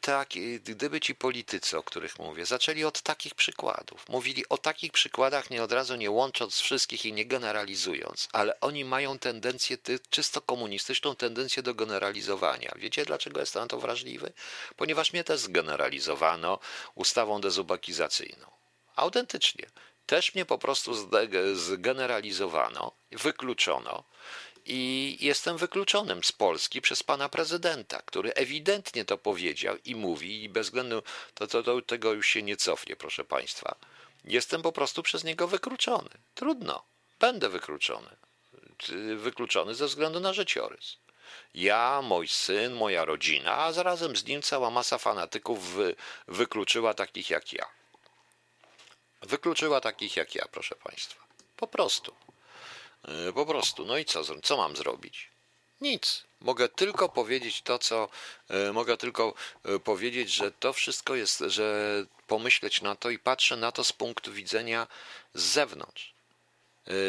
tak, 0.02 0.36
y, 0.36 0.60
gdyby 0.60 1.00
ci 1.00 1.16
politycy, 1.16 1.78
o 1.78 1.84
których 1.84 2.20
mówię, 2.20 2.46
zaczęli 2.46 2.84
od 2.84 3.02
takich 3.02 3.36
przykładów, 3.36 4.10
mówili 4.10 4.50
o 4.50 4.58
takich 4.58 4.92
przykładach, 4.92 5.50
nie 5.50 5.64
od 5.64 5.72
razu 5.72 5.96
nie 5.96 6.12
łącząc 6.12 6.60
wszystkich 6.60 7.06
i 7.06 7.14
nie 7.14 7.26
generalizując, 7.26 8.28
ale 8.32 8.60
oni 8.60 8.86
mają 8.86 9.20
tendencję, 9.20 9.78
czysto 10.10 10.42
komunistyczną 10.42 11.16
tendencję 11.16 11.64
do 11.64 11.74
generalizowania. 11.74 12.72
Wiecie, 12.76 13.06
dlaczego 13.06 13.40
jestem 13.40 13.62
na 13.62 13.68
to 13.68 13.80
wrażliwy? 13.80 14.34
Ponieważ 14.76 15.14
mnie 15.14 15.24
też 15.24 15.40
zgeneralizowano 15.40 16.60
ustawą 16.96 17.42
dezubakizacyjną. 17.42 18.52
Autentycznie. 18.96 19.66
Też 20.06 20.36
mnie 20.36 20.46
po 20.46 20.58
prostu 20.58 21.10
zgeneralizowano, 21.56 22.92
wykluczono 23.12 24.04
i 24.70 25.18
jestem 25.20 25.58
wykluczonym 25.58 26.24
z 26.24 26.32
Polski 26.32 26.82
przez 26.82 27.04
pana 27.04 27.30
prezydenta, 27.30 28.02
który 28.02 28.34
ewidentnie 28.34 29.06
to 29.06 29.18
powiedział 29.18 29.76
i 29.86 29.96
mówi, 29.96 30.44
i 30.44 30.50
bez 30.50 30.68
względu 30.68 31.04
to, 31.34 31.48
to, 31.48 31.64
to 31.64 31.82
tego 31.82 32.14
już 32.14 32.28
się 32.28 32.44
nie 32.44 32.58
cofnie, 32.58 32.96
proszę 32.96 33.24
państwa. 33.24 33.76
Jestem 34.26 34.62
po 34.62 34.72
prostu 34.72 35.04
przez 35.04 35.24
niego 35.24 35.48
wykluczony. 35.48 36.10
Trudno, 36.36 36.84
będę 37.20 37.50
wykluczony. 37.50 38.10
Wykluczony 39.16 39.76
ze 39.76 39.86
względu 39.86 40.20
na 40.20 40.34
życiorys. 40.34 40.98
Ja, 41.54 42.02
mój 42.02 42.28
syn, 42.28 42.74
moja 42.74 43.06
rodzina, 43.06 43.58
a 43.58 43.74
zarazem 43.74 44.16
z 44.16 44.26
nim 44.26 44.42
cała 44.42 44.70
masa 44.70 44.98
fanatyków 44.98 45.74
wy, 45.74 45.96
wykluczyła 46.28 46.94
takich 46.94 47.30
jak 47.30 47.54
ja. 47.54 47.66
Wykluczyła 49.22 49.82
takich 49.82 50.16
jak 50.16 50.36
ja, 50.36 50.46
proszę 50.52 50.76
państwa. 50.76 51.26
Po 51.58 51.68
prostu. 51.68 52.16
E, 53.08 53.34
po 53.34 53.46
prostu. 53.46 53.86
No 53.86 53.98
i 53.98 54.06
co, 54.06 54.24
co 54.44 54.58
mam 54.58 54.76
zrobić? 54.76 55.30
Nic. 55.82 56.24
Mogę 56.42 56.70
tylko 56.70 57.10
powiedzieć 57.10 57.62
to, 57.62 57.80
co 57.80 58.10
e, 58.50 58.74
mogę 58.74 58.98
tylko 58.98 59.34
e, 59.66 59.80
powiedzieć, 59.80 60.30
że 60.30 60.52
to 60.52 60.74
wszystko 60.74 61.16
jest, 61.16 61.40
że 61.40 62.06
pomyśleć 62.28 62.82
na 62.82 62.96
to 62.96 63.10
i 63.10 63.20
patrzę 63.20 63.58
na 63.58 63.72
to 63.72 63.84
z 63.84 63.94
punktu 63.94 64.34
widzenia 64.34 64.88
z 65.34 65.44
zewnątrz, 65.44 66.14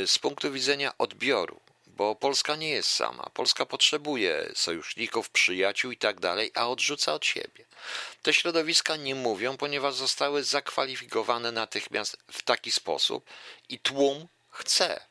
z 0.06 0.18
punktu 0.18 0.52
widzenia 0.52 0.92
odbioru, 0.98 1.60
bo 1.86 2.14
Polska 2.14 2.56
nie 2.56 2.68
jest 2.68 2.90
sama. 2.90 3.30
Polska 3.34 3.66
potrzebuje 3.66 4.52
sojuszników, 4.54 5.30
przyjaciół 5.30 5.90
i 5.90 5.96
tak 5.96 6.20
dalej, 6.20 6.50
a 6.54 6.68
odrzuca 6.68 7.14
od 7.14 7.26
siebie. 7.26 7.64
Te 8.22 8.34
środowiska 8.34 8.96
nie 8.96 9.14
mówią, 9.14 9.56
ponieważ 9.56 9.94
zostały 9.94 10.44
zakwalifikowane 10.44 11.52
natychmiast 11.52 12.16
w 12.32 12.42
taki 12.42 12.70
sposób 12.70 13.24
i 13.68 13.78
tłum 13.78 14.28
chce. 14.50 15.09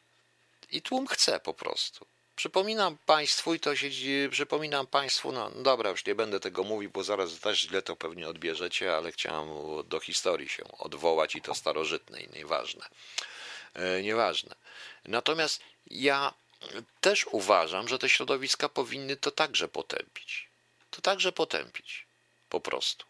I 0.71 0.81
tłum 0.81 1.07
chce 1.07 1.39
po 1.39 1.53
prostu. 1.53 2.05
Przypominam 2.35 2.97
Państwu, 3.05 3.53
i 3.53 3.59
to 3.59 3.75
się 3.75 3.89
przypominam 4.31 4.87
Państwu, 4.87 5.31
no 5.31 5.49
dobra, 5.49 5.89
już 5.89 6.05
nie 6.05 6.15
będę 6.15 6.39
tego 6.39 6.63
mówił, 6.63 6.89
bo 6.89 7.03
zaraz 7.03 7.39
też 7.39 7.59
źle 7.59 7.81
to 7.81 7.95
pewnie 7.95 8.27
odbierzecie, 8.27 8.95
ale 8.95 9.11
chciałem 9.11 9.49
do 9.87 9.99
historii 9.99 10.49
się 10.49 10.63
odwołać 10.77 11.35
i 11.35 11.41
to 11.41 11.55
starożytnej, 11.55 12.29
nieważne. 12.33 12.85
E, 13.73 14.01
nieważne. 14.01 14.55
Natomiast 15.05 15.61
ja 15.91 16.33
też 17.01 17.25
uważam, 17.31 17.87
że 17.87 17.99
te 17.99 18.09
środowiska 18.09 18.69
powinny 18.69 19.15
to 19.15 19.31
także 19.31 19.67
potępić. 19.67 20.47
To 20.91 21.01
także 21.01 21.31
potępić. 21.31 22.05
Po 22.49 22.59
prostu. 22.59 23.05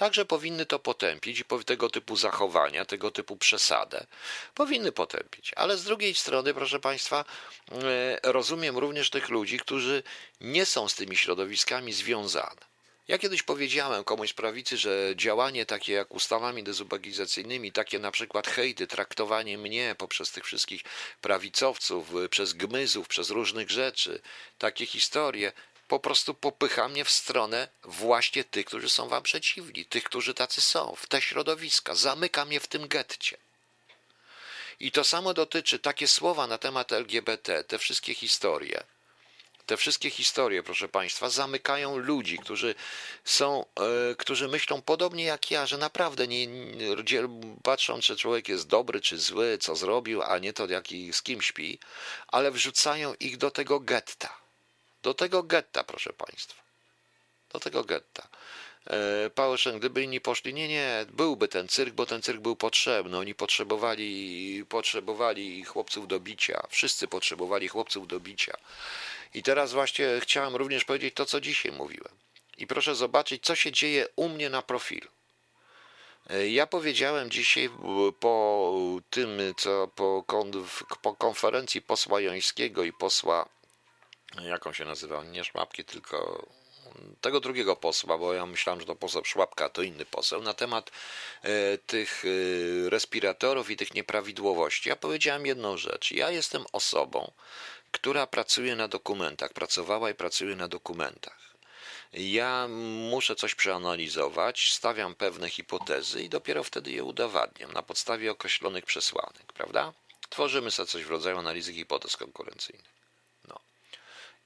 Także 0.00 0.24
powinny 0.24 0.66
to 0.66 0.78
potępić 0.78 1.40
i 1.40 1.64
tego 1.64 1.90
typu 1.90 2.16
zachowania, 2.16 2.84
tego 2.84 3.10
typu 3.10 3.36
przesadę 3.36 4.06
powinny 4.54 4.92
potępić. 4.92 5.52
Ale 5.56 5.76
z 5.76 5.84
drugiej 5.84 6.14
strony, 6.14 6.54
proszę 6.54 6.80
Państwa, 6.80 7.24
e, 7.72 8.20
rozumiem 8.22 8.78
również 8.78 9.10
tych 9.10 9.28
ludzi, 9.28 9.58
którzy 9.58 10.02
nie 10.40 10.66
są 10.66 10.88
z 10.88 10.94
tymi 10.94 11.16
środowiskami 11.16 11.92
związane. 11.92 12.70
Ja 13.08 13.18
kiedyś 13.18 13.42
powiedziałem 13.42 14.04
komuś 14.04 14.30
z 14.30 14.32
prawicy, 14.32 14.76
że 14.76 15.12
działanie 15.16 15.66
takie 15.66 15.92
jak 15.92 16.14
ustawami 16.14 16.62
dezubekizacyjnymi, 16.62 17.72
takie 17.72 17.98
na 17.98 18.10
przykład 18.10 18.46
hejty, 18.48 18.86
traktowanie 18.86 19.58
mnie 19.58 19.94
poprzez 19.98 20.30
tych 20.30 20.44
wszystkich 20.44 20.82
prawicowców, 21.20 22.12
przez 22.30 22.52
gmyzów, 22.52 23.08
przez 23.08 23.30
różnych 23.30 23.70
rzeczy, 23.70 24.20
takie 24.58 24.86
historie, 24.86 25.52
po 25.90 26.00
prostu 26.00 26.34
popycha 26.34 26.88
mnie 26.88 27.04
w 27.04 27.10
stronę 27.10 27.68
właśnie 27.84 28.44
tych, 28.44 28.66
którzy 28.66 28.90
są 28.90 29.08
wam 29.08 29.22
przeciwni, 29.22 29.84
tych, 29.84 30.04
którzy 30.04 30.34
tacy 30.34 30.60
są, 30.60 30.94
w 30.96 31.06
te 31.06 31.22
środowiska, 31.22 31.94
zamyka 31.94 32.44
mnie 32.44 32.60
w 32.60 32.66
tym 32.66 32.88
getcie. 32.88 33.36
I 34.80 34.92
to 34.92 35.04
samo 35.04 35.34
dotyczy 35.34 35.78
takie 35.78 36.08
słowa 36.08 36.46
na 36.46 36.58
temat 36.58 36.92
LGBT, 36.92 37.64
te 37.64 37.78
wszystkie 37.78 38.14
historie. 38.14 38.84
Te 39.66 39.76
wszystkie 39.76 40.10
historie, 40.10 40.62
proszę 40.62 40.88
Państwa, 40.88 41.28
zamykają 41.30 41.96
ludzi, 41.96 42.38
którzy 42.38 42.74
są, 43.24 43.64
e, 44.10 44.14
którzy 44.14 44.48
myślą 44.48 44.82
podobnie 44.82 45.24
jak 45.24 45.50
ja, 45.50 45.66
że 45.66 45.78
naprawdę 45.78 46.28
nie, 46.28 46.46
nie 46.46 46.96
patrzą, 47.62 48.00
czy 48.00 48.16
człowiek 48.16 48.48
jest 48.48 48.66
dobry, 48.66 49.00
czy 49.00 49.18
zły, 49.18 49.58
co 49.58 49.76
zrobił, 49.76 50.22
a 50.22 50.38
nie 50.38 50.52
to, 50.52 50.66
jaki, 50.66 51.12
z 51.12 51.22
kim 51.22 51.42
śpi, 51.42 51.78
ale 52.28 52.50
wrzucają 52.50 53.14
ich 53.20 53.36
do 53.36 53.50
tego 53.50 53.80
getta. 53.80 54.39
Do 55.02 55.14
tego 55.14 55.42
getta, 55.42 55.84
proszę 55.84 56.12
Państwa. 56.12 56.62
Do 57.52 57.60
tego 57.60 57.84
getta. 57.84 58.28
E, 58.86 59.30
Pałyszen, 59.30 59.78
gdyby 59.78 60.02
inni 60.02 60.20
poszli, 60.20 60.54
nie, 60.54 60.68
nie, 60.68 61.06
byłby 61.08 61.48
ten 61.48 61.68
cyrk, 61.68 61.94
bo 61.94 62.06
ten 62.06 62.22
cyrk 62.22 62.40
był 62.40 62.56
potrzebny. 62.56 63.18
Oni 63.18 63.34
potrzebowali, 63.34 64.64
potrzebowali 64.68 65.64
chłopców 65.64 66.08
do 66.08 66.20
bicia. 66.20 66.66
Wszyscy 66.70 67.08
potrzebowali 67.08 67.68
chłopców 67.68 68.08
do 68.08 68.20
bicia. 68.20 68.56
I 69.34 69.42
teraz 69.42 69.72
właśnie 69.72 70.06
chciałem 70.20 70.56
również 70.56 70.84
powiedzieć 70.84 71.14
to, 71.14 71.26
co 71.26 71.40
dzisiaj 71.40 71.72
mówiłem. 71.72 72.14
I 72.58 72.66
proszę 72.66 72.94
zobaczyć, 72.94 73.44
co 73.44 73.54
się 73.54 73.72
dzieje 73.72 74.06
u 74.16 74.28
mnie 74.28 74.50
na 74.50 74.62
profilu. 74.62 75.08
E, 76.30 76.48
ja 76.48 76.66
powiedziałem 76.66 77.30
dzisiaj 77.30 77.70
po 78.20 78.72
tym, 79.10 79.38
co 79.56 79.88
po 81.02 81.14
konferencji 81.18 81.82
posła 81.82 82.20
Jońskiego 82.20 82.84
i 82.84 82.92
posła, 82.92 83.48
jak 84.42 84.66
on 84.66 84.72
się 84.72 84.84
nazywa, 84.84 85.24
nie 85.24 85.44
Szmapki, 85.44 85.84
tylko 85.84 86.46
tego 87.20 87.40
drugiego 87.40 87.76
posła, 87.76 88.18
bo 88.18 88.34
ja 88.34 88.46
myślałem, 88.46 88.80
że 88.80 88.86
to 88.86 88.96
poseł 88.96 89.24
Szłapka, 89.24 89.68
to 89.68 89.82
inny 89.82 90.04
poseł, 90.04 90.42
na 90.42 90.54
temat 90.54 90.90
e, 91.42 91.78
tych 91.78 92.24
e, 92.24 92.90
respiratorów 92.90 93.70
i 93.70 93.76
tych 93.76 93.94
nieprawidłowości. 93.94 94.88
Ja 94.88 94.96
powiedziałem 94.96 95.46
jedną 95.46 95.76
rzecz. 95.76 96.10
Ja 96.10 96.30
jestem 96.30 96.64
osobą, 96.72 97.32
która 97.90 98.26
pracuje 98.26 98.76
na 98.76 98.88
dokumentach, 98.88 99.52
pracowała 99.52 100.10
i 100.10 100.14
pracuje 100.14 100.56
na 100.56 100.68
dokumentach. 100.68 101.50
Ja 102.12 102.68
muszę 103.10 103.36
coś 103.36 103.54
przeanalizować, 103.54 104.72
stawiam 104.72 105.14
pewne 105.14 105.50
hipotezy 105.50 106.22
i 106.22 106.28
dopiero 106.28 106.64
wtedy 106.64 106.90
je 106.90 107.04
udowadniam 107.04 107.72
na 107.72 107.82
podstawie 107.82 108.30
określonych 108.30 108.84
przesłanek, 108.84 109.52
prawda? 109.52 109.92
Tworzymy 110.28 110.70
sobie 110.70 110.86
coś 110.86 111.04
w 111.04 111.10
rodzaju 111.10 111.38
analizy 111.38 111.74
hipotez 111.74 112.16
konkurencyjnych. 112.16 112.99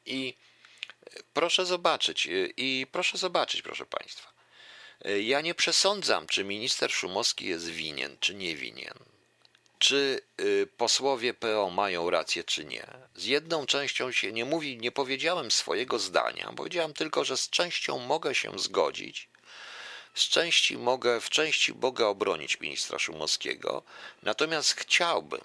I 0.06 0.34
proszę 1.32 1.66
zobaczyć, 1.66 2.28
i 2.56 2.86
proszę 2.92 3.18
zobaczyć, 3.18 3.62
proszę 3.62 3.86
Państwa. 3.86 4.32
Ja 5.20 5.40
nie 5.40 5.54
przesądzam, 5.54 6.26
czy 6.26 6.44
minister 6.44 6.92
Szumowski 6.92 7.46
jest 7.46 7.68
winien, 7.68 8.16
czy 8.20 8.34
nie 8.34 8.56
winien 8.56 8.98
czy 9.84 10.20
posłowie 10.76 11.34
PO 11.34 11.70
mają 11.70 12.10
rację, 12.10 12.44
czy 12.44 12.64
nie. 12.64 12.86
Z 13.14 13.24
jedną 13.24 13.66
częścią 13.66 14.12
się 14.12 14.32
nie 14.32 14.44
mówi, 14.44 14.78
nie 14.78 14.92
powiedziałem 14.92 15.50
swojego 15.50 15.98
zdania, 15.98 16.52
powiedziałem 16.56 16.94
tylko, 16.94 17.24
że 17.24 17.36
z 17.36 17.50
częścią 17.50 17.98
mogę 17.98 18.34
się 18.34 18.58
zgodzić, 18.58 19.28
z 20.14 20.28
części 20.28 20.78
mogę, 20.78 21.20
w 21.20 21.30
części 21.30 21.74
mogę 21.74 22.06
obronić 22.06 22.60
ministra 22.60 22.98
Szumowskiego, 22.98 23.82
natomiast 24.22 24.80
chciałbym, 24.80 25.40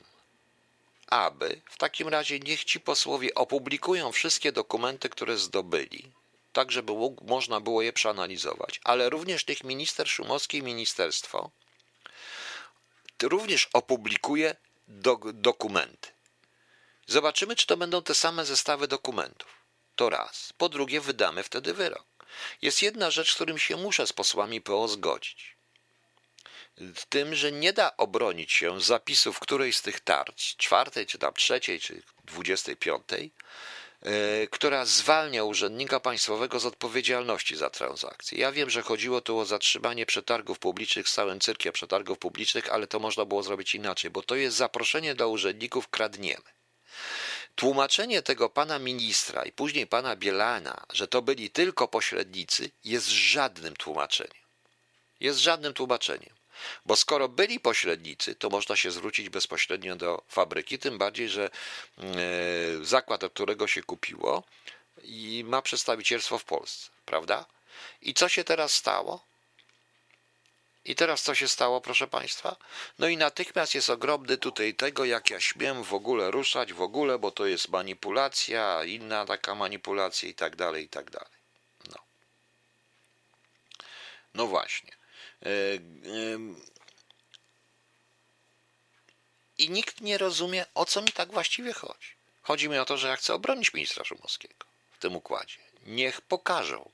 aby 1.10 1.62
w 1.70 1.78
takim 1.78 2.08
razie 2.08 2.40
niech 2.40 2.64
ci 2.64 2.80
posłowie 2.80 3.36
opublikują 3.36 4.12
wszystkie 4.12 4.52
dokumenty, 4.52 5.10
które 5.10 5.38
zdobyli, 5.38 6.12
tak 6.54 6.72
żeby 6.72 6.94
można 7.22 7.60
było 7.60 7.82
je 7.82 7.94
przeanalizować, 7.94 8.82
ale 8.84 9.10
również 9.10 9.48
niech 9.48 9.64
minister 9.64 10.10
Szumowski 10.10 10.58
i 10.58 10.64
ministerstwo 10.64 11.52
również 13.24 13.70
opublikuje 13.74 14.56
do, 14.88 15.20
dokumenty. 15.34 16.10
Zobaczymy, 17.08 17.56
czy 17.56 17.68
to 17.68 17.78
będą 17.78 18.02
te 18.02 18.16
same 18.16 18.46
zestawy 18.46 18.88
dokumentów. 18.88 19.48
To 19.96 20.10
raz. 20.10 20.54
Po 20.58 20.70
drugie, 20.70 21.02
wydamy 21.02 21.44
wtedy 21.44 21.74
wyrok. 21.74 22.06
Jest 22.62 22.82
jedna 22.82 23.12
rzecz, 23.12 23.32
z 23.32 23.36
którym 23.36 23.58
się 23.58 23.78
muszę 23.78 24.08
z 24.08 24.14
posłami 24.14 24.62
PO 24.62 24.88
zgodzić. 24.88 25.59
W 26.80 27.06
tym, 27.06 27.36
że 27.36 27.52
nie 27.52 27.74
da 27.74 27.98
obronić 27.98 28.52
się 28.52 28.82
zapisów 28.82 29.40
którejś 29.40 29.78
z 29.78 29.82
tych 29.82 30.00
tarcz, 30.00 30.56
czwartej, 30.56 31.06
czy 31.06 31.18
tam 31.18 31.34
trzeciej, 31.34 31.80
czy 31.80 32.02
dwudziestej 32.26 32.76
piątej, 32.76 33.32
E, 34.02 34.48
która 34.48 34.86
zwalnia 34.86 35.44
urzędnika 35.44 36.00
państwowego 36.00 36.60
z 36.60 36.66
odpowiedzialności 36.66 37.56
za 37.56 37.70
transakcje. 37.70 38.40
Ja 38.40 38.52
wiem, 38.52 38.70
że 38.70 38.82
chodziło 38.82 39.22
tu 39.22 39.38
o 39.40 39.46
zatrzymanie 39.46 40.06
przetargów 40.06 40.60
publicznych 40.60 41.10
z 41.10 41.14
całym 41.14 41.40
cyrkiem 41.40 41.74
przetargów 41.74 42.20
publicznych, 42.20 42.70
ale 42.74 42.88
to 42.88 43.00
można 43.00 43.26
było 43.26 43.44
zrobić 43.44 43.76
inaczej, 43.76 44.12
bo 44.12 44.22
to 44.22 44.36
jest 44.36 44.58
zaproszenie 44.58 45.16
dla 45.16 45.26
urzędników 45.26 45.88
kradniemy. 45.88 46.44
Tłumaczenie 47.56 48.22
tego 48.22 48.50
pana 48.50 48.80
ministra 48.80 49.44
i 49.44 49.52
później 49.52 49.88
pana 49.88 50.16
Bielana, 50.16 50.86
że 50.94 51.08
to 51.08 51.22
byli 51.22 51.50
tylko 51.50 51.88
pośrednicy, 51.88 52.72
jest 52.84 53.08
żadnym 53.08 53.76
tłumaczeniem. 53.76 54.44
Jest 55.20 55.40
żadnym 55.40 55.74
tłumaczeniem. 55.74 56.39
Bo 56.86 56.96
skoro 56.96 57.30
byli 57.30 57.60
pośrednicy, 57.60 58.36
to 58.36 58.50
można 58.50 58.76
się 58.76 58.92
zwrócić 58.92 59.30
bezpośrednio 59.30 59.96
do 59.96 60.24
fabryki, 60.28 60.80
tym 60.80 60.98
bardziej, 60.98 61.30
że 61.30 61.50
e, 61.98 62.06
zakład, 62.82 63.24
od 63.24 63.34
którego 63.34 63.68
się 63.68 63.84
kupiło, 63.84 64.44
i 65.04 65.44
ma 65.48 65.62
przedstawicielstwo 65.62 66.38
w 66.38 66.44
Polsce, 66.44 66.90
prawda? 67.06 67.46
I 68.02 68.14
co 68.14 68.30
się 68.30 68.44
teraz 68.44 68.74
stało? 68.74 69.24
I 70.86 70.96
teraz 70.96 71.22
co 71.22 71.36
się 71.36 71.48
stało, 71.48 71.82
proszę 71.82 72.08
Państwa? 72.08 72.56
No 73.00 73.08
i 73.08 73.18
natychmiast 73.18 73.76
jest 73.76 73.90
ogromny 73.90 74.38
tutaj 74.38 74.74
tego, 74.74 75.06
jak 75.06 75.30
ja 75.30 75.40
śmiem 75.40 75.84
w 75.84 75.94
ogóle 75.94 76.32
ruszać, 76.32 76.74
w 76.74 76.82
ogóle, 76.82 77.20
bo 77.20 77.32
to 77.32 77.46
jest 77.46 77.70
manipulacja, 77.70 78.84
inna 78.84 79.26
taka 79.26 79.56
manipulacja 79.56 80.30
i 80.30 80.34
tak 80.34 80.56
dalej, 80.56 80.86
i 80.86 80.90
tak 80.90 81.12
dalej. 81.12 81.40
No. 81.90 81.98
No 84.34 84.48
właśnie. 84.48 84.99
E, 85.46 85.50
I 89.58 89.70
nikt 89.70 90.02
nie 90.02 90.18
rozumie, 90.18 90.66
o 90.76 90.86
co 90.86 91.02
mi 91.02 91.12
tak 91.12 91.32
właściwie 91.32 91.74
chodzi. 91.74 92.10
Chodzi 92.42 92.70
mi 92.70 92.78
o 92.78 92.86
to, 92.86 92.98
że 92.98 93.08
ja 93.08 93.16
chcę 93.16 93.34
obronić 93.34 93.74
ministra 93.74 94.04
Szumowskiego 94.06 94.66
w 94.92 95.00
tym 95.00 95.16
układzie. 95.16 95.58
Niech 95.86 96.22
pokażą. 96.22 96.92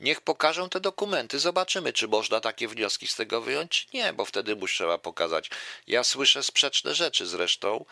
Niech 0.00 0.20
pokażą 0.20 0.68
te 0.68 0.80
dokumenty. 0.80 1.38
Zobaczymy, 1.38 1.92
czy 1.92 2.08
można 2.08 2.40
takie 2.40 2.68
wnioski 2.68 3.06
z 3.06 3.14
tego 3.14 3.40
wyjąć, 3.40 3.70
czy 3.70 3.96
nie, 3.96 4.12
bo 4.12 4.24
wtedy 4.24 4.56
mu 4.56 4.66
trzeba 4.66 4.98
pokazać. 4.98 5.50
Ja 5.86 6.04
słyszę 6.04 6.42
sprzeczne 6.42 6.94
rzeczy 6.94 7.26
zresztą 7.26 7.84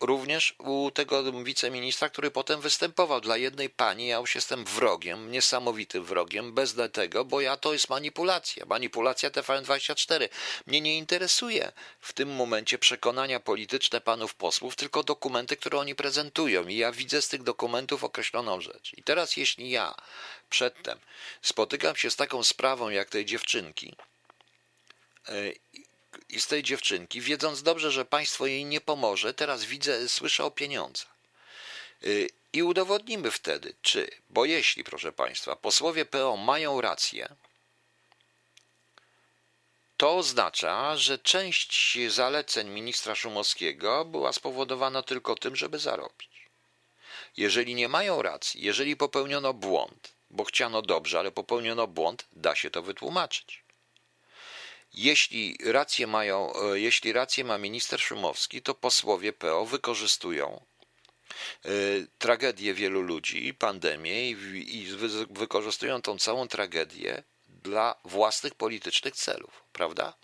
również 0.00 0.54
u 0.58 0.90
tego 0.90 1.32
wiceministra, 1.32 2.08
który 2.08 2.30
potem 2.30 2.60
występował 2.60 3.20
dla 3.20 3.36
jednej 3.36 3.70
pani. 3.70 4.06
Ja 4.06 4.16
już 4.16 4.34
jestem 4.34 4.64
wrogiem, 4.64 5.30
niesamowitym 5.30 6.04
wrogiem, 6.04 6.52
bez 6.52 6.74
tego, 6.92 7.24
bo 7.24 7.40
ja 7.40 7.56
to 7.56 7.72
jest 7.72 7.88
manipulacja. 7.88 8.66
Manipulacja 8.66 9.30
TVN24. 9.30 10.28
Mnie 10.66 10.80
nie 10.80 10.98
interesuje 10.98 11.72
w 12.00 12.12
tym 12.12 12.34
momencie 12.34 12.78
przekonania 12.78 13.40
polityczne 13.40 14.00
panów 14.00 14.34
posłów, 14.34 14.76
tylko 14.76 15.02
dokumenty, 15.02 15.56
które 15.56 15.78
oni 15.78 15.94
prezentują. 15.94 16.68
I 16.68 16.76
ja 16.76 16.92
widzę 16.92 17.22
z 17.22 17.28
tych 17.28 17.42
dokumentów 17.42 18.04
określoną 18.04 18.60
rzecz. 18.60 18.92
I 18.96 19.02
teraz, 19.02 19.36
jeśli 19.36 19.70
ja 19.70 19.94
przedtem 20.50 20.98
spotykam 21.42 21.96
się 21.96 22.10
z 22.10 22.16
taką 22.16 22.44
sprawą 22.44 22.90
jak 22.90 23.08
tej 23.10 23.24
dziewczynki, 23.24 23.96
e, 25.28 25.32
i 26.28 26.40
z 26.40 26.46
tej 26.46 26.62
dziewczynki, 26.62 27.20
wiedząc 27.20 27.62
dobrze, 27.62 27.90
że 27.90 28.04
państwo 28.04 28.46
jej 28.46 28.64
nie 28.64 28.80
pomoże, 28.80 29.34
teraz 29.34 29.64
widzę, 29.64 30.08
słyszę 30.08 30.44
o 30.44 30.50
pieniądzach. 30.50 31.14
Y, 32.04 32.28
I 32.52 32.62
udowodnimy 32.62 33.30
wtedy, 33.30 33.74
czy, 33.82 34.10
bo 34.30 34.44
jeśli, 34.44 34.84
proszę 34.84 35.12
państwa, 35.12 35.56
posłowie 35.56 36.04
PO 36.04 36.36
mają 36.36 36.80
rację, 36.80 37.36
to 39.96 40.16
oznacza, 40.16 40.96
że 40.96 41.18
część 41.18 41.98
zaleceń 42.08 42.68
ministra 42.68 43.14
Szumowskiego 43.14 44.04
była 44.04 44.32
spowodowana 44.32 45.02
tylko 45.02 45.34
tym, 45.34 45.56
żeby 45.56 45.78
zarobić. 45.78 46.30
Jeżeli 47.36 47.74
nie 47.74 47.88
mają 47.88 48.22
racji, 48.22 48.64
jeżeli 48.64 48.96
popełniono 48.96 49.54
błąd, 49.54 50.12
bo 50.30 50.44
chciano 50.44 50.82
dobrze, 50.82 51.18
ale 51.18 51.32
popełniono 51.32 51.86
błąd, 51.86 52.26
da 52.32 52.54
się 52.54 52.70
to 52.70 52.82
wytłumaczyć. 52.82 53.63
Jeśli 54.94 55.58
rację, 55.64 56.06
mają, 56.06 56.52
e, 56.54 56.80
jeśli 56.80 57.12
rację 57.12 57.44
ma 57.44 57.58
minister 57.58 58.00
Szumowski, 58.00 58.62
to 58.62 58.74
posłowie 58.74 59.32
PO 59.32 59.66
wykorzystują 59.66 60.64
e, 61.64 61.68
tragedię 62.18 62.74
wielu 62.74 63.02
ludzi, 63.02 63.54
pandemię 63.54 64.30
i, 64.30 64.86
wykorzystują 65.30 66.02
tą 66.02 66.18
całą 66.18 66.48
tragedię 66.48 67.22
dla 67.46 67.94
własnych 68.04 68.54
politycznych 68.54 69.16
celów, 69.16 69.64
prawda? 69.72 70.14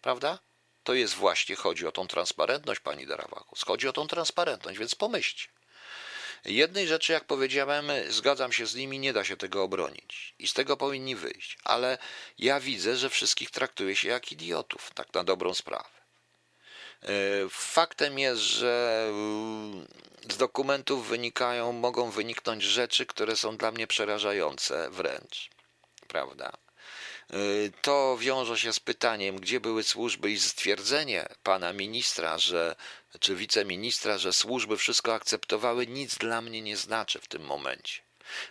Prawda? 0.00 0.38
To 0.84 0.94
jest 0.94 1.14
właśnie, 1.14 1.56
chodzi 1.56 1.86
o 1.86 1.92
tą 1.92 2.06
transparentność, 2.06 2.80
pani 2.80 3.06
Darawachus. 3.06 3.62
Chodzi 3.62 3.88
o 3.88 3.92
tą 3.92 4.06
transparentność, 4.06 4.78
więc 4.78 4.94
pomyślcie. 4.94 5.48
Jednej 6.44 6.86
rzeczy, 6.86 7.12
jak 7.12 7.24
powiedziałem, 7.24 7.90
zgadzam 8.08 8.52
się 8.52 8.66
z 8.66 8.74
nimi, 8.74 8.98
nie 8.98 9.12
da 9.12 9.24
się 9.24 9.36
tego 9.36 9.62
obronić 9.62 10.34
i 10.38 10.48
z 10.48 10.52
tego 10.52 10.76
powinni 10.76 11.16
wyjść, 11.16 11.58
ale 11.64 11.98
ja 12.38 12.60
widzę, 12.60 12.96
że 12.96 13.10
wszystkich 13.10 13.50
traktuje 13.50 13.96
się 13.96 14.08
jak 14.08 14.32
idiotów, 14.32 14.90
tak 14.94 15.14
na 15.14 15.24
dobrą 15.24 15.54
sprawę. 15.54 15.98
E, 17.02 17.08
faktem 17.50 18.18
jest, 18.18 18.40
że 18.40 19.06
z 20.30 20.36
dokumentów 20.36 21.08
wynikają, 21.08 21.72
mogą 21.72 22.10
wyniknąć 22.10 22.62
rzeczy, 22.62 23.06
które 23.06 23.36
są 23.36 23.56
dla 23.56 23.70
mnie 23.70 23.86
przerażające 23.86 24.90
wręcz, 24.90 25.50
prawda? 26.08 26.52
E, 27.30 27.36
to 27.82 28.16
wiąże 28.20 28.58
się 28.58 28.72
z 28.72 28.80
pytaniem, 28.80 29.36
gdzie 29.36 29.60
były 29.60 29.82
służby 29.82 30.30
i 30.30 30.40
stwierdzenie 30.40 31.28
pana 31.42 31.72
ministra, 31.72 32.38
że 32.38 32.76
czy 33.20 33.36
wiceministra, 33.36 34.18
że 34.18 34.32
służby 34.32 34.76
wszystko 34.76 35.14
akceptowały, 35.14 35.86
nic 35.86 36.18
dla 36.18 36.40
mnie 36.40 36.62
nie 36.62 36.76
znaczy 36.76 37.20
w 37.20 37.28
tym 37.28 37.42
momencie. 37.42 38.02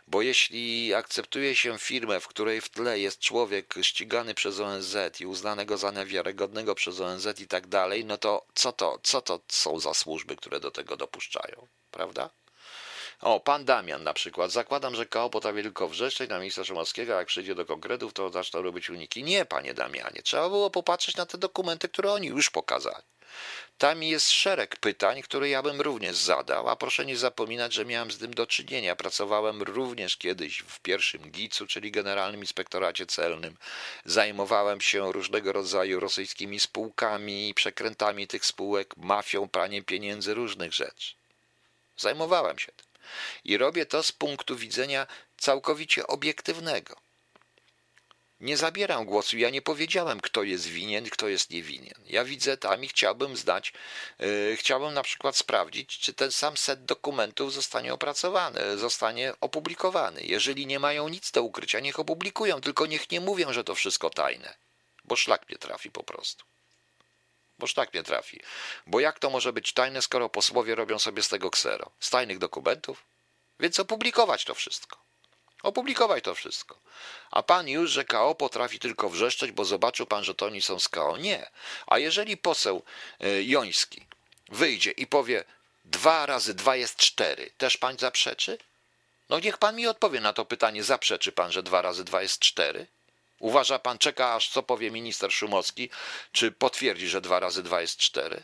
Bo 0.08 0.22
jeśli 0.22 0.94
akceptuje 0.94 1.56
się 1.56 1.80
firmę, 1.80 2.20
w 2.20 2.28
której 2.28 2.62
w 2.62 2.70
tle 2.70 3.00
jest 3.00 3.20
człowiek 3.20 3.74
ścigany 3.82 4.34
przez 4.34 4.60
ONZ 4.60 4.96
i 5.20 5.26
uznanego 5.26 5.78
za 5.78 5.92
niewiarygodnego 5.92 6.76
przez 6.76 7.00
ONZ 7.00 7.28
i 7.40 7.48
tak 7.48 7.68
dalej, 7.68 8.06
no 8.06 8.18
to 8.18 8.46
co 8.54 8.72
to, 8.72 9.00
co 9.04 9.22
to 9.22 9.40
są 9.48 9.80
za 9.80 9.94
służby, 9.94 10.36
które 10.36 10.60
do 10.60 10.72
tego 10.72 10.98
dopuszczają, 10.98 11.68
prawda? 11.92 12.30
O, 13.22 13.40
pan 13.40 13.66
Damian 13.66 14.04
na 14.04 14.14
przykład. 14.14 14.52
Zakładam, 14.52 14.96
że 14.96 15.06
KO 15.06 15.30
potrafi 15.30 15.64
tylko 15.64 15.88
wrzeszczeć 15.88 16.30
na 16.30 16.40
ministra 16.40 16.64
Szumowskiego, 16.64 17.14
jak 17.14 17.28
przyjdzie 17.28 17.56
do 17.56 17.66
konkretów, 17.66 18.14
to 18.14 18.30
zaczną 18.30 18.62
robić 18.62 18.90
uniki. 18.90 19.24
Nie, 19.24 19.46
panie 19.46 19.74
Damianie. 19.74 20.22
Trzeba 20.24 20.50
było 20.50 20.70
popatrzeć 20.70 21.16
na 21.16 21.26
te 21.26 21.38
dokumenty, 21.38 21.90
które 21.90 22.12
oni 22.12 22.28
już 22.28 22.50
pokazali. 22.50 23.04
Tam 23.78 24.04
jest 24.04 24.32
szereg 24.32 24.76
pytań, 24.76 25.22
które 25.22 25.50
ja 25.50 25.62
bym 25.62 25.82
również 25.82 26.16
zadał, 26.16 26.70
a 26.70 26.76
proszę 26.76 27.06
nie 27.06 27.18
zapominać, 27.18 27.74
że 27.74 27.86
miałem 27.86 28.12
z 28.12 28.18
tym 28.18 28.34
do 28.34 28.48
czynienia. 28.48 28.96
Pracowałem 28.96 29.62
również 29.62 30.18
kiedyś 30.18 30.64
w 30.68 30.80
pierwszym 30.80 31.32
GIC-u, 31.32 31.68
czyli 31.68 31.92
Generalnym 31.92 32.42
Inspektoracie 32.42 33.06
Celnym. 33.06 33.58
Zajmowałem 34.06 34.82
się 34.82 35.12
różnego 35.12 35.54
rodzaju 35.54 36.00
rosyjskimi 36.00 36.60
spółkami, 36.60 37.54
przekrętami 37.56 38.28
tych 38.28 38.46
spółek, 38.46 38.98
mafią, 38.98 39.50
praniem 39.50 39.84
pieniędzy, 39.84 40.34
różnych 40.34 40.74
rzeczy. 40.74 41.14
Zajmowałem 41.98 42.60
się 42.60 42.72
tym. 42.72 42.88
I 43.46 43.58
robię 43.58 43.86
to 43.86 44.04
z 44.04 44.12
punktu 44.12 44.56
widzenia 44.56 45.08
całkowicie 45.38 46.08
obiektywnego. 46.08 47.07
Nie 48.40 48.58
zabieram 48.58 49.06
głosu, 49.06 49.38
ja 49.38 49.50
nie 49.50 49.62
powiedziałem, 49.62 50.22
kto 50.22 50.44
jest 50.44 50.68
winien, 50.68 51.10
kto 51.10 51.28
jest 51.28 51.50
niewinien. 51.50 52.02
Ja 52.06 52.24
widzę 52.24 52.58
tam 52.58 52.84
i 52.84 52.88
chciałbym 52.88 53.38
znać, 53.38 53.74
yy, 54.20 54.58
chciałbym 54.60 54.94
na 54.94 55.04
przykład 55.04 55.38
sprawdzić, 55.38 56.00
czy 56.00 56.14
ten 56.14 56.32
sam 56.32 56.58
set 56.58 56.86
dokumentów 56.86 57.54
zostanie 57.54 57.94
opracowany, 57.94 58.78
zostanie 58.78 59.34
opublikowany. 59.42 60.22
Jeżeli 60.24 60.68
nie 60.68 60.80
mają 60.80 61.08
nic 61.08 61.32
do 61.32 61.44
ukrycia, 61.44 61.80
niech 61.80 62.00
opublikują, 62.00 62.62
tylko 62.62 62.86
niech 62.86 63.12
nie 63.12 63.22
mówią, 63.22 63.54
że 63.54 63.64
to 63.64 63.76
wszystko 63.76 64.10
tajne, 64.10 64.54
bo 65.06 65.16
szlak 65.16 65.50
mnie 65.50 65.58
trafi 65.58 65.92
po 65.92 66.04
prostu. 66.04 66.46
Bo 67.60 67.68
szlak 67.68 67.94
mnie 67.94 68.04
trafi. 68.04 68.40
Bo 68.88 69.00
jak 69.00 69.20
to 69.20 69.30
może 69.30 69.54
być 69.54 69.74
tajne, 69.74 70.02
skoro 70.02 70.30
posłowie 70.30 70.76
robią 70.76 71.00
sobie 71.00 71.24
z 71.24 71.30
tego 71.30 71.52
ksero? 71.52 71.92
Z 72.00 72.10
tajnych 72.10 72.38
dokumentów? 72.38 73.04
Więc 73.60 73.80
opublikować 73.80 74.46
to 74.46 74.56
wszystko. 74.56 75.07
Opublikować 75.64 76.24
to 76.24 76.36
wszystko. 76.36 76.80
A 77.32 77.44
pan 77.44 77.68
już, 77.68 77.92
że 77.92 78.06
KO 78.06 78.36
potrafi 78.36 78.80
tylko 78.80 79.10
wrzeszczeć, 79.10 79.52
bo 79.52 79.66
zobaczył 79.66 80.06
pan, 80.06 80.24
że 80.24 80.36
to 80.36 80.46
oni 80.46 80.62
są 80.62 80.80
z 80.80 80.90
KO. 80.90 81.18
Nie. 81.18 81.50
A 81.88 82.00
jeżeli 82.00 82.38
poseł 82.38 82.84
e, 83.20 83.44
Joński 83.44 84.06
wyjdzie 84.50 84.92
i 84.92 85.08
powie 85.08 85.44
dwa 85.86 86.26
razy 86.26 86.54
dwa 86.54 86.76
jest 86.76 86.96
cztery, 86.98 87.52
też 87.58 87.78
pan 87.78 87.98
zaprzeczy? 87.98 88.58
No 89.30 89.40
niech 89.40 89.58
pan 89.58 89.76
mi 89.76 89.88
odpowie 89.88 90.22
na 90.22 90.34
to 90.34 90.46
pytanie. 90.46 90.84
Zaprzeczy 90.84 91.32
pan, 91.32 91.52
że 91.52 91.64
dwa 91.64 91.82
razy 91.82 92.04
dwa 92.04 92.22
jest 92.22 92.40
cztery? 92.40 92.88
Uważa 93.40 93.80
pan, 93.80 93.98
czeka 93.98 94.36
aż 94.36 94.50
co 94.50 94.64
powie 94.64 94.92
minister 94.92 95.34
Szumowski, 95.34 95.90
czy 96.32 96.52
potwierdzi, 96.52 97.08
że 97.08 97.22
dwa 97.22 97.40
razy 97.40 97.64
dwa 97.64 97.82
jest 97.82 97.98
cztery? 97.98 98.44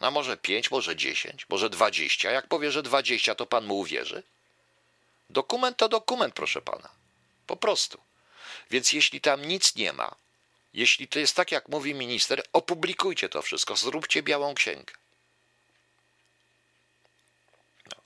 A 0.00 0.10
może 0.10 0.36
pięć, 0.36 0.70
może 0.70 0.96
dziesięć, 0.96 1.48
może 1.48 1.70
dwadzieścia. 1.70 2.30
Jak 2.30 2.46
powie, 2.46 2.72
że 2.72 2.82
dwadzieścia, 2.82 3.34
to 3.34 3.46
pan 3.46 3.64
mu 3.66 3.78
uwierzy? 3.78 4.22
Dokument 5.30 5.76
to 5.76 5.88
dokument, 5.88 6.34
proszę 6.34 6.62
pana. 6.62 6.88
Po 7.46 7.56
prostu. 7.56 8.00
Więc 8.70 8.92
jeśli 8.92 9.20
tam 9.20 9.44
nic 9.44 9.76
nie 9.76 9.92
ma, 9.92 10.14
jeśli 10.74 11.08
to 11.08 11.18
jest 11.18 11.36
tak, 11.36 11.52
jak 11.52 11.68
mówi 11.68 11.94
minister, 11.94 12.42
opublikujcie 12.52 13.28
to 13.28 13.42
wszystko, 13.42 13.76
zróbcie 13.76 14.22
białą 14.22 14.54
księgę. 14.54 14.94
No. 17.86 18.02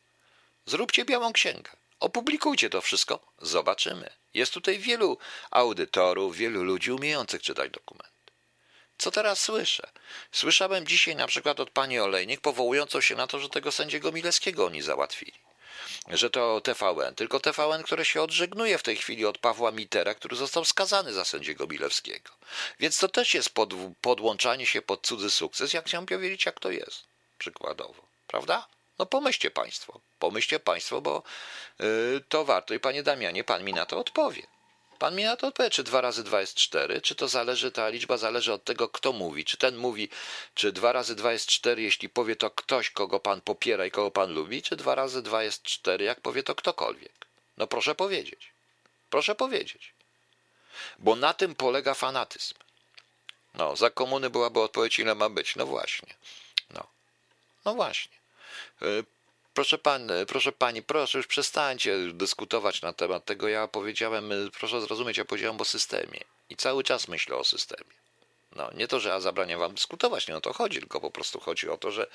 Zróbcie 0.66 1.04
białą 1.04 1.32
księgę. 1.32 1.70
Opublikujcie 2.00 2.70
to 2.70 2.80
wszystko, 2.80 3.20
zobaczymy. 3.42 4.10
Jest 4.34 4.52
tutaj 4.52 4.78
wielu 4.78 5.18
audytorów, 5.50 6.36
wielu 6.36 6.64
ludzi 6.64 6.92
umiejących 6.92 7.42
czytać 7.42 7.70
dokument. 7.70 8.14
Co 8.98 9.10
teraz 9.10 9.40
słyszę? 9.40 9.90
Słyszałem 10.32 10.86
dzisiaj 10.86 11.16
na 11.16 11.26
przykład 11.26 11.60
od 11.60 11.70
pani 11.70 12.00
Olejnik 12.00 12.40
powołującą 12.40 13.00
się 13.00 13.14
na 13.14 13.26
to, 13.26 13.40
że 13.40 13.48
tego 13.48 13.72
sędziego 13.72 14.12
Milewskiego 14.12 14.66
oni 14.66 14.82
załatwili 14.82 15.32
że 16.08 16.30
to 16.30 16.60
TVN, 16.60 17.14
tylko 17.14 17.40
TVN, 17.40 17.82
które 17.82 18.04
się 18.04 18.22
odżegnuje 18.22 18.78
w 18.78 18.82
tej 18.82 18.96
chwili 18.96 19.26
od 19.26 19.38
Pawła 19.38 19.70
Mitera, 19.70 20.14
który 20.14 20.36
został 20.36 20.64
skazany 20.64 21.12
za 21.12 21.24
sędziego 21.24 21.66
Bilewskiego. 21.66 22.30
Więc 22.80 22.98
to 22.98 23.08
też 23.08 23.34
jest 23.34 23.50
pod, 23.50 23.74
podłączanie 24.00 24.66
się 24.66 24.82
pod 24.82 25.06
cudzy 25.06 25.30
sukces, 25.30 25.72
jak 25.72 25.86
chciałem 25.86 26.06
powiedzieć, 26.06 26.46
jak 26.46 26.60
to 26.60 26.70
jest, 26.70 27.04
przykładowo, 27.38 28.06
prawda? 28.26 28.66
No 28.98 29.06
pomyślcie 29.06 29.50
Państwo, 29.50 30.00
pomyślcie 30.18 30.60
Państwo, 30.60 31.00
bo 31.00 31.22
yy, 31.78 32.24
to 32.28 32.44
warto 32.44 32.74
i 32.74 32.80
Panie 32.80 33.02
Damianie, 33.02 33.44
Pan 33.44 33.64
mi 33.64 33.72
na 33.72 33.86
to 33.86 33.98
odpowie. 33.98 34.53
Pan 34.98 35.16
mi 35.16 35.24
na 35.24 35.36
to 35.36 35.46
odpowie, 35.46 35.70
czy 35.70 35.82
2 35.82 36.00
razy 36.00 36.24
2 36.24 36.40
jest 36.40 36.54
4, 36.54 37.00
czy 37.00 37.14
to 37.14 37.28
zależy, 37.28 37.72
ta 37.72 37.88
liczba 37.88 38.16
zależy 38.16 38.52
od 38.52 38.64
tego, 38.64 38.88
kto 38.88 39.12
mówi. 39.12 39.44
Czy 39.44 39.56
ten 39.56 39.76
mówi, 39.76 40.08
czy 40.54 40.72
2 40.72 40.92
razy 40.92 41.14
2 41.14 41.32
jest 41.32 41.46
4, 41.46 41.82
jeśli 41.82 42.08
powie 42.08 42.36
to 42.36 42.50
ktoś, 42.50 42.90
kogo 42.90 43.20
pan 43.20 43.40
popiera 43.40 43.86
i 43.86 43.90
kogo 43.90 44.10
pan 44.10 44.32
lubi, 44.32 44.62
czy 44.62 44.76
2 44.76 44.94
razy 44.94 45.22
2 45.22 45.42
jest 45.42 45.62
4, 45.62 46.04
jak 46.04 46.20
powie 46.20 46.42
to 46.42 46.54
ktokolwiek. 46.54 47.12
No 47.56 47.66
proszę 47.66 47.94
powiedzieć. 47.94 48.50
Proszę 49.10 49.34
powiedzieć. 49.34 49.92
Bo 50.98 51.16
na 51.16 51.34
tym 51.34 51.54
polega 51.54 51.94
fanatyzm. 51.94 52.54
No, 53.54 53.76
za 53.76 53.90
komuny 53.90 54.30
byłaby 54.30 54.60
odpowiedź, 54.60 54.98
ile 54.98 55.14
ma 55.14 55.28
być. 55.28 55.56
No 55.56 55.66
właśnie. 55.66 56.14
No, 56.70 56.86
no 57.64 57.74
właśnie. 57.74 58.12
Y, 59.54 59.56
Proszę, 59.56 59.78
pan, 59.78 60.10
proszę 60.28 60.52
pani, 60.52 60.82
proszę 60.82 61.18
już 61.18 61.26
przestańcie 61.26 61.96
dyskutować 62.12 62.82
na 62.82 62.92
temat 62.92 63.24
tego. 63.24 63.48
Ja 63.48 63.68
powiedziałem, 63.68 64.30
proszę 64.58 64.80
zrozumieć, 64.80 65.16
ja 65.16 65.24
powiedziałem 65.24 65.60
o 65.60 65.64
systemie 65.64 66.20
i 66.50 66.56
cały 66.56 66.84
czas 66.84 67.08
myślę 67.08 67.36
o 67.36 67.44
systemie. 67.44 67.94
No, 68.56 68.70
nie 68.74 68.88
to, 68.88 69.00
że 69.00 69.08
ja 69.08 69.20
zabraniam 69.20 69.60
wam 69.60 69.74
dyskutować, 69.74 70.28
nie 70.28 70.36
o 70.36 70.40
to 70.40 70.52
chodzi, 70.52 70.78
tylko 70.78 71.00
po 71.00 71.10
prostu 71.10 71.40
chodzi 71.40 71.68
o 71.68 71.76
to, 71.76 71.90
że 71.90 72.06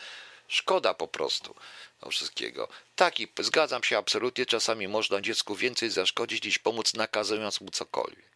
Szkoda 0.50 0.94
po 0.94 1.08
prostu 1.08 1.56
tego 2.00 2.12
wszystkiego. 2.12 2.68
Tak 2.96 3.20
i 3.20 3.28
zgadzam 3.40 3.84
się 3.84 3.98
absolutnie, 3.98 4.46
czasami 4.46 4.88
można 4.88 5.22
dziecku 5.22 5.56
więcej 5.56 5.90
zaszkodzić 5.90 6.44
niż 6.44 6.60
pomóc 6.60 6.94
nakazując 6.94 7.62
mu 7.62 7.72
cokolwiek. 7.72 8.29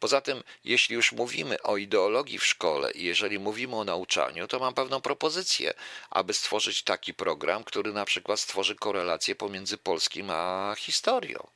Poza 0.00 0.20
tym, 0.20 0.42
jeśli 0.64 0.94
już 0.94 1.12
mówimy 1.12 1.62
o 1.62 1.76
ideologii 1.76 2.38
w 2.38 2.46
szkole 2.46 2.90
i 2.90 3.04
jeżeli 3.04 3.38
mówimy 3.38 3.76
o 3.76 3.84
nauczaniu, 3.84 4.48
to 4.48 4.58
mam 4.58 4.74
pewną 4.74 5.00
propozycję, 5.00 5.74
aby 6.10 6.34
stworzyć 6.34 6.82
taki 6.82 7.14
program, 7.14 7.64
który 7.64 7.92
na 7.92 8.04
przykład 8.04 8.40
stworzy 8.40 8.76
korelację 8.76 9.34
pomiędzy 9.34 9.78
polskim 9.78 10.30
a 10.30 10.74
historią. 10.78 11.46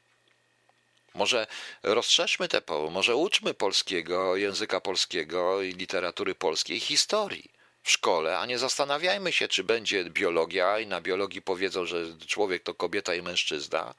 Może 1.15 1.47
rozszerzmy 1.83 2.49
te, 2.49 2.63
może 2.91 3.17
uczmy 3.17 3.55
polskiego, 3.55 4.37
języka 4.37 4.81
polskiego 4.81 5.63
i 5.63 5.73
literatury 5.73 6.35
polskiej 6.35 6.81
historii 6.81 7.55
w 7.85 7.91
szkole, 7.91 8.39
a 8.39 8.47
nie 8.47 8.59
zastanawiajmy 8.59 9.33
się, 9.33 9.49
czy 9.49 9.65
będzie 9.65 10.05
biologia 10.05 10.79
i 10.79 10.87
na 10.87 11.01
biologii 11.01 11.43
powiedzą, 11.43 11.87
że 11.87 12.05
człowiek 12.27 12.63
to 12.63 12.75
kobieta 12.75 13.15
i 13.15 13.23
mężczyzna 13.23 13.95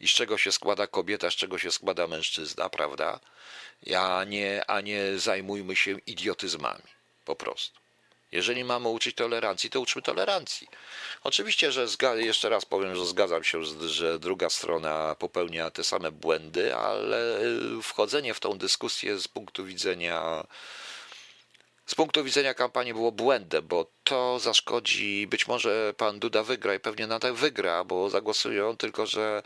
i 0.00 0.08
z 0.08 0.10
czego 0.10 0.38
się 0.38 0.52
składa 0.52 0.86
kobieta, 0.86 1.30
z 1.30 1.34
czego 1.34 1.58
się 1.58 1.70
składa 1.70 2.06
mężczyzna, 2.06 2.68
prawda? 2.68 3.20
A 3.98 4.24
nie, 4.24 4.64
a 4.66 4.80
nie 4.80 5.18
zajmujmy 5.18 5.76
się 5.76 5.98
idiotyzmami, 6.06 6.82
po 7.24 7.36
prostu. 7.36 7.80
Jeżeli 8.32 8.64
mamy 8.64 8.88
uczyć 8.88 9.16
tolerancji, 9.16 9.70
to 9.70 9.80
uczmy 9.80 10.02
tolerancji. 10.02 10.68
Oczywiście, 11.24 11.72
że 11.72 11.86
jeszcze 12.16 12.48
raz 12.48 12.64
powiem, 12.64 12.96
że 12.96 13.06
zgadzam 13.06 13.44
się, 13.44 13.64
że 13.88 14.18
druga 14.18 14.50
strona 14.50 15.14
popełnia 15.14 15.70
te 15.70 15.84
same 15.84 16.12
błędy, 16.12 16.76
ale 16.76 17.40
wchodzenie 17.82 18.34
w 18.34 18.40
tą 18.40 18.58
dyskusję 18.58 19.18
z 19.18 19.28
punktu 19.28 19.64
widzenia 19.64 20.46
z 21.86 21.94
punktu 21.94 22.24
widzenia 22.24 22.54
kampanii 22.54 22.94
było 22.94 23.12
błędem, 23.12 23.66
bo 23.66 23.86
to 24.04 24.38
zaszkodzi, 24.38 25.26
być 25.26 25.46
może 25.46 25.94
pan 25.96 26.18
Duda 26.18 26.42
wygra 26.42 26.74
i 26.74 26.80
pewnie 26.80 27.06
nadal 27.06 27.34
wygra, 27.34 27.84
bo 27.84 28.10
zagłosują, 28.10 28.76
tylko 28.76 29.06
że 29.06 29.42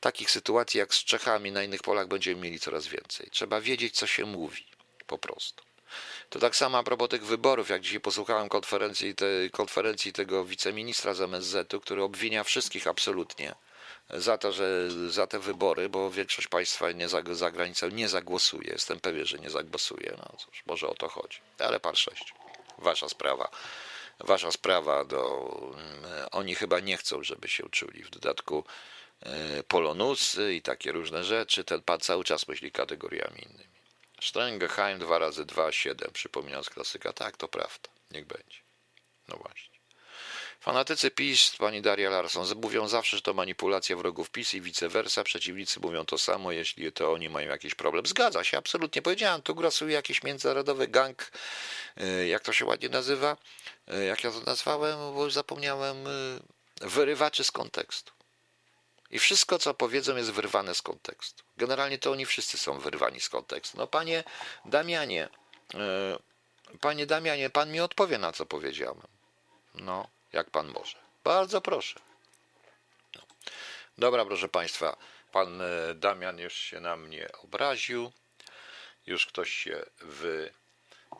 takich 0.00 0.30
sytuacji 0.30 0.78
jak 0.78 0.94
z 0.94 1.04
Czechami 1.04 1.52
na 1.52 1.62
innych 1.62 1.82
polach 1.82 2.08
będziemy 2.08 2.40
mieli 2.40 2.60
coraz 2.60 2.86
więcej. 2.86 3.28
Trzeba 3.30 3.60
wiedzieć, 3.60 3.94
co 3.94 4.06
się 4.06 4.26
mówi, 4.26 4.66
po 5.06 5.18
prostu. 5.18 5.62
To 6.30 6.38
tak 6.38 6.56
samo 6.56 6.78
a 6.78 6.82
propos 6.82 7.08
tych 7.08 7.24
wyborów, 7.26 7.68
jak 7.68 7.82
dzisiaj 7.82 8.00
posłuchałem 8.00 8.48
konferencji, 8.48 9.14
te, 9.14 9.26
konferencji 9.50 10.12
tego 10.12 10.44
wiceministra 10.44 11.14
z 11.14 11.20
MSZ-u, 11.20 11.80
który 11.80 12.02
obwinia 12.02 12.44
wszystkich 12.44 12.86
absolutnie 12.86 13.54
za 14.10 14.38
to, 14.38 14.52
że 14.52 14.90
za 15.10 15.26
te 15.26 15.38
wybory, 15.38 15.88
bo 15.88 16.10
większość 16.10 16.48
państwa 16.48 16.92
nie 16.92 17.08
za, 17.08 17.22
za 17.30 17.50
granicą 17.50 17.88
nie 17.88 18.08
zagłosuje. 18.08 18.70
Jestem 18.72 19.00
pewien, 19.00 19.24
że 19.26 19.38
nie 19.38 19.50
zagłosuje. 19.50 20.14
No 20.18 20.36
cóż, 20.38 20.62
może 20.66 20.88
o 20.88 20.94
to 20.94 21.08
chodzi. 21.08 21.38
Ale 21.58 21.80
par 21.80 21.96
6. 21.96 22.34
Wasza 22.78 23.08
sprawa. 23.08 23.50
Wasza 24.20 24.52
sprawa, 24.52 25.04
do, 25.04 25.48
mm, 25.74 26.28
oni 26.30 26.54
chyba 26.54 26.80
nie 26.80 26.96
chcą, 26.96 27.22
żeby 27.22 27.48
się 27.48 27.68
czuli. 27.70 28.02
W 28.04 28.10
dodatku 28.10 28.64
e, 29.20 29.62
polonusy 29.62 30.54
i 30.54 30.62
takie 30.62 30.92
różne 30.92 31.24
rzeczy. 31.24 31.64
Ten 31.64 31.82
pan 31.82 32.00
cały 32.00 32.24
czas 32.24 32.48
myśli 32.48 32.72
kategoriami 32.72 33.44
innymi. 33.44 33.72
Strengeheim 34.20 34.98
2 34.98 35.18
razy 35.18 35.44
2, 35.44 35.72
7. 35.72 36.12
Przypominam 36.12 36.64
z 36.64 36.70
klasyka. 36.70 37.12
Tak, 37.12 37.36
to 37.36 37.48
prawda. 37.48 37.88
Niech 38.10 38.26
będzie. 38.26 38.58
No 39.28 39.36
właśnie. 39.36 39.71
Fanatycy 40.62 41.10
PiS, 41.10 41.56
pani 41.58 41.82
Daria 41.82 42.10
Larson, 42.10 42.46
mówią 42.62 42.88
zawsze, 42.88 43.16
że 43.16 43.22
to 43.22 43.34
manipulacja 43.34 43.96
wrogów 43.96 44.30
PiS 44.30 44.54
i 44.54 44.60
vice 44.60 44.88
versa. 44.88 45.24
Przeciwnicy 45.24 45.80
mówią 45.80 46.04
to 46.04 46.18
samo, 46.18 46.52
jeśli 46.52 46.92
to 46.92 47.12
oni 47.12 47.28
mają 47.28 47.48
jakiś 47.48 47.74
problem. 47.74 48.06
Zgadza 48.06 48.44
się, 48.44 48.58
absolutnie. 48.58 49.02
Powiedziałem, 49.02 49.42
tu 49.42 49.54
grasuje 49.54 49.94
jakiś 49.94 50.22
międzynarodowy 50.22 50.88
gang, 50.88 51.30
y, 52.00 52.26
jak 52.26 52.42
to 52.42 52.52
się 52.52 52.64
ładnie 52.64 52.88
nazywa, 52.88 53.36
y, 53.94 54.04
jak 54.04 54.24
ja 54.24 54.30
to 54.30 54.40
nazwałem, 54.40 55.14
bo 55.14 55.24
już 55.24 55.32
zapomniałem, 55.32 56.06
y, 56.06 56.40
wyrywaczy 56.80 57.44
z 57.44 57.50
kontekstu. 57.50 58.12
I 59.10 59.18
wszystko, 59.18 59.58
co 59.58 59.74
powiedzą, 59.74 60.16
jest 60.16 60.30
wyrwane 60.30 60.74
z 60.74 60.82
kontekstu. 60.82 61.44
Generalnie 61.56 61.98
to 61.98 62.10
oni 62.10 62.26
wszyscy 62.26 62.58
są 62.58 62.78
wyrwani 62.78 63.20
z 63.20 63.28
kontekstu. 63.28 63.78
No, 63.78 63.86
panie 63.86 64.24
Damianie, 64.64 65.28
panie 66.80 67.06
Damianie, 67.06 67.50
pan 67.50 67.72
mi 67.72 67.80
odpowie 67.80 68.18
na 68.18 68.32
co 68.32 68.46
powiedziałem. 68.46 69.02
No 69.74 70.08
jak 70.32 70.50
pan 70.50 70.68
może. 70.68 70.98
Bardzo 71.24 71.60
proszę. 71.60 72.00
No. 73.14 73.22
Dobra, 73.98 74.24
proszę 74.24 74.48
państwa, 74.48 74.96
pan 75.32 75.60
e, 75.60 75.94
Damian 75.94 76.38
już 76.38 76.54
się 76.54 76.80
na 76.80 76.96
mnie 76.96 77.28
obraził. 77.42 78.12
Już 79.06 79.26
ktoś 79.26 79.50
się 79.50 79.84
wy, 80.00 80.52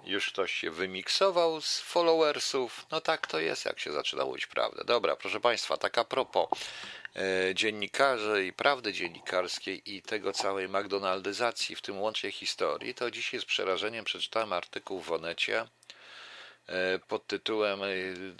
już 0.05 0.27
ktoś 0.27 0.53
się 0.53 0.71
wymiksował 0.71 1.61
z 1.61 1.81
followersów. 1.81 2.87
No 2.91 3.01
tak 3.01 3.27
to 3.27 3.41
jest, 3.41 3.65
jak 3.65 3.81
się 3.81 3.93
zaczyna 3.93 4.25
mówić 4.25 4.47
prawdę. 4.47 4.85
Dobra, 4.85 5.17
proszę 5.17 5.41
państwa, 5.41 5.77
tak 5.77 5.99
a 5.99 6.05
propos 6.05 6.49
e, 7.17 7.55
dziennikarzy 7.55 8.47
i 8.47 8.53
prawdy 8.53 8.93
dziennikarskiej 8.93 9.95
i 9.95 10.03
tego 10.03 10.33
całej 10.33 10.69
McDonaldyzacji, 10.69 11.77
w 11.77 11.83
tym 11.83 12.01
łącznie 12.01 12.31
historii, 12.31 12.95
to 12.95 13.11
dzisiaj 13.11 13.41
z 13.41 13.45
przerażeniem 13.45 14.05
przeczytałem 14.05 14.53
artykuł 14.53 15.01
w 15.01 15.13
Onecie 15.13 15.67
pod 17.09 17.27
tytułem, 17.27 17.83
e, 17.83 17.87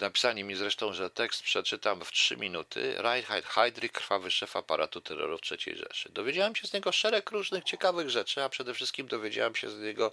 napisali 0.01 0.43
mi 0.43 0.55
zresztą, 0.55 0.93
że 0.93 1.09
tekst 1.09 1.43
przeczytam 1.43 2.05
w 2.05 2.11
3 2.11 2.37
minuty, 2.37 2.95
Reinhard 2.97 3.45
Heydrich, 3.45 3.91
krwawy 3.91 4.31
szef 4.31 4.55
aparatu 4.55 5.01
terroru 5.01 5.37
w 5.37 5.41
III 5.51 5.77
Rzeszy. 5.77 6.09
Dowiedziałem 6.09 6.55
się 6.55 6.67
z 6.67 6.73
niego 6.73 6.91
szereg 6.91 7.31
różnych 7.31 7.63
ciekawych 7.63 8.09
rzeczy, 8.09 8.43
a 8.43 8.49
przede 8.49 8.73
wszystkim 8.73 9.07
dowiedziałem 9.07 9.55
się 9.55 9.69
z 9.69 9.79
niego, 9.79 10.11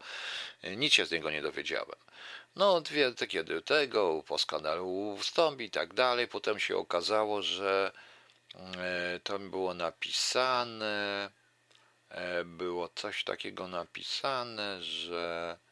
e, 0.62 0.76
nic 0.76 0.92
się 0.92 1.06
z 1.06 1.10
niego 1.10 1.30
nie 1.30 1.42
dowiedziałem. 1.42 1.98
No, 2.56 2.80
dwie, 2.80 3.14
kiedy 3.28 3.62
tego, 3.62 4.22
po 4.26 4.38
skandalu 4.38 5.16
wstąpi 5.20 5.64
i 5.64 5.70
tak 5.70 5.94
dalej, 5.94 6.28
potem 6.28 6.60
się 6.60 6.76
okazało, 6.76 7.42
że 7.42 7.92
tam 9.24 9.50
było 9.50 9.74
napisane, 9.74 11.30
było 12.44 12.88
coś 12.88 13.24
takiego 13.24 13.68
napisane, 13.68 14.82
że 14.82 15.56
E, 15.60 15.69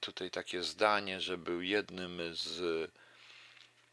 tutaj 0.00 0.30
takie 0.30 0.62
zdanie, 0.62 1.20
że 1.20 1.38
był 1.38 1.62
jednym 1.62 2.20
z 2.32 2.60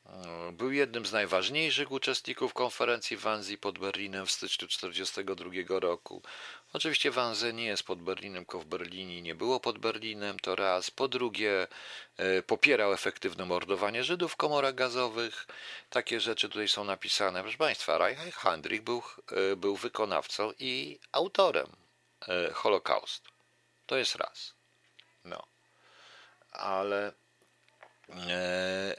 e, 0.05 0.51
był 0.51 0.71
jednym 0.71 1.05
z 1.05 1.11
najważniejszych 1.11 1.91
uczestników 1.91 2.53
konferencji 2.53 3.17
Wannsee 3.17 3.57
pod 3.57 3.79
Berlinem 3.79 4.25
w 4.25 4.31
styczniu 4.31 4.67
1942 4.67 5.79
roku. 5.79 6.21
Oczywiście 6.73 7.11
Wannsee 7.11 7.53
nie 7.53 7.65
jest 7.65 7.83
pod 7.83 8.01
Berlinem, 8.01 8.45
tylko 8.45 8.59
w 8.59 8.65
Berlinie 8.65 9.21
nie 9.21 9.35
było 9.35 9.59
pod 9.59 9.77
Berlinem, 9.79 10.39
to 10.39 10.55
raz. 10.55 10.91
Po 10.91 11.07
drugie, 11.07 11.67
e, 12.17 12.41
popierał 12.41 12.93
efektywne 12.93 13.45
mordowanie 13.45 14.03
Żydów 14.03 14.33
w 14.33 14.35
komorach 14.35 14.75
gazowych. 14.75 15.47
Takie 15.89 16.19
rzeczy 16.19 16.49
tutaj 16.49 16.67
są 16.67 16.83
napisane. 16.83 17.41
Proszę 17.41 17.57
Państwa, 17.57 17.97
Reich 17.97 18.35
Hendrik 18.35 18.81
był, 18.83 19.03
był 19.57 19.75
wykonawcą 19.75 20.53
i 20.59 20.99
autorem 21.11 21.67
Holokaustu. 22.53 23.31
To 23.85 23.97
jest 23.97 24.15
raz. 24.15 24.54
Ale 26.57 27.13
e, 28.09 28.95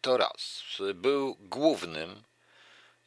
to 0.00 0.16
raz. 0.16 0.62
Był 0.94 1.36
głównym 1.40 2.22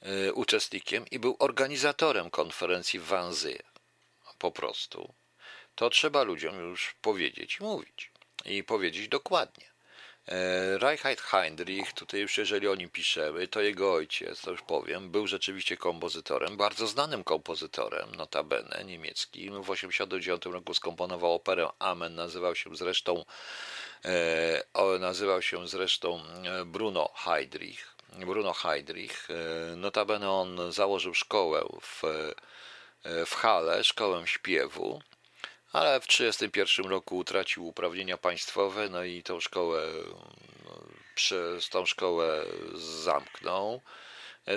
e, 0.02 0.34
uczestnikiem 0.34 1.06
i 1.12 1.20
był 1.20 1.36
organizatorem 1.40 2.30
konferencji 2.30 3.00
w 3.00 3.06
Wannsee. 3.06 3.60
Po 4.38 4.52
prostu. 4.52 5.14
To 5.76 5.90
trzeba 5.90 6.24
ludziom 6.24 6.60
już 6.60 6.96
powiedzieć 7.02 7.58
i 7.60 7.64
mówić. 7.64 8.12
I 8.46 8.64
powiedzieć 8.64 9.08
dokładnie. 9.08 9.73
E, 10.28 10.78
Reinhard 10.78 11.22
Heinrich, 11.22 11.94
tutaj 11.94 12.20
już 12.20 12.38
jeżeli 12.38 12.68
o 12.68 12.76
nim 12.76 12.90
piszemy, 12.90 13.48
to 13.48 13.62
jego 13.62 13.94
ojciec, 13.94 14.42
to 14.42 14.52
już 14.52 14.62
powiem, 14.62 15.12
był 15.12 15.28
rzeczywiście 15.28 15.78
kompozytorem, 15.78 16.58
bardzo 16.58 16.88
znanym 16.88 17.24
kompozytorem, 17.24 18.16
notabene, 18.16 18.84
niemiecki. 18.86 19.50
W 19.50 19.62
1989 19.62 20.46
roku 20.46 20.74
skomponował 20.74 21.34
operę 21.34 21.70
Amen, 21.80 22.16
nazywał 22.16 22.56
się 22.56 22.76
zresztą 22.76 23.26
e, 24.06 25.00
nazywał 25.00 25.42
się 25.42 25.68
zresztą 25.68 26.22
e, 26.44 26.66
Bruno 26.66 27.10
Heydrich. 27.16 27.94
Bruno 28.14 28.54
Heydrich, 28.54 29.28
notabene 29.76 30.32
on 30.32 30.72
założył 30.72 31.14
szkołę 31.14 31.66
w, 31.82 32.02
w 33.26 33.36
Hale, 33.36 33.84
szkołę 33.84 34.28
śpiewu, 34.28 35.02
ale 35.74 36.00
w 36.00 36.08
1931 36.08 36.92
roku 36.92 37.18
utracił 37.18 37.68
uprawnienia 37.68 38.18
państwowe, 38.18 38.90
no 38.90 39.04
i 39.04 39.24
tą 39.24 39.40
szkołę, 39.40 39.82
no, 40.66 40.80
przez 41.16 41.70
tą 41.70 41.86
szkołę 41.86 42.46
zamknął. 43.04 43.82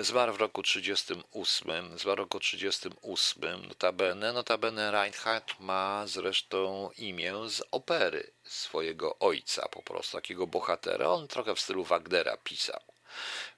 Zmarł 0.01 0.33
w 0.33 0.39
roku 0.39 0.63
1938, 0.63 1.97
zmarł 1.99 2.15
w 2.15 2.19
roku 2.19 2.39
1938, 2.39 3.67
notabene, 3.67 4.33
notabene 4.33 4.91
Reinhardt 4.91 5.59
ma 5.59 6.03
zresztą 6.07 6.89
imię 6.97 7.33
z 7.49 7.63
opery 7.71 8.31
swojego 8.43 9.19
ojca, 9.19 9.67
po 9.69 9.81
prostu 9.81 10.17
takiego 10.17 10.47
bohatera. 10.47 11.09
On 11.09 11.27
trochę 11.27 11.55
w 11.55 11.59
stylu 11.59 11.83
Wagnera 11.83 12.37
pisał. 12.37 12.81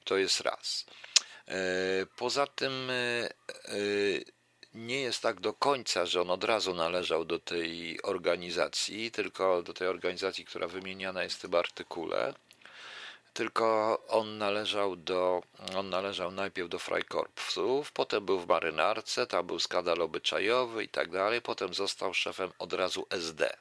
To 0.03 0.17
jest 0.17 0.41
raz. 0.41 0.85
E, 1.47 1.55
poza 2.15 2.47
tym 2.47 2.89
e, 2.89 3.29
nie 4.73 5.01
jest 5.01 5.21
tak 5.21 5.39
do 5.39 5.53
końca, 5.53 6.05
że 6.05 6.21
on 6.21 6.29
od 6.29 6.43
razu 6.43 6.73
należał 6.73 7.25
do 7.25 7.39
tej 7.39 8.01
organizacji, 8.01 9.11
tylko 9.11 9.63
do 9.63 9.73
tej 9.73 9.87
organizacji, 9.87 10.45
która 10.45 10.67
wymieniana 10.67 11.23
jest 11.23 11.35
w 11.35 11.41
tym 11.41 11.55
artykule. 11.55 12.33
tylko 13.33 13.97
on 14.07 14.37
należał 14.37 14.95
do, 14.95 15.43
on 15.75 15.89
należał 15.89 16.31
najpierw 16.31 16.69
do 16.69 16.79
Freikorpsów, 16.79 17.91
potem 17.91 18.25
był 18.25 18.39
w 18.39 18.47
marynarce, 18.47 19.27
tam 19.27 19.47
był 19.47 19.59
skandal 19.59 20.01
obyczajowy 20.01 20.83
i 20.83 20.89
tak 20.89 21.11
dalej, 21.11 21.41
potem 21.41 21.73
został 21.73 22.13
szefem 22.13 22.51
od 22.59 22.73
razu 22.73 23.07
SD, 23.09 23.57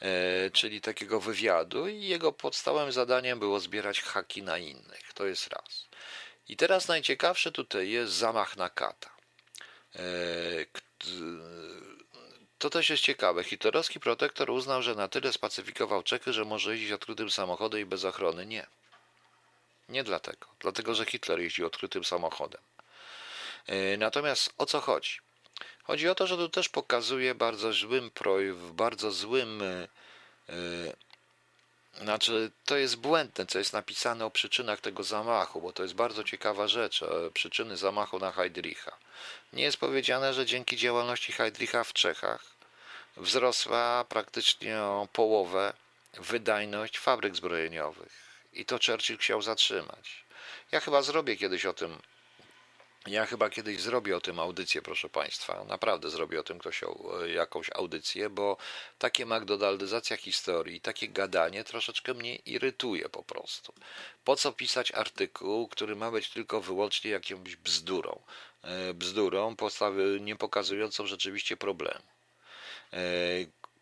e, 0.00 0.50
czyli 0.50 0.80
takiego 0.80 1.20
wywiadu 1.20 1.88
i 1.88 2.02
jego 2.02 2.32
podstawowym 2.32 2.92
zadaniem 2.92 3.38
było 3.38 3.60
zbierać 3.60 4.00
haki 4.00 4.42
na 4.42 4.58
innych, 4.58 5.12
to 5.14 5.26
jest 5.26 5.48
raz. 5.48 5.88
I 6.48 6.56
teraz 6.56 6.88
najciekawsze 6.88 7.52
tutaj 7.52 7.90
jest 7.90 8.12
zamach 8.12 8.56
na 8.56 8.68
kata. 8.70 9.13
E, 9.96 10.00
to 12.58 12.70
też 12.70 12.90
jest 12.90 13.02
ciekawe. 13.02 13.44
Hitlerowski 13.44 14.00
protektor 14.00 14.50
uznał, 14.50 14.82
że 14.82 14.94
na 14.94 15.08
tyle 15.08 15.32
spacyfikował 15.32 16.02
Czechy, 16.02 16.32
że 16.32 16.44
może 16.44 16.72
jeździć 16.72 16.92
odkrytym 16.92 17.30
samochodem 17.30 17.80
i 17.80 17.84
bez 17.84 18.04
ochrony. 18.04 18.46
Nie. 18.46 18.66
Nie 19.88 20.04
dlatego. 20.04 20.46
Dlatego, 20.60 20.94
że 20.94 21.04
Hitler 21.04 21.40
jeździł 21.40 21.66
odkrytym 21.66 22.04
samochodem. 22.04 22.60
E, 23.66 23.96
natomiast 23.96 24.54
o 24.58 24.66
co 24.66 24.80
chodzi? 24.80 25.18
Chodzi 25.82 26.08
o 26.08 26.14
to, 26.14 26.26
że 26.26 26.36
tu 26.36 26.48
też 26.48 26.68
pokazuje 26.68 27.34
bardzo 27.34 27.72
złym 27.72 28.10
projekt, 28.10 28.58
bardzo 28.58 29.10
złym. 29.10 29.62
Znaczy, 32.02 32.50
to 32.64 32.76
jest 32.76 32.96
błędne, 32.96 33.46
co 33.46 33.58
jest 33.58 33.72
napisane 33.72 34.24
o 34.24 34.30
przyczynach 34.30 34.80
tego 34.80 35.02
zamachu, 35.02 35.60
bo 35.60 35.72
to 35.72 35.82
jest 35.82 35.94
bardzo 35.94 36.24
ciekawa 36.24 36.68
rzecz. 36.68 37.04
Przyczyny 37.34 37.76
zamachu 37.76 38.18
na 38.18 38.32
Heydricha. 38.32 38.92
Nie 39.52 39.62
jest 39.62 39.76
powiedziane, 39.76 40.34
że 40.34 40.46
dzięki 40.46 40.76
działalności 40.76 41.32
Heydricha 41.32 41.84
w 41.84 41.92
Czechach 41.92 42.44
wzrosła 43.16 44.04
praktycznie 44.08 44.80
o 44.80 45.08
połowę 45.12 45.72
wydajność 46.14 46.98
fabryk 46.98 47.36
zbrojeniowych. 47.36 48.12
I 48.52 48.64
to 48.64 48.78
Churchill 48.86 49.18
chciał 49.18 49.42
zatrzymać. 49.42 50.24
Ja 50.72 50.80
chyba 50.80 51.02
zrobię 51.02 51.36
kiedyś 51.36 51.66
o 51.66 51.72
tym. 51.72 51.98
Ja 53.06 53.26
chyba 53.26 53.50
kiedyś 53.50 53.80
zrobię 53.80 54.16
o 54.16 54.20
tym 54.20 54.40
audycję, 54.40 54.82
proszę 54.82 55.08
Państwa. 55.08 55.64
Naprawdę 55.64 56.10
zrobię 56.10 56.40
o 56.40 56.42
tym 56.42 56.58
ktoś 56.58 56.80
jakąś 57.34 57.70
audycję, 57.74 58.30
bo 58.30 58.56
takie 58.98 59.26
McDonaldyzacja 59.26 60.16
historii, 60.16 60.80
takie 60.80 61.08
gadanie 61.08 61.64
troszeczkę 61.64 62.14
mnie 62.14 62.36
irytuje 62.36 63.08
po 63.08 63.22
prostu. 63.22 63.72
Po 64.24 64.36
co 64.36 64.52
pisać 64.52 64.92
artykuł, 64.92 65.68
który 65.68 65.96
ma 65.96 66.10
być 66.10 66.30
tylko 66.30 66.60
wyłącznie 66.60 67.10
jakąś 67.10 67.56
bzdurą? 67.56 68.22
E, 68.62 68.94
bzdurą, 68.94 69.56
postawy 69.56 70.18
nie 70.20 70.36
pokazującą 70.36 71.06
rzeczywiście 71.06 71.56
problemu. 71.56 72.04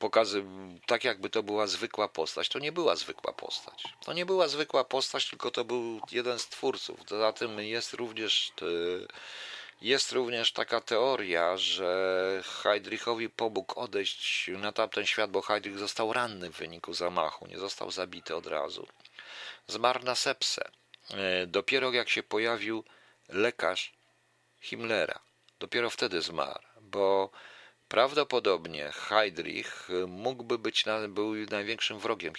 E, 0.03 0.09
pokazy, 0.09 0.45
tak 0.87 1.05
jakby 1.05 1.31
to 1.31 1.43
była 1.43 1.67
zwykła 1.67 2.09
postać. 2.09 2.49
To 2.49 2.59
nie 2.59 2.73
była 2.73 2.97
zwykła 2.97 3.33
postać. 3.33 3.85
To 4.05 4.13
nie 4.13 4.27
była 4.27 4.49
zwykła 4.49 4.85
postać, 4.85 5.31
tylko 5.31 5.51
to 5.51 5.65
był 5.65 6.01
jeden 6.13 6.39
z 6.39 6.49
twórców. 6.49 7.01
Poza 7.09 7.33
tym 7.33 7.61
jest 7.61 7.93
również, 7.95 8.53
jest 9.81 10.13
również 10.13 10.53
taka 10.53 10.81
teoria, 10.81 11.57
że 11.57 12.43
Heydrichowi 12.45 13.31
pomógł 13.31 13.81
odejść 13.81 14.49
na 14.49 14.73
tamten 14.73 15.07
świat, 15.07 15.31
bo 15.31 15.43
Heydrich 15.43 15.79
został 15.79 16.13
ranny 16.13 16.51
w 16.51 16.57
wyniku 16.57 16.95
zamachu, 16.95 17.47
nie 17.47 17.59
został 17.59 17.91
zabity 17.91 18.37
od 18.37 18.47
razu. 18.47 18.87
Zmarł 19.67 20.05
na 20.05 20.15
sepsę. 20.15 20.71
E, 21.11 21.47
dopiero 21.47 21.93
jak 21.93 22.09
się 22.09 22.23
pojawił 22.23 22.85
lekarz 23.29 23.93
Himmlera, 24.61 25.21
dopiero 25.59 25.91
wtedy 25.91 26.23
zmarł, 26.23 26.63
bo 26.81 27.31
Prawdopodobnie 27.93 28.93
Heydrich 28.93 29.89
mógłby 30.07 30.59
być 30.59 30.85
był 31.09 31.35
największym 31.35 31.99
wrogiem, 31.99 32.33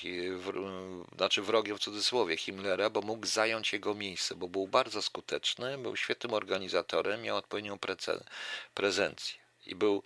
znaczy 1.16 1.41
wrogiem 1.41 1.78
w 1.78 1.80
cudzysłowie 1.80 2.38
Himmlera, 2.38 2.89
bo 2.89 3.01
mógł 3.01 3.26
zająć 3.26 3.74
jego 3.74 3.93
miejsce, 3.93 4.36
bo 4.36 4.47
był 4.47 4.68
bardzo 4.68 5.01
skuteczny, 5.01 5.78
był 5.78 5.95
świetnym 5.95 6.34
organizatorem, 6.34 7.22
miał 7.22 7.38
odpowiednią 7.38 7.78
prezencję 8.74 9.39
i 9.66 9.76
był 9.76 10.04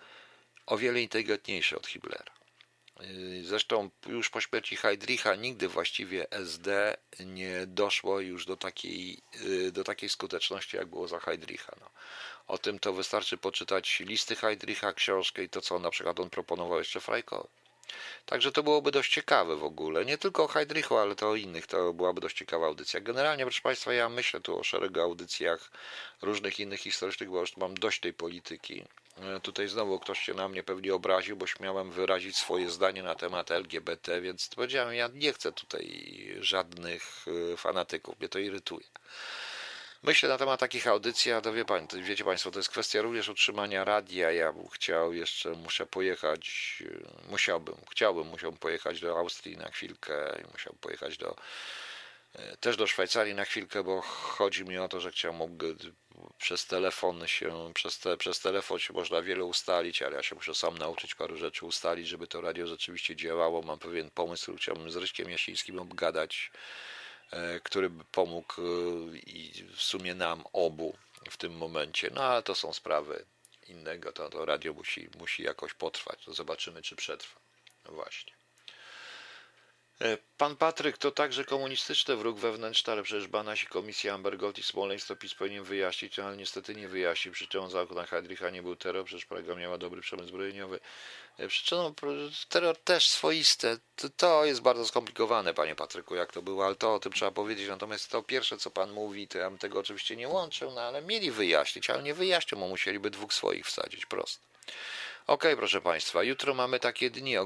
o 0.65 0.77
wiele 0.77 1.01
inteligentniejszy 1.01 1.77
od 1.77 1.87
Himmlera. 1.87 2.36
Zresztą 3.43 3.89
już 4.07 4.29
po 4.29 4.41
śmierci 4.41 4.75
Heydricha 4.75 5.35
nigdy 5.35 5.67
właściwie 5.67 6.31
SD 6.31 6.97
nie 7.19 7.67
doszło 7.67 8.19
już 8.19 8.45
do 8.45 8.57
takiej, 8.57 9.21
do 9.71 9.83
takiej 9.83 10.09
skuteczności, 10.09 10.77
jak 10.77 10.87
było 10.87 11.07
za 11.07 11.19
Heydricha. 11.19 11.75
No. 11.81 11.89
O 12.47 12.57
tym 12.57 12.79
to 12.79 12.93
wystarczy 12.93 13.37
poczytać 13.37 13.99
listy 13.99 14.35
Heydricha, 14.35 14.93
książkę 14.93 15.43
i 15.43 15.49
to, 15.49 15.61
co 15.61 15.79
na 15.79 15.89
przykład 15.89 16.19
on 16.19 16.29
proponował 16.29 16.77
jeszcze. 16.77 16.99
Także 18.25 18.51
to 18.51 18.63
byłoby 18.63 18.91
dość 18.91 19.13
ciekawe 19.13 19.55
w 19.55 19.63
ogóle. 19.63 20.05
Nie 20.05 20.17
tylko 20.17 20.43
o 20.43 20.47
Heydrichu, 20.47 20.97
ale 20.97 21.15
to 21.15 21.29
o 21.29 21.35
innych. 21.35 21.67
To 21.67 21.93
byłaby 21.93 22.21
dość 22.21 22.37
ciekawa 22.37 22.65
audycja. 22.65 23.01
Generalnie, 23.01 23.43
proszę 23.43 23.61
Państwa, 23.61 23.93
ja 23.93 24.09
myślę 24.09 24.41
tu 24.41 24.59
o 24.59 24.63
szeregu 24.63 25.01
audycjach 25.01 25.71
różnych 26.21 26.59
innych 26.59 26.79
historycznych, 26.79 27.29
bo 27.29 27.39
już 27.39 27.57
mam 27.57 27.75
dość 27.75 27.99
tej 27.99 28.13
polityki. 28.13 28.83
E, 29.21 29.39
tutaj 29.39 29.67
znowu 29.67 29.99
ktoś 29.99 30.19
się 30.19 30.33
na 30.33 30.49
mnie 30.49 30.63
pewnie 30.63 30.95
obraził, 30.95 31.37
bo 31.37 31.47
śmiałem 31.47 31.91
wyrazić 31.91 32.37
swoje 32.37 32.69
zdanie 32.69 33.03
na 33.03 33.15
temat 33.15 33.51
LGBT, 33.51 34.21
więc 34.21 34.49
powiedziałem, 34.55 34.95
ja 34.95 35.09
nie 35.13 35.33
chcę 35.33 35.51
tutaj 35.51 35.87
żadnych 36.39 37.25
e, 37.53 37.57
fanatyków. 37.57 38.19
Mnie 38.19 38.29
to 38.29 38.39
irytuje. 38.39 38.85
Myślę 40.03 40.29
na 40.29 40.37
temat 40.37 40.59
takich 40.59 40.87
audycji, 40.87 41.31
a 41.31 41.41
to 41.41 41.53
wie 41.53 41.65
pan, 41.65 41.87
to 41.87 41.97
wiecie 41.97 42.23
Państwo, 42.23 42.51
to 42.51 42.59
jest 42.59 42.69
kwestia 42.69 43.01
również 43.01 43.29
utrzymania 43.29 43.83
radia. 43.83 44.31
Ja 44.31 44.53
bym 44.53 44.67
chciał 44.67 45.13
jeszcze, 45.13 45.49
muszę 45.49 45.85
pojechać, 45.85 46.83
e, 46.85 47.31
musiałbym, 47.31 47.75
chciałbym, 47.91 48.27
musiałbym 48.27 48.59
pojechać 48.59 48.99
do 48.99 49.17
Austrii 49.17 49.57
na 49.57 49.69
chwilkę, 49.69 50.43
musiałbym 50.53 50.79
pojechać 50.79 51.17
do, 51.17 51.35
e, 52.33 52.57
też 52.57 52.77
do 52.77 52.87
Szwajcarii 52.87 53.35
na 53.35 53.45
chwilkę, 53.45 53.83
bo 53.83 54.01
chodzi 54.01 54.65
mi 54.65 54.77
o 54.77 54.87
to, 54.87 54.99
że 54.99 55.11
chciałbym 55.11 55.57
przez 56.39 56.65
telefon 56.65 57.27
się, 57.27 57.71
przez, 57.73 57.99
te, 57.99 58.17
przez 58.17 58.39
telefon 58.39 58.79
się 58.79 58.93
można 58.93 59.21
wiele 59.21 59.43
ustalić, 59.43 60.01
ale 60.01 60.15
ja 60.15 60.23
się 60.23 60.35
muszę 60.35 60.55
sam 60.55 60.77
nauczyć 60.77 61.15
paru 61.15 61.37
rzeczy 61.37 61.65
ustalić, 61.65 62.07
żeby 62.07 62.27
to 62.27 62.41
radio 62.41 62.67
rzeczywiście 62.67 63.15
działało. 63.15 63.61
Mam 63.61 63.79
pewien 63.79 64.09
pomysł, 64.09 64.55
chciałbym 64.57 64.91
z 64.91 64.95
Ryśkiem 64.95 65.29
Jasińskim 65.29 65.79
obgadać 65.79 66.51
który 67.63 67.89
by 67.89 68.03
pomógł 68.03 68.61
e, 68.61 69.17
i 69.17 69.63
w 69.75 69.81
sumie 69.81 70.15
nam 70.15 70.43
obu 70.53 70.97
w 71.29 71.37
tym 71.37 71.57
momencie. 71.57 72.09
No 72.13 72.23
ale 72.23 72.43
to 72.43 72.55
są 72.55 72.73
sprawy 72.73 73.25
innego, 73.67 74.11
to, 74.11 74.29
to 74.29 74.45
radio 74.45 74.73
musi, 74.73 75.09
musi 75.19 75.43
jakoś 75.43 75.73
potrwać. 75.73 76.25
To 76.25 76.33
zobaczymy, 76.33 76.81
czy 76.81 76.95
przetrwa. 76.95 77.39
No 77.85 77.91
właśnie. 77.91 78.36
E, 80.01 80.17
pan 80.37 80.55
Patryk 80.55 80.97
to 80.97 81.11
także 81.11 81.45
komunistyczny 81.45 82.15
wróg 82.15 82.39
wewnętrzny, 82.39 82.93
ale 82.93 83.03
przecież 83.03 83.27
Banaś 83.27 83.63
i 83.63 83.67
Komisja 83.67 84.13
Ambergold 84.13 84.57
i 84.57 84.63
Smoleńsk 84.63 85.15
PiS 85.19 85.33
powinien 85.33 85.63
wyjaśnić, 85.63 86.19
ale 86.19 86.37
niestety 86.37 86.75
nie 86.75 86.87
wyjaśni. 86.87 87.31
Przyczyną 87.31 87.69
zamku 87.69 87.95
na 87.95 88.05
Heidricha 88.05 88.49
nie 88.49 88.61
był 88.61 88.75
terror, 88.75 89.05
przecież 89.05 89.25
Praga 89.25 89.55
miała 89.55 89.77
dobry 89.77 90.01
przemysł 90.01 90.29
zbrojeniowy. 90.29 90.79
E, 91.37 91.47
przyczyną 91.47 91.93
terror 92.49 92.77
też 92.77 93.09
swoiste. 93.09 93.77
To 94.17 94.45
jest 94.45 94.61
bardzo 94.61 94.87
skomplikowane, 94.87 95.53
panie 95.53 95.75
Patryku, 95.75 96.15
jak 96.15 96.31
to 96.31 96.41
było, 96.41 96.65
ale 96.65 96.75
to 96.75 96.93
o 96.93 96.99
tym 96.99 97.13
trzeba 97.13 97.31
powiedzieć. 97.31 97.67
Natomiast 97.67 98.11
to 98.11 98.23
pierwsze, 98.23 98.57
co 98.57 98.71
pan 98.71 98.91
mówi, 98.91 99.27
to 99.27 99.37
ja 99.37 99.49
bym 99.49 99.59
tego 99.59 99.79
oczywiście 99.79 100.15
nie 100.15 100.27
łączył, 100.27 100.71
no 100.71 100.81
ale 100.81 101.01
mieli 101.01 101.31
wyjaśnić, 101.31 101.89
ale 101.89 102.03
nie 102.03 102.13
wyjaśnią, 102.13 102.59
bo 102.59 102.67
musieliby 102.67 103.09
dwóch 103.09 103.33
swoich 103.33 103.65
wsadzić 103.65 104.05
prosto. 104.05 104.47
Ok, 105.27 105.43
proszę 105.57 105.81
Państwa, 105.81 106.23
jutro 106.23 106.53
mamy 106.53 106.79
takie 106.79 107.09
dni 107.09 107.37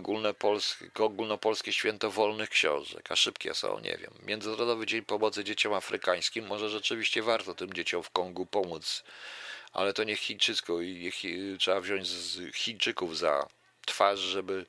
ogólnopolskie, 0.99 1.73
święto 1.73 2.11
wolnych 2.11 2.49
książek, 2.49 3.11
a 3.11 3.15
szybkie 3.15 3.53
są, 3.53 3.79
nie 3.79 3.97
wiem. 3.97 4.13
Międzynarodowy 4.25 4.85
Dzień 4.85 5.05
Pomocy 5.05 5.43
Dzieciom 5.43 5.73
Afrykańskim, 5.73 6.47
może 6.47 6.69
rzeczywiście 6.69 7.23
warto 7.23 7.55
tym 7.55 7.73
dzieciom 7.73 8.03
w 8.03 8.09
Kongu 8.09 8.45
pomóc, 8.45 9.03
ale 9.73 9.93
to 9.93 10.03
niech 10.03 10.19
Chińczycku 10.19 10.81
i 10.81 11.11
trzeba 11.59 11.81
wziąć 11.81 12.07
z 12.07 12.55
Chińczyków 12.55 13.17
za 13.17 13.47
twarz, 13.85 14.19
żeby 14.19 14.65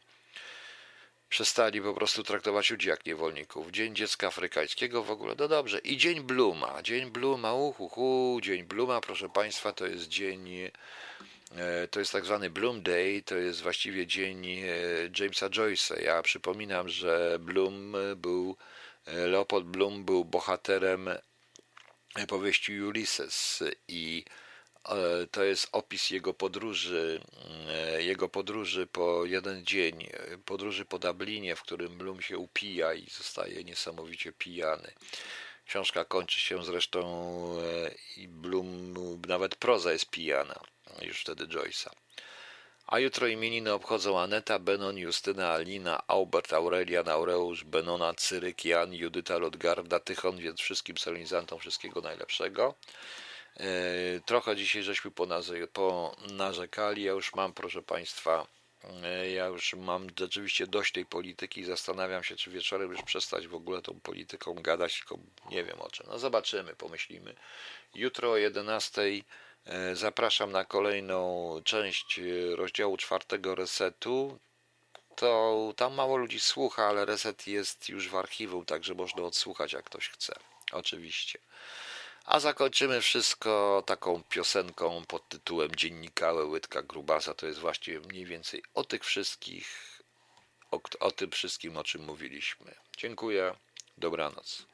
przestali 1.29 1.83
po 1.83 1.95
prostu 1.95 2.23
traktować 2.23 2.71
ludzi 2.71 2.89
jak 2.89 3.07
niewolników. 3.07 3.71
Dzień 3.71 3.95
Dziecka 3.95 4.27
Afrykańskiego 4.27 5.03
w 5.03 5.11
ogóle, 5.11 5.35
no 5.39 5.49
dobrze. 5.49 5.79
I 5.79 5.97
Dzień 5.97 6.21
Bluma, 6.21 6.83
Dzień 6.83 7.11
Bluma, 7.11 7.55
uhu, 7.55 8.41
Dzień 8.43 8.65
Bluma, 8.65 9.01
proszę 9.01 9.29
Państwa, 9.29 9.73
to 9.73 9.87
jest 9.87 10.09
dzień 10.09 10.49
E, 10.55 10.71
to 11.91 11.99
jest 11.99 12.13
tak 12.13 12.25
zwany 12.25 12.51
Bloom 12.51 12.83
Day, 12.83 13.23
to 13.23 13.35
jest 13.35 13.63
właściwie 13.63 14.07
dzień 14.07 14.47
e, 14.47 14.67
Jamesa 15.19 15.49
Joyce'a. 15.49 16.03
Ja 16.03 16.23
przypominam, 16.23 16.89
że 16.89 17.39
Bloom 17.41 17.97
był, 18.17 18.57
e, 19.07 19.27
Leopold 19.27 19.67
Bloom 19.67 20.05
był 20.05 20.25
bohaterem 20.25 21.11
powieści 22.29 22.83
Ulysses 22.83 23.63
i 23.89 24.25
to 25.31 25.45
jest 25.45 25.69
opis 25.73 26.11
jego 26.11 26.35
podróży, 26.35 27.21
jego 27.99 28.29
podróży 28.29 28.87
po 28.87 29.25
jeden 29.25 29.65
dzień, 29.67 30.09
podróży 30.45 30.85
po 30.85 30.99
Dublinie, 30.99 31.57
w 31.57 31.63
którym 31.63 31.99
Bloom 31.99 32.23
się 32.23 32.39
upija 32.39 32.95
i 32.95 33.11
zostaje 33.11 33.65
niesamowicie 33.65 34.33
pijany. 34.33 34.93
Książka 35.67 36.05
kończy 36.05 36.41
się 36.41 36.65
zresztą 36.65 37.03
i 38.17 38.29
Bloom, 38.29 38.95
nawet 39.29 39.55
proza 39.55 39.93
jest 39.93 40.11
pijana 40.11 40.72
już 41.03 41.21
wtedy 41.21 41.47
Joyce'a. 41.47 41.91
A 42.87 42.99
jutro 42.99 43.27
imieniny 43.27 43.73
obchodzą 43.73 44.21
Aneta, 44.21 44.59
Benon, 44.59 44.99
Justyna, 44.99 45.51
Alina, 45.51 46.03
Aubert, 46.07 46.53
Aurelian, 46.53 47.09
Aureusz, 47.09 47.65
Benona, 47.65 48.15
Cyryk, 48.15 48.65
Jan, 48.65 48.95
Judyta, 48.95 49.39
Lodgarda, 49.39 50.01
Tychon, 50.01 50.37
więc 50.37 50.61
wszystkim 50.61 50.99
solenizantom 50.99 51.59
wszystkiego 51.59 52.01
najlepszego. 52.01 52.75
E, 53.57 53.65
Trochę 54.27 54.57
dzisiaj 54.57 54.83
żeśmy 54.83 55.11
ponarzekali. 55.73 57.03
Ja 57.03 57.13
już 57.13 57.35
mam, 57.35 57.53
proszę 57.53 57.83
Państwa, 57.83 58.47
e, 59.03 59.31
ja 59.31 59.47
już 59.47 59.75
mam 59.75 60.07
rzeczywiście 60.19 60.67
dość 60.67 60.93
tej 60.93 61.07
polityki 61.07 61.61
i 61.61 61.65
zastanawiam 61.65 62.25
się, 62.25 62.37
czy 62.37 62.51
wieczorem 62.51 62.91
już 62.91 63.03
przestać 63.03 63.49
w 63.49 63.55
ogóle 63.55 63.83
tą 63.83 64.01
polityką 64.01 64.55
gadać, 64.55 64.99
tylko 64.99 65.19
nie 65.51 65.65
wiem 65.65 65.81
o 65.81 65.91
czym. 65.91 66.07
No 66.09 66.19
zobaczymy, 66.19 66.75
pomyślimy. 66.75 67.35
Jutro 67.95 68.31
o 68.31 68.37
11 68.37 69.03
e, 69.03 69.23
zapraszam 69.93 70.53
na 70.53 70.65
kolejną 70.65 71.61
część 71.65 72.19
e, 72.19 72.57
rozdziału 72.57 72.97
czwartego 72.97 73.55
resetu. 73.55 74.39
To 75.17 75.73
tam 75.77 75.95
mało 75.95 76.17
ludzi 76.17 76.41
słucha, 76.41 76.87
ale 76.87 77.05
reset 77.05 77.47
jest 77.47 77.89
już 77.89 78.09
w 78.09 78.17
archiwum, 78.17 78.65
także 78.65 78.95
można 78.95 79.23
odsłuchać 79.23 79.73
jak 79.73 79.85
ktoś 79.85 80.09
chce. 80.09 80.35
Oczywiście. 80.73 81.39
A 82.25 82.41
zakończymy 82.41 83.01
wszystko 83.01 83.83
taką 83.87 84.23
piosenką 84.29 85.05
pod 85.09 85.29
tytułem 85.29 85.77
Dziennikały 85.77 86.45
Łydka 86.45 86.83
Grubasa. 86.83 87.35
To 87.35 87.47
jest 87.47 87.59
właściwie 87.59 88.01
mniej 88.01 88.25
więcej 88.25 88.63
o 88.75 88.85
tych 88.85 89.05
wszystkich, 89.05 90.01
o, 90.71 90.81
o 91.01 91.11
tym 91.11 91.31
wszystkim, 91.31 91.77
o 91.77 91.85
czym 91.85 92.05
mówiliśmy. 92.05 92.75
Dziękuję. 92.97 93.55
Dobranoc. 93.99 94.67